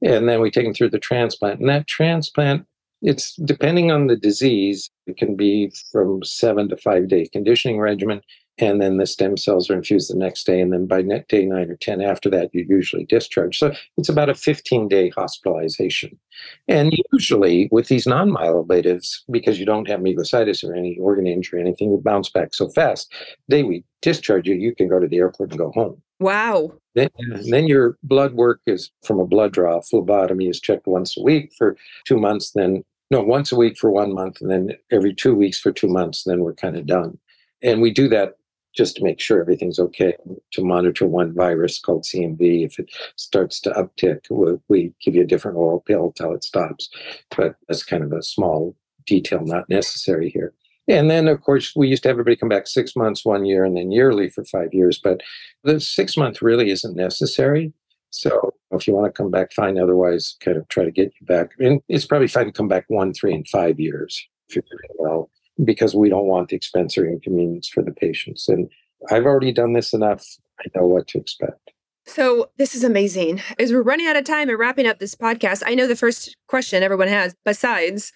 And 0.02 0.28
then 0.28 0.40
we 0.40 0.50
take 0.50 0.64
them 0.64 0.74
through 0.74 0.90
the 0.90 0.98
transplant. 0.98 1.60
And 1.60 1.68
that 1.68 1.86
transplant, 1.86 2.66
it's 3.02 3.36
depending 3.36 3.92
on 3.92 4.08
the 4.08 4.16
disease, 4.16 4.90
it 5.06 5.16
can 5.16 5.36
be 5.36 5.70
from 5.92 6.24
seven 6.24 6.68
to 6.70 6.76
five 6.76 7.06
day 7.06 7.28
conditioning 7.32 7.78
regimen 7.78 8.20
and 8.58 8.80
then 8.80 8.96
the 8.96 9.06
stem 9.06 9.36
cells 9.36 9.68
are 9.68 9.74
infused 9.74 10.10
the 10.10 10.18
next 10.18 10.44
day 10.44 10.60
and 10.60 10.72
then 10.72 10.86
by 10.86 11.02
day 11.02 11.44
9 11.44 11.70
or 11.70 11.76
10 11.76 12.00
after 12.00 12.30
that 12.30 12.50
you 12.54 12.64
usually 12.68 13.04
discharge. 13.04 13.58
So 13.58 13.72
it's 13.96 14.08
about 14.08 14.30
a 14.30 14.34
15 14.34 14.88
day 14.88 15.10
hospitalization. 15.10 16.18
And 16.66 16.92
usually 17.12 17.68
with 17.70 17.88
these 17.88 18.06
non-myeloablatives 18.06 19.20
because 19.30 19.58
you 19.58 19.66
don't 19.66 19.88
have 19.88 20.00
mucositis 20.00 20.64
or 20.64 20.74
any 20.74 20.98
organ 20.98 21.26
injury 21.26 21.60
or 21.60 21.62
anything 21.62 21.90
you 21.90 21.98
bounce 21.98 22.30
back 22.30 22.54
so 22.54 22.68
fast 22.70 23.12
the 23.48 23.56
day 23.56 23.62
we 23.62 23.84
discharge 24.02 24.46
you 24.46 24.54
you 24.54 24.74
can 24.74 24.88
go 24.88 24.98
to 24.98 25.08
the 25.08 25.18
airport 25.18 25.50
and 25.50 25.58
go 25.58 25.70
home. 25.72 26.00
Wow. 26.18 26.72
Then, 26.94 27.10
then 27.50 27.66
your 27.66 27.98
blood 28.02 28.34
work 28.34 28.60
is 28.66 28.90
from 29.04 29.20
a 29.20 29.26
blood 29.26 29.52
draw 29.52 29.80
phlebotomy 29.82 30.48
is 30.48 30.60
checked 30.60 30.86
once 30.86 31.16
a 31.16 31.22
week 31.22 31.52
for 31.58 31.76
two 32.06 32.18
months 32.18 32.52
then 32.52 32.84
no 33.10 33.22
once 33.22 33.52
a 33.52 33.56
week 33.56 33.76
for 33.76 33.90
one 33.90 34.14
month 34.14 34.40
and 34.40 34.50
then 34.50 34.70
every 34.90 35.14
two 35.14 35.34
weeks 35.34 35.60
for 35.60 35.72
two 35.72 35.88
months 35.88 36.24
then 36.24 36.40
we're 36.40 36.54
kind 36.54 36.76
of 36.76 36.86
done. 36.86 37.18
And 37.62 37.80
we 37.80 37.90
do 37.90 38.08
that 38.08 38.34
just 38.76 38.96
to 38.96 39.02
make 39.02 39.20
sure 39.20 39.40
everything's 39.40 39.78
okay 39.78 40.14
to 40.52 40.64
monitor 40.64 41.06
one 41.06 41.32
virus 41.32 41.78
called 41.78 42.04
CMV. 42.04 42.64
If 42.64 42.78
it 42.78 42.90
starts 43.16 43.60
to 43.60 43.70
uptick, 43.70 44.30
we, 44.30 44.58
we 44.68 44.92
give 45.02 45.14
you 45.14 45.22
a 45.22 45.26
different 45.26 45.56
oral 45.56 45.80
pill 45.80 46.12
till 46.12 46.34
it 46.34 46.44
stops. 46.44 46.88
But 47.36 47.56
that's 47.68 47.82
kind 47.82 48.04
of 48.04 48.12
a 48.12 48.22
small 48.22 48.76
detail 49.06 49.40
not 49.44 49.68
necessary 49.68 50.30
here. 50.30 50.52
And 50.88 51.10
then, 51.10 51.26
of 51.26 51.40
course, 51.40 51.74
we 51.74 51.88
used 51.88 52.04
to 52.04 52.08
have 52.08 52.14
everybody 52.14 52.36
come 52.36 52.48
back 52.48 52.68
six 52.68 52.94
months, 52.94 53.24
one 53.24 53.44
year, 53.44 53.64
and 53.64 53.76
then 53.76 53.90
yearly 53.90 54.28
for 54.28 54.44
five 54.44 54.72
years. 54.72 55.00
But 55.02 55.20
the 55.64 55.80
six 55.80 56.16
month 56.16 56.42
really 56.42 56.70
isn't 56.70 56.94
necessary. 56.94 57.72
So 58.10 58.54
if 58.70 58.86
you 58.86 58.94
want 58.94 59.12
to 59.12 59.22
come 59.22 59.30
back, 59.30 59.52
fine. 59.52 59.78
Otherwise, 59.78 60.36
kind 60.40 60.56
of 60.56 60.68
try 60.68 60.84
to 60.84 60.92
get 60.92 61.12
you 61.20 61.26
back. 61.26 61.50
And 61.58 61.80
it's 61.88 62.06
probably 62.06 62.28
fine 62.28 62.46
to 62.46 62.52
come 62.52 62.68
back 62.68 62.84
one, 62.88 63.12
three, 63.12 63.34
and 63.34 63.46
five 63.48 63.80
years 63.80 64.26
if 64.48 64.54
you're 64.54 64.64
doing 64.70 64.94
well 64.98 65.28
because 65.64 65.94
we 65.94 66.08
don't 66.08 66.26
want 66.26 66.48
the 66.48 66.56
expense 66.56 66.98
or 66.98 67.06
inconvenience 67.06 67.68
for 67.68 67.82
the 67.82 67.92
patients. 67.92 68.48
And 68.48 68.68
I've 69.10 69.24
already 69.24 69.52
done 69.52 69.72
this 69.72 69.92
enough. 69.92 70.24
I 70.60 70.64
know 70.74 70.86
what 70.86 71.06
to 71.08 71.18
expect. 71.18 71.72
So, 72.08 72.50
this 72.56 72.76
is 72.76 72.84
amazing. 72.84 73.42
As 73.58 73.72
we're 73.72 73.82
running 73.82 74.06
out 74.06 74.14
of 74.16 74.24
time 74.24 74.48
and 74.48 74.56
wrapping 74.58 74.86
up 74.86 75.00
this 75.00 75.16
podcast, 75.16 75.64
I 75.66 75.74
know 75.74 75.88
the 75.88 75.96
first 75.96 76.36
question 76.46 76.82
everyone 76.82 77.08
has, 77.08 77.34
besides 77.44 78.12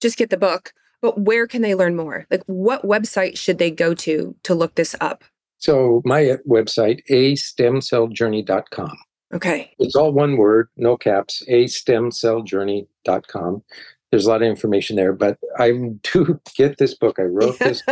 just 0.00 0.18
get 0.18 0.30
the 0.30 0.36
book, 0.36 0.72
but 1.00 1.20
where 1.20 1.46
can 1.46 1.62
they 1.62 1.76
learn 1.76 1.94
more? 1.94 2.26
Like, 2.32 2.42
what 2.46 2.82
website 2.82 3.38
should 3.38 3.58
they 3.58 3.70
go 3.70 3.94
to 3.94 4.34
to 4.42 4.54
look 4.54 4.74
this 4.74 4.96
up? 5.00 5.22
So, 5.58 6.02
my 6.04 6.36
website, 6.48 7.02
astemcelljourney.com. 7.08 8.98
Okay. 9.34 9.70
It's 9.78 9.94
all 9.94 10.12
one 10.12 10.36
word, 10.36 10.68
no 10.76 10.96
caps, 10.96 11.44
astemcelljourney.com 11.48 13.62
there's 14.10 14.26
a 14.26 14.28
lot 14.28 14.42
of 14.42 14.48
information 14.48 14.96
there, 14.96 15.12
but 15.12 15.38
I 15.58 15.72
do 16.12 16.40
get 16.56 16.78
this 16.78 16.94
book. 16.94 17.18
I 17.18 17.22
wrote 17.22 17.58
this. 17.58 17.82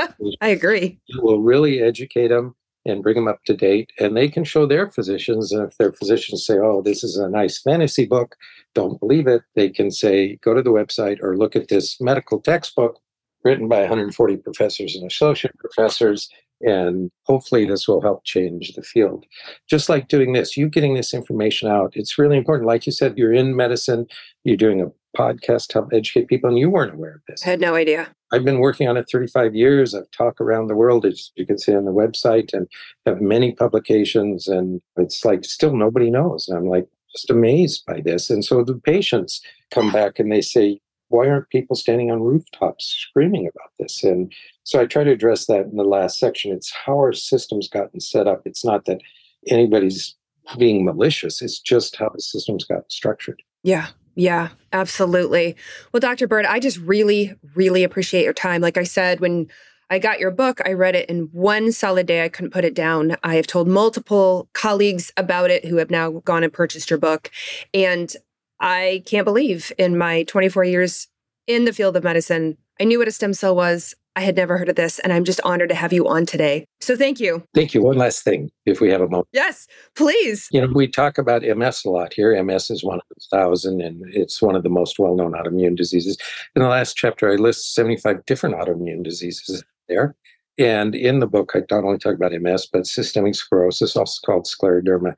I 0.40 0.48
agree. 0.48 0.98
It 1.08 1.22
will 1.22 1.40
really 1.40 1.80
educate 1.80 2.28
them 2.28 2.54
and 2.84 3.02
bring 3.02 3.16
them 3.16 3.28
up 3.28 3.42
to 3.44 3.54
date, 3.54 3.90
and 3.98 4.16
they 4.16 4.28
can 4.28 4.44
show 4.44 4.64
their 4.64 4.88
physicians. 4.88 5.52
And 5.52 5.68
if 5.68 5.76
their 5.76 5.92
physicians 5.92 6.46
say, 6.46 6.56
"Oh, 6.58 6.82
this 6.82 7.02
is 7.02 7.16
a 7.16 7.28
nice 7.28 7.60
fantasy 7.60 8.06
book," 8.06 8.36
don't 8.74 9.00
believe 9.00 9.26
it. 9.26 9.42
They 9.54 9.68
can 9.68 9.90
say, 9.90 10.38
"Go 10.42 10.54
to 10.54 10.62
the 10.62 10.70
website 10.70 11.20
or 11.22 11.36
look 11.36 11.56
at 11.56 11.68
this 11.68 12.00
medical 12.00 12.40
textbook 12.40 13.00
written 13.44 13.68
by 13.68 13.80
140 13.80 14.36
professors 14.38 14.94
and 14.94 15.10
associate 15.10 15.56
professors." 15.58 16.28
And 16.62 17.10
hopefully, 17.24 17.66
this 17.66 17.86
will 17.86 18.00
help 18.00 18.24
change 18.24 18.72
the 18.72 18.82
field. 18.82 19.26
Just 19.68 19.90
like 19.90 20.08
doing 20.08 20.32
this, 20.32 20.56
you 20.56 20.70
getting 20.70 20.94
this 20.94 21.12
information 21.12 21.68
out, 21.68 21.92
it's 21.94 22.16
really 22.16 22.38
important. 22.38 22.66
Like 22.66 22.86
you 22.86 22.92
said, 22.92 23.18
you're 23.18 23.32
in 23.32 23.56
medicine, 23.56 24.06
you're 24.44 24.56
doing 24.56 24.80
a 24.80 24.90
podcast 25.16 25.68
to 25.68 25.74
help 25.74 25.92
educate 25.92 26.28
people, 26.28 26.50
and 26.50 26.58
you 26.58 26.70
weren't 26.70 26.94
aware 26.94 27.14
of 27.14 27.20
this. 27.28 27.46
I 27.46 27.50
had 27.50 27.60
no 27.60 27.74
idea. 27.74 28.08
I've 28.32 28.44
been 28.44 28.58
working 28.58 28.88
on 28.88 28.96
it 28.96 29.06
35 29.10 29.54
years. 29.54 29.94
I've 29.94 30.10
talked 30.10 30.40
around 30.40 30.66
the 30.66 30.74
world, 30.74 31.06
as 31.06 31.30
you 31.36 31.46
can 31.46 31.58
see 31.58 31.74
on 31.74 31.84
the 31.84 31.92
website, 31.92 32.52
and 32.52 32.66
have 33.06 33.20
many 33.20 33.52
publications. 33.52 34.48
And 34.48 34.80
it's 34.96 35.24
like 35.24 35.44
still 35.44 35.76
nobody 35.76 36.10
knows. 36.10 36.48
And 36.48 36.58
I'm 36.58 36.66
like 36.66 36.86
just 37.12 37.30
amazed 37.30 37.84
by 37.86 38.00
this. 38.00 38.28
And 38.28 38.44
so 38.44 38.64
the 38.64 38.74
patients 38.74 39.40
come 39.70 39.92
back 39.92 40.18
and 40.18 40.30
they 40.30 40.40
say, 40.40 40.80
why 41.08 41.28
aren't 41.28 41.48
people 41.50 41.76
standing 41.76 42.10
on 42.10 42.22
rooftops 42.22 42.86
screaming 42.86 43.46
about 43.46 43.70
this? 43.78 44.02
And 44.02 44.32
so 44.64 44.80
I 44.80 44.86
try 44.86 45.04
to 45.04 45.12
address 45.12 45.46
that 45.46 45.66
in 45.66 45.76
the 45.76 45.84
last 45.84 46.18
section. 46.18 46.52
It's 46.52 46.72
how 46.84 46.96
our 46.96 47.12
system's 47.12 47.68
gotten 47.68 48.00
set 48.00 48.26
up. 48.26 48.42
It's 48.44 48.64
not 48.64 48.86
that 48.86 49.00
anybody's 49.46 50.16
being 50.58 50.84
malicious, 50.84 51.42
it's 51.42 51.58
just 51.58 51.96
how 51.96 52.08
the 52.08 52.20
system's 52.20 52.64
got 52.64 52.90
structured. 52.90 53.42
Yeah. 53.62 53.88
Yeah, 54.16 54.48
absolutely. 54.72 55.56
Well, 55.92 56.00
Dr. 56.00 56.26
Burt, 56.26 56.46
I 56.46 56.58
just 56.58 56.78
really, 56.78 57.34
really 57.54 57.84
appreciate 57.84 58.24
your 58.24 58.32
time. 58.32 58.62
Like 58.62 58.78
I 58.78 58.82
said, 58.82 59.20
when 59.20 59.48
I 59.90 59.98
got 59.98 60.18
your 60.18 60.30
book, 60.30 60.60
I 60.64 60.72
read 60.72 60.96
it 60.96 61.08
in 61.08 61.28
one 61.32 61.70
solid 61.70 62.06
day. 62.06 62.24
I 62.24 62.30
couldn't 62.30 62.50
put 62.50 62.64
it 62.64 62.74
down. 62.74 63.16
I 63.22 63.36
have 63.36 63.46
told 63.46 63.68
multiple 63.68 64.48
colleagues 64.54 65.12
about 65.18 65.50
it 65.50 65.66
who 65.66 65.76
have 65.76 65.90
now 65.90 66.10
gone 66.24 66.42
and 66.42 66.52
purchased 66.52 66.90
your 66.90 66.98
book. 66.98 67.30
And 67.74 68.10
I 68.58 69.02
can't 69.04 69.26
believe 69.26 69.70
in 69.78 69.98
my 69.98 70.22
24 70.24 70.64
years 70.64 71.08
in 71.46 71.66
the 71.66 71.72
field 71.72 71.96
of 71.96 72.02
medicine, 72.02 72.56
I 72.80 72.84
knew 72.84 72.98
what 72.98 73.08
a 73.08 73.12
stem 73.12 73.34
cell 73.34 73.54
was. 73.54 73.94
I 74.16 74.20
had 74.20 74.34
never 74.34 74.56
heard 74.56 74.70
of 74.70 74.76
this, 74.76 74.98
and 75.00 75.12
I'm 75.12 75.24
just 75.24 75.42
honored 75.44 75.68
to 75.68 75.74
have 75.74 75.92
you 75.92 76.08
on 76.08 76.24
today. 76.24 76.64
So 76.80 76.96
thank 76.96 77.20
you. 77.20 77.44
Thank 77.54 77.74
you. 77.74 77.82
One 77.82 77.98
last 77.98 78.24
thing, 78.24 78.50
if 78.64 78.80
we 78.80 78.90
have 78.90 79.02
a 79.02 79.08
moment. 79.08 79.28
Yes, 79.32 79.66
please. 79.94 80.48
You 80.50 80.62
know, 80.62 80.72
we 80.74 80.88
talk 80.88 81.18
about 81.18 81.42
MS 81.42 81.84
a 81.84 81.90
lot 81.90 82.14
here. 82.14 82.42
MS 82.42 82.70
is 82.70 82.82
one 82.82 82.96
of 82.98 83.04
a 83.14 83.36
thousand, 83.36 83.82
and 83.82 84.02
it's 84.14 84.40
one 84.40 84.56
of 84.56 84.62
the 84.62 84.70
most 84.70 84.98
well 84.98 85.14
known 85.14 85.32
autoimmune 85.32 85.76
diseases. 85.76 86.16
In 86.54 86.62
the 86.62 86.68
last 86.68 86.96
chapter, 86.96 87.30
I 87.30 87.36
list 87.36 87.74
75 87.74 88.24
different 88.24 88.56
autoimmune 88.56 89.04
diseases 89.04 89.62
there. 89.86 90.16
And 90.58 90.94
in 90.94 91.20
the 91.20 91.26
book, 91.26 91.52
I 91.54 91.58
not 91.70 91.84
only 91.84 91.98
talk 91.98 92.14
about 92.14 92.32
MS, 92.32 92.66
but 92.72 92.86
systemic 92.86 93.34
sclerosis, 93.34 93.96
also 93.96 94.18
called 94.24 94.46
scleroderma, 94.46 95.14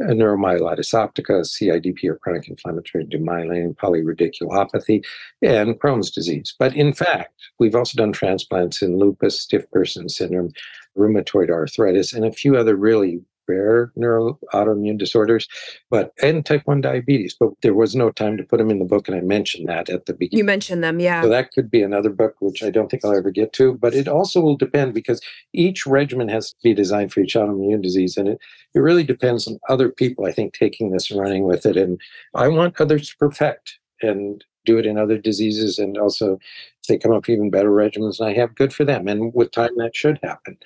neuromyelitis 0.00 0.94
optica, 0.94 1.42
CIDP 1.42 2.04
or 2.04 2.16
chronic 2.16 2.48
inflammatory 2.48 3.04
demyelinating 3.04 3.76
polyradiculopathy, 3.76 5.04
and 5.42 5.78
Crohn's 5.80 6.10
disease. 6.10 6.54
But 6.58 6.74
in 6.74 6.92
fact, 6.92 7.32
we've 7.58 7.74
also 7.74 7.96
done 7.96 8.12
transplants 8.12 8.82
in 8.82 8.98
lupus, 8.98 9.40
stiff 9.40 9.70
person 9.70 10.08
syndrome, 10.08 10.52
rheumatoid 10.96 11.50
arthritis, 11.50 12.12
and 12.12 12.24
a 12.24 12.32
few 12.32 12.56
other 12.56 12.76
really 12.76 13.20
rare 13.48 13.92
neuro 13.96 14.38
autoimmune 14.52 14.98
disorders, 14.98 15.48
but 15.90 16.12
and 16.22 16.44
type 16.44 16.62
1 16.64 16.80
diabetes. 16.80 17.36
But 17.38 17.50
there 17.62 17.74
was 17.74 17.94
no 17.94 18.10
time 18.10 18.36
to 18.36 18.44
put 18.44 18.58
them 18.58 18.70
in 18.70 18.78
the 18.78 18.84
book, 18.84 19.08
and 19.08 19.16
I 19.16 19.20
mentioned 19.20 19.68
that 19.68 19.88
at 19.88 20.06
the 20.06 20.14
beginning. 20.14 20.38
You 20.38 20.44
mentioned 20.44 20.82
them, 20.82 21.00
yeah. 21.00 21.22
So 21.22 21.28
that 21.28 21.52
could 21.52 21.70
be 21.70 21.82
another 21.82 22.10
book, 22.10 22.34
which 22.40 22.62
I 22.62 22.70
don't 22.70 22.90
think 22.90 23.04
I'll 23.04 23.16
ever 23.16 23.30
get 23.30 23.52
to. 23.54 23.74
But 23.74 23.94
it 23.94 24.08
also 24.08 24.40
will 24.40 24.56
depend 24.56 24.94
because 24.94 25.20
each 25.52 25.86
regimen 25.86 26.28
has 26.28 26.50
to 26.50 26.56
be 26.62 26.74
designed 26.74 27.12
for 27.12 27.20
each 27.20 27.34
autoimmune 27.34 27.82
disease, 27.82 28.16
and 28.16 28.28
it 28.28 28.40
it 28.76 28.80
really 28.80 29.04
depends 29.04 29.48
on 29.48 29.58
other 29.68 29.88
people. 29.88 30.26
I 30.26 30.32
think 30.32 30.52
taking 30.52 30.90
this 30.90 31.10
and 31.10 31.20
running 31.20 31.44
with 31.44 31.64
it, 31.66 31.76
and 31.76 32.00
I 32.34 32.48
want 32.48 32.80
others 32.80 33.08
to 33.08 33.16
perfect 33.16 33.78
and 34.02 34.44
do 34.66 34.78
it 34.78 34.84
in 34.84 34.98
other 34.98 35.16
diseases 35.16 35.78
and 35.78 35.96
also 35.96 36.38
they 36.86 36.98
come 36.98 37.12
up 37.12 37.28
even 37.28 37.50
better 37.50 37.70
regimens 37.70 38.18
than 38.18 38.28
I 38.28 38.34
have, 38.34 38.54
good 38.54 38.72
for 38.72 38.84
them. 38.84 39.08
And 39.08 39.32
with 39.34 39.52
time 39.52 39.76
that 39.76 39.94
should 39.94 40.18
happen 40.22 40.56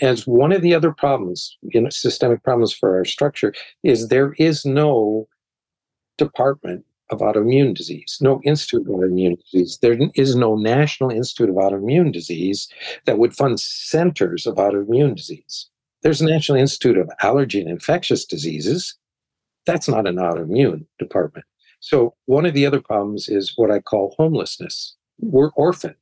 as 0.00 0.26
one 0.26 0.52
of 0.52 0.62
the 0.62 0.74
other 0.74 0.92
problems, 0.92 1.56
you 1.62 1.80
know, 1.80 1.90
systemic 1.90 2.42
problems 2.42 2.72
for 2.72 2.96
our 2.96 3.04
structure 3.04 3.54
is 3.82 4.08
there 4.08 4.34
is 4.38 4.64
no 4.64 5.28
department 6.18 6.84
of 7.10 7.20
autoimmune 7.20 7.74
disease, 7.74 8.18
no 8.20 8.40
institute 8.44 8.82
of 8.82 8.88
autoimmune 8.88 9.38
disease. 9.44 9.78
There 9.80 9.96
is 10.14 10.34
no 10.34 10.56
National 10.56 11.10
Institute 11.10 11.48
of 11.48 11.54
Autoimmune 11.54 12.12
Disease 12.12 12.68
that 13.04 13.18
would 13.18 13.36
fund 13.36 13.60
centers 13.60 14.44
of 14.46 14.56
autoimmune 14.56 15.14
disease. 15.14 15.68
There's 16.02 16.20
a 16.20 16.26
National 16.26 16.58
Institute 16.58 16.98
of 16.98 17.08
Allergy 17.22 17.60
and 17.60 17.70
Infectious 17.70 18.24
Diseases. 18.24 18.96
That's 19.66 19.88
not 19.88 20.08
an 20.08 20.16
autoimmune 20.16 20.86
department. 20.98 21.46
So, 21.78 22.14
one 22.24 22.46
of 22.46 22.54
the 22.54 22.66
other 22.66 22.80
problems 22.80 23.28
is 23.28 23.52
what 23.54 23.70
I 23.70 23.80
call 23.80 24.14
homelessness. 24.16 24.95
We're 25.18 25.50
orphaned. 25.50 25.94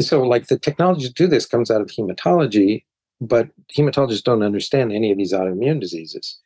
So, 0.00 0.22
like 0.22 0.48
the 0.48 0.58
technology 0.58 1.06
to 1.06 1.12
do 1.12 1.26
this 1.26 1.46
comes 1.46 1.70
out 1.70 1.80
of 1.80 1.88
hematology, 1.88 2.84
but 3.20 3.48
hematologists 3.76 4.24
don't 4.24 4.42
understand 4.42 4.92
any 4.92 5.10
of 5.10 5.18
these 5.18 5.32
autoimmune 5.32 5.80
diseases. 5.80 6.38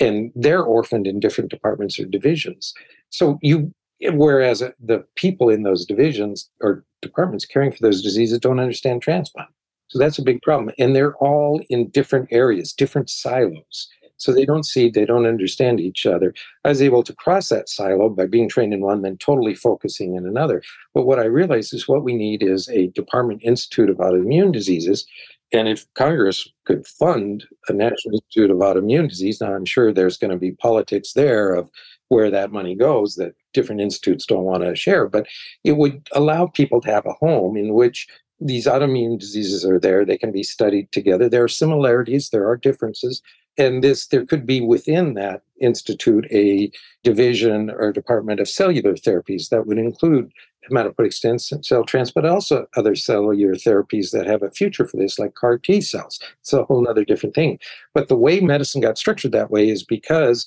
And 0.00 0.32
they're 0.34 0.62
orphaned 0.62 1.06
in 1.06 1.20
different 1.20 1.50
departments 1.50 1.98
or 1.98 2.06
divisions. 2.06 2.72
So 3.10 3.38
you 3.42 3.72
whereas 4.12 4.62
the 4.80 5.04
people 5.14 5.48
in 5.48 5.62
those 5.62 5.84
divisions 5.84 6.50
or 6.60 6.84
departments 7.02 7.44
caring 7.44 7.70
for 7.70 7.78
those 7.82 8.02
diseases 8.02 8.38
don't 8.38 8.58
understand 8.58 9.00
transplant. 9.00 9.48
So 9.88 9.98
that's 9.98 10.18
a 10.18 10.22
big 10.22 10.42
problem. 10.42 10.74
And 10.78 10.96
they're 10.96 11.14
all 11.16 11.60
in 11.68 11.90
different 11.90 12.28
areas 12.32 12.72
different 12.72 13.10
silos 13.10 13.88
so 14.22 14.32
they 14.32 14.44
don't 14.44 14.66
see 14.66 14.88
they 14.88 15.04
don't 15.04 15.26
understand 15.26 15.80
each 15.80 16.06
other 16.06 16.32
i 16.64 16.68
was 16.68 16.82
able 16.82 17.02
to 17.02 17.14
cross 17.14 17.48
that 17.48 17.68
silo 17.68 18.08
by 18.08 18.26
being 18.26 18.48
trained 18.48 18.72
in 18.72 18.80
one 18.80 19.02
then 19.02 19.16
totally 19.18 19.54
focusing 19.54 20.14
in 20.14 20.26
another 20.26 20.62
but 20.94 21.06
what 21.06 21.18
i 21.18 21.24
realized 21.24 21.74
is 21.74 21.88
what 21.88 22.04
we 22.04 22.14
need 22.14 22.42
is 22.42 22.68
a 22.68 22.88
department 22.88 23.40
institute 23.42 23.90
of 23.90 23.96
autoimmune 23.96 24.52
diseases 24.52 25.06
and 25.52 25.68
if 25.68 25.86
Congress 25.94 26.48
could 26.64 26.86
fund 26.86 27.44
a 27.68 27.74
National 27.74 28.14
Institute 28.14 28.50
of 28.50 28.56
Autoimmune 28.58 29.08
Disease, 29.08 29.40
now 29.40 29.54
I'm 29.54 29.66
sure 29.66 29.92
there's 29.92 30.16
going 30.16 30.30
to 30.30 30.38
be 30.38 30.52
politics 30.52 31.12
there 31.12 31.52
of 31.52 31.68
where 32.08 32.30
that 32.30 32.52
money 32.52 32.74
goes 32.74 33.16
that 33.16 33.34
different 33.52 33.80
institutes 33.80 34.26
don't 34.26 34.44
want 34.44 34.62
to 34.62 34.74
share, 34.74 35.08
but 35.08 35.26
it 35.64 35.76
would 35.76 36.08
allow 36.12 36.46
people 36.46 36.80
to 36.80 36.90
have 36.90 37.06
a 37.06 37.12
home 37.12 37.56
in 37.56 37.74
which 37.74 38.06
these 38.40 38.66
autoimmune 38.66 39.18
diseases 39.18 39.64
are 39.64 39.78
there. 39.78 40.04
They 40.04 40.18
can 40.18 40.32
be 40.32 40.42
studied 40.42 40.90
together. 40.90 41.28
There 41.28 41.44
are 41.44 41.48
similarities, 41.48 42.30
there 42.30 42.48
are 42.48 42.56
differences. 42.56 43.22
And 43.58 43.84
this, 43.84 44.06
there 44.06 44.24
could 44.24 44.46
be 44.46 44.60
within 44.60 45.14
that 45.14 45.42
institute 45.60 46.26
a 46.30 46.70
division 47.02 47.70
or 47.70 47.92
department 47.92 48.40
of 48.40 48.48
cellular 48.48 48.94
therapies 48.94 49.50
that 49.50 49.66
would 49.66 49.78
include 49.78 50.32
hematopoietic 50.70 51.12
stem 51.12 51.38
cell 51.38 51.84
transplant, 51.84 52.14
but 52.14 52.30
also 52.30 52.66
other 52.76 52.94
cellular 52.94 53.54
therapies 53.54 54.12
that 54.12 54.26
have 54.26 54.42
a 54.42 54.50
future 54.50 54.86
for 54.86 54.96
this, 54.96 55.18
like 55.18 55.34
CAR 55.34 55.58
T 55.58 55.80
cells. 55.80 56.20
It's 56.40 56.52
a 56.52 56.64
whole 56.64 56.88
other 56.88 57.04
different 57.04 57.34
thing. 57.34 57.58
But 57.94 58.08
the 58.08 58.16
way 58.16 58.40
medicine 58.40 58.80
got 58.80 58.98
structured 58.98 59.32
that 59.32 59.50
way 59.50 59.68
is 59.68 59.82
because 59.82 60.46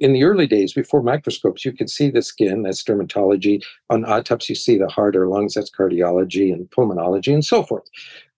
in 0.00 0.12
the 0.12 0.24
early 0.24 0.46
days 0.46 0.72
before 0.72 1.02
microscopes, 1.02 1.64
you 1.64 1.72
could 1.72 1.88
see 1.88 2.10
the 2.10 2.22
skin, 2.22 2.62
that's 2.62 2.82
dermatology. 2.82 3.62
On 3.90 4.04
autopsy, 4.04 4.52
you 4.52 4.56
see 4.56 4.76
the 4.76 4.88
heart 4.88 5.16
or 5.16 5.28
lungs, 5.28 5.54
that's 5.54 5.70
cardiology 5.70 6.52
and 6.52 6.68
pulmonology 6.70 7.32
and 7.32 7.44
so 7.44 7.62
forth. 7.62 7.88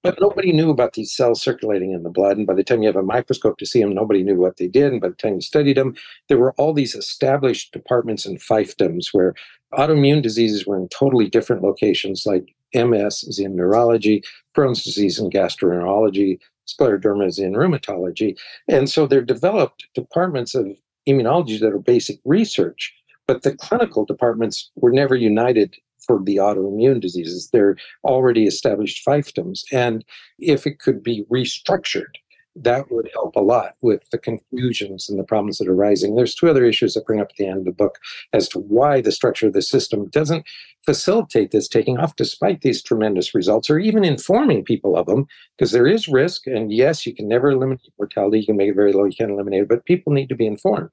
But 0.07 0.21
nobody 0.21 0.53
knew 0.53 0.71
about 0.71 0.93
these 0.93 1.13
cells 1.13 1.43
circulating 1.43 1.93
in 1.93 2.03
the 2.03 2.11
blood. 2.11 2.37
And 2.37 2.47
by 2.47 2.55
the 2.55 2.63
time 2.63 2.83
you 2.83 2.87
have 2.87 2.97
a 2.97 3.03
microscope 3.03 3.59
to 3.59 3.67
see 3.67 3.81
them, 3.81 3.93
nobody 3.93 4.23
knew 4.23 4.37
what 4.37 4.57
they 4.57 4.69
did. 4.69 4.93
And 4.93 5.01
by 5.01 5.09
the 5.09 5.15
time 5.15 5.35
you 5.35 5.41
studied 5.41 5.77
them, 5.77 5.97
there 6.29 6.39
were 6.39 6.53
all 6.53 6.73
these 6.73 6.95
established 6.95 7.73
departments 7.73 8.25
and 8.25 8.39
fiefdoms 8.39 9.09
where 9.13 9.35
autoimmune 9.75 10.23
diseases 10.23 10.67
were 10.67 10.77
in 10.77 10.89
totally 10.89 11.29
different 11.29 11.63
locations, 11.63 12.25
like 12.25 12.55
MS 12.75 13.25
is 13.25 13.39
in 13.39 13.57
neurology, 13.57 14.23
Crohn's 14.57 14.85
disease 14.85 15.19
in 15.19 15.29
gastroenterology, 15.29 16.39
scleroderma 16.69 17.27
is 17.27 17.39
in 17.39 17.53
rheumatology. 17.53 18.37
And 18.69 18.89
so 18.89 19.07
they're 19.07 19.23
developed 19.23 19.87
departments 19.95 20.55
of 20.55 20.77
immunology 21.09 21.59
that 21.61 21.73
are 21.73 21.79
basic 21.79 22.19
research, 22.25 22.95
but 23.27 23.43
the 23.43 23.57
clinical 23.57 24.05
departments 24.05 24.71
were 24.77 24.93
never 24.93 25.15
united 25.15 25.77
for 26.07 26.21
the 26.23 26.37
autoimmune 26.37 27.01
diseases. 27.01 27.51
They're 27.53 27.77
already 28.05 28.47
established 28.47 29.05
fiefdoms. 29.07 29.61
And 29.73 30.05
if 30.39 30.67
it 30.67 30.79
could 30.79 31.03
be 31.03 31.25
restructured, 31.33 32.15
that 32.57 32.91
would 32.91 33.11
help 33.13 33.37
a 33.37 33.41
lot 33.41 33.75
with 33.83 34.09
the 34.11 34.19
confusions 34.19 35.09
and 35.09 35.19
the 35.19 35.25
problems 35.25 35.59
that 35.59 35.69
are 35.69 35.75
rising. 35.75 36.15
There's 36.15 36.35
two 36.35 36.49
other 36.49 36.65
issues 36.65 36.95
that 36.95 37.05
bring 37.05 37.21
up 37.21 37.29
at 37.31 37.37
the 37.37 37.47
end 37.47 37.59
of 37.59 37.65
the 37.67 37.73
book 37.73 37.99
as 38.33 38.49
to 38.51 38.61
why 38.61 39.01
the 39.01 39.13
structure 39.13 39.47
of 39.47 39.53
the 39.53 39.63
system 39.63 40.09
doesn't 40.09 40.47
facilitate 40.87 41.51
this 41.51 41.69
taking 41.69 41.99
off 41.99 42.17
despite 42.17 42.63
these 42.63 42.83
tremendous 42.83 43.35
results 43.35 43.69
or 43.69 43.79
even 43.79 44.05
informing 44.05 44.65
people 44.65 44.97
of 44.97 45.07
them 45.07 45.27
because 45.59 45.73
there 45.73 45.87
is 45.87 46.09
risk 46.09 46.47
and 46.47 46.73
yes 46.73 47.05
you 47.05 47.13
can 47.13 47.27
never 47.27 47.51
eliminate 47.51 47.93
mortality 47.99 48.39
you 48.39 48.47
can 48.47 48.57
make 48.57 48.71
it 48.71 48.77
very 48.77 48.93
low 48.93 49.05
you 49.05 49.17
can't 49.17 49.33
eliminate 49.33 49.63
it 49.63 49.69
but 49.69 49.85
people 49.85 50.13
need 50.13 50.29
to 50.29 50.37
be 50.37 50.47
informed 50.47 50.91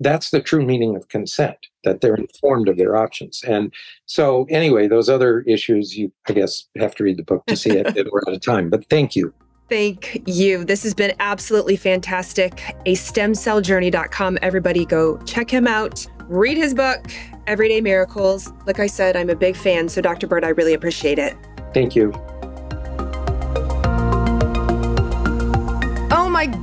that's 0.00 0.30
the 0.30 0.40
true 0.40 0.64
meaning 0.64 0.96
of 0.96 1.08
consent 1.08 1.58
that 1.84 2.00
they're 2.00 2.14
informed 2.14 2.68
of 2.68 2.76
their 2.76 2.96
options 2.96 3.42
and 3.44 3.72
so 4.06 4.46
anyway 4.48 4.86
those 4.86 5.08
other 5.08 5.40
issues 5.42 5.96
you 5.96 6.10
i 6.28 6.32
guess 6.32 6.66
have 6.76 6.94
to 6.94 7.04
read 7.04 7.16
the 7.16 7.22
book 7.22 7.44
to 7.46 7.56
see 7.56 7.70
it 7.70 7.86
we're 8.12 8.20
out 8.28 8.34
of 8.34 8.40
time 8.40 8.70
but 8.70 8.84
thank 8.88 9.16
you 9.16 9.32
Thank 9.68 10.22
you. 10.26 10.64
This 10.64 10.82
has 10.82 10.94
been 10.94 11.12
absolutely 11.20 11.76
fantastic. 11.76 12.74
A 12.86 12.94
stemcelljourney.com. 12.94 14.38
Everybody 14.40 14.86
go 14.86 15.18
check 15.26 15.50
him 15.50 15.66
out. 15.66 16.06
Read 16.24 16.56
his 16.56 16.72
book, 16.72 17.06
Everyday 17.46 17.80
Miracles. 17.80 18.50
Like 18.66 18.80
I 18.80 18.86
said, 18.86 19.16
I'm 19.16 19.28
a 19.28 19.36
big 19.36 19.56
fan. 19.56 19.88
So, 19.88 20.00
Dr. 20.00 20.26
Burt 20.26 20.44
I 20.44 20.48
really 20.48 20.74
appreciate 20.74 21.18
it. 21.18 21.36
Thank 21.74 21.94
you. 21.94 22.12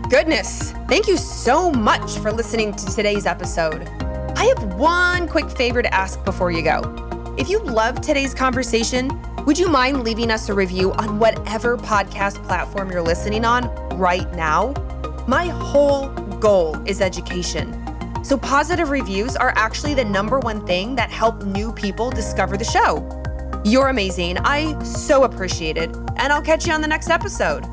Goodness. 0.09 0.71
Thank 0.87 1.07
you 1.07 1.17
so 1.17 1.71
much 1.71 2.19
for 2.19 2.31
listening 2.31 2.73
to 2.75 2.85
today's 2.85 3.25
episode. 3.25 3.87
I 4.35 4.45
have 4.45 4.75
one 4.75 5.27
quick 5.27 5.49
favor 5.49 5.81
to 5.81 5.93
ask 5.93 6.23
before 6.23 6.51
you 6.51 6.61
go. 6.61 7.35
If 7.37 7.49
you 7.49 7.59
loved 7.59 8.03
today's 8.03 8.33
conversation, 8.33 9.19
would 9.45 9.57
you 9.57 9.67
mind 9.67 10.03
leaving 10.03 10.29
us 10.29 10.47
a 10.49 10.53
review 10.53 10.93
on 10.93 11.17
whatever 11.17 11.77
podcast 11.77 12.43
platform 12.43 12.91
you're 12.91 13.01
listening 13.01 13.45
on 13.45 13.67
right 13.97 14.31
now? 14.33 14.73
My 15.27 15.47
whole 15.47 16.09
goal 16.39 16.77
is 16.87 17.01
education. 17.01 17.81
So, 18.23 18.37
positive 18.37 18.89
reviews 18.89 19.35
are 19.35 19.53
actually 19.55 19.93
the 19.93 20.05
number 20.05 20.39
one 20.39 20.65
thing 20.65 20.95
that 20.95 21.11
help 21.11 21.43
new 21.43 21.71
people 21.71 22.09
discover 22.09 22.57
the 22.57 22.63
show. 22.63 23.07
You're 23.63 23.89
amazing. 23.89 24.37
I 24.39 24.81
so 24.83 25.23
appreciate 25.23 25.77
it. 25.77 25.95
And 26.17 26.31
I'll 26.31 26.41
catch 26.41 26.67
you 26.67 26.73
on 26.73 26.81
the 26.81 26.87
next 26.87 27.09
episode. 27.09 27.65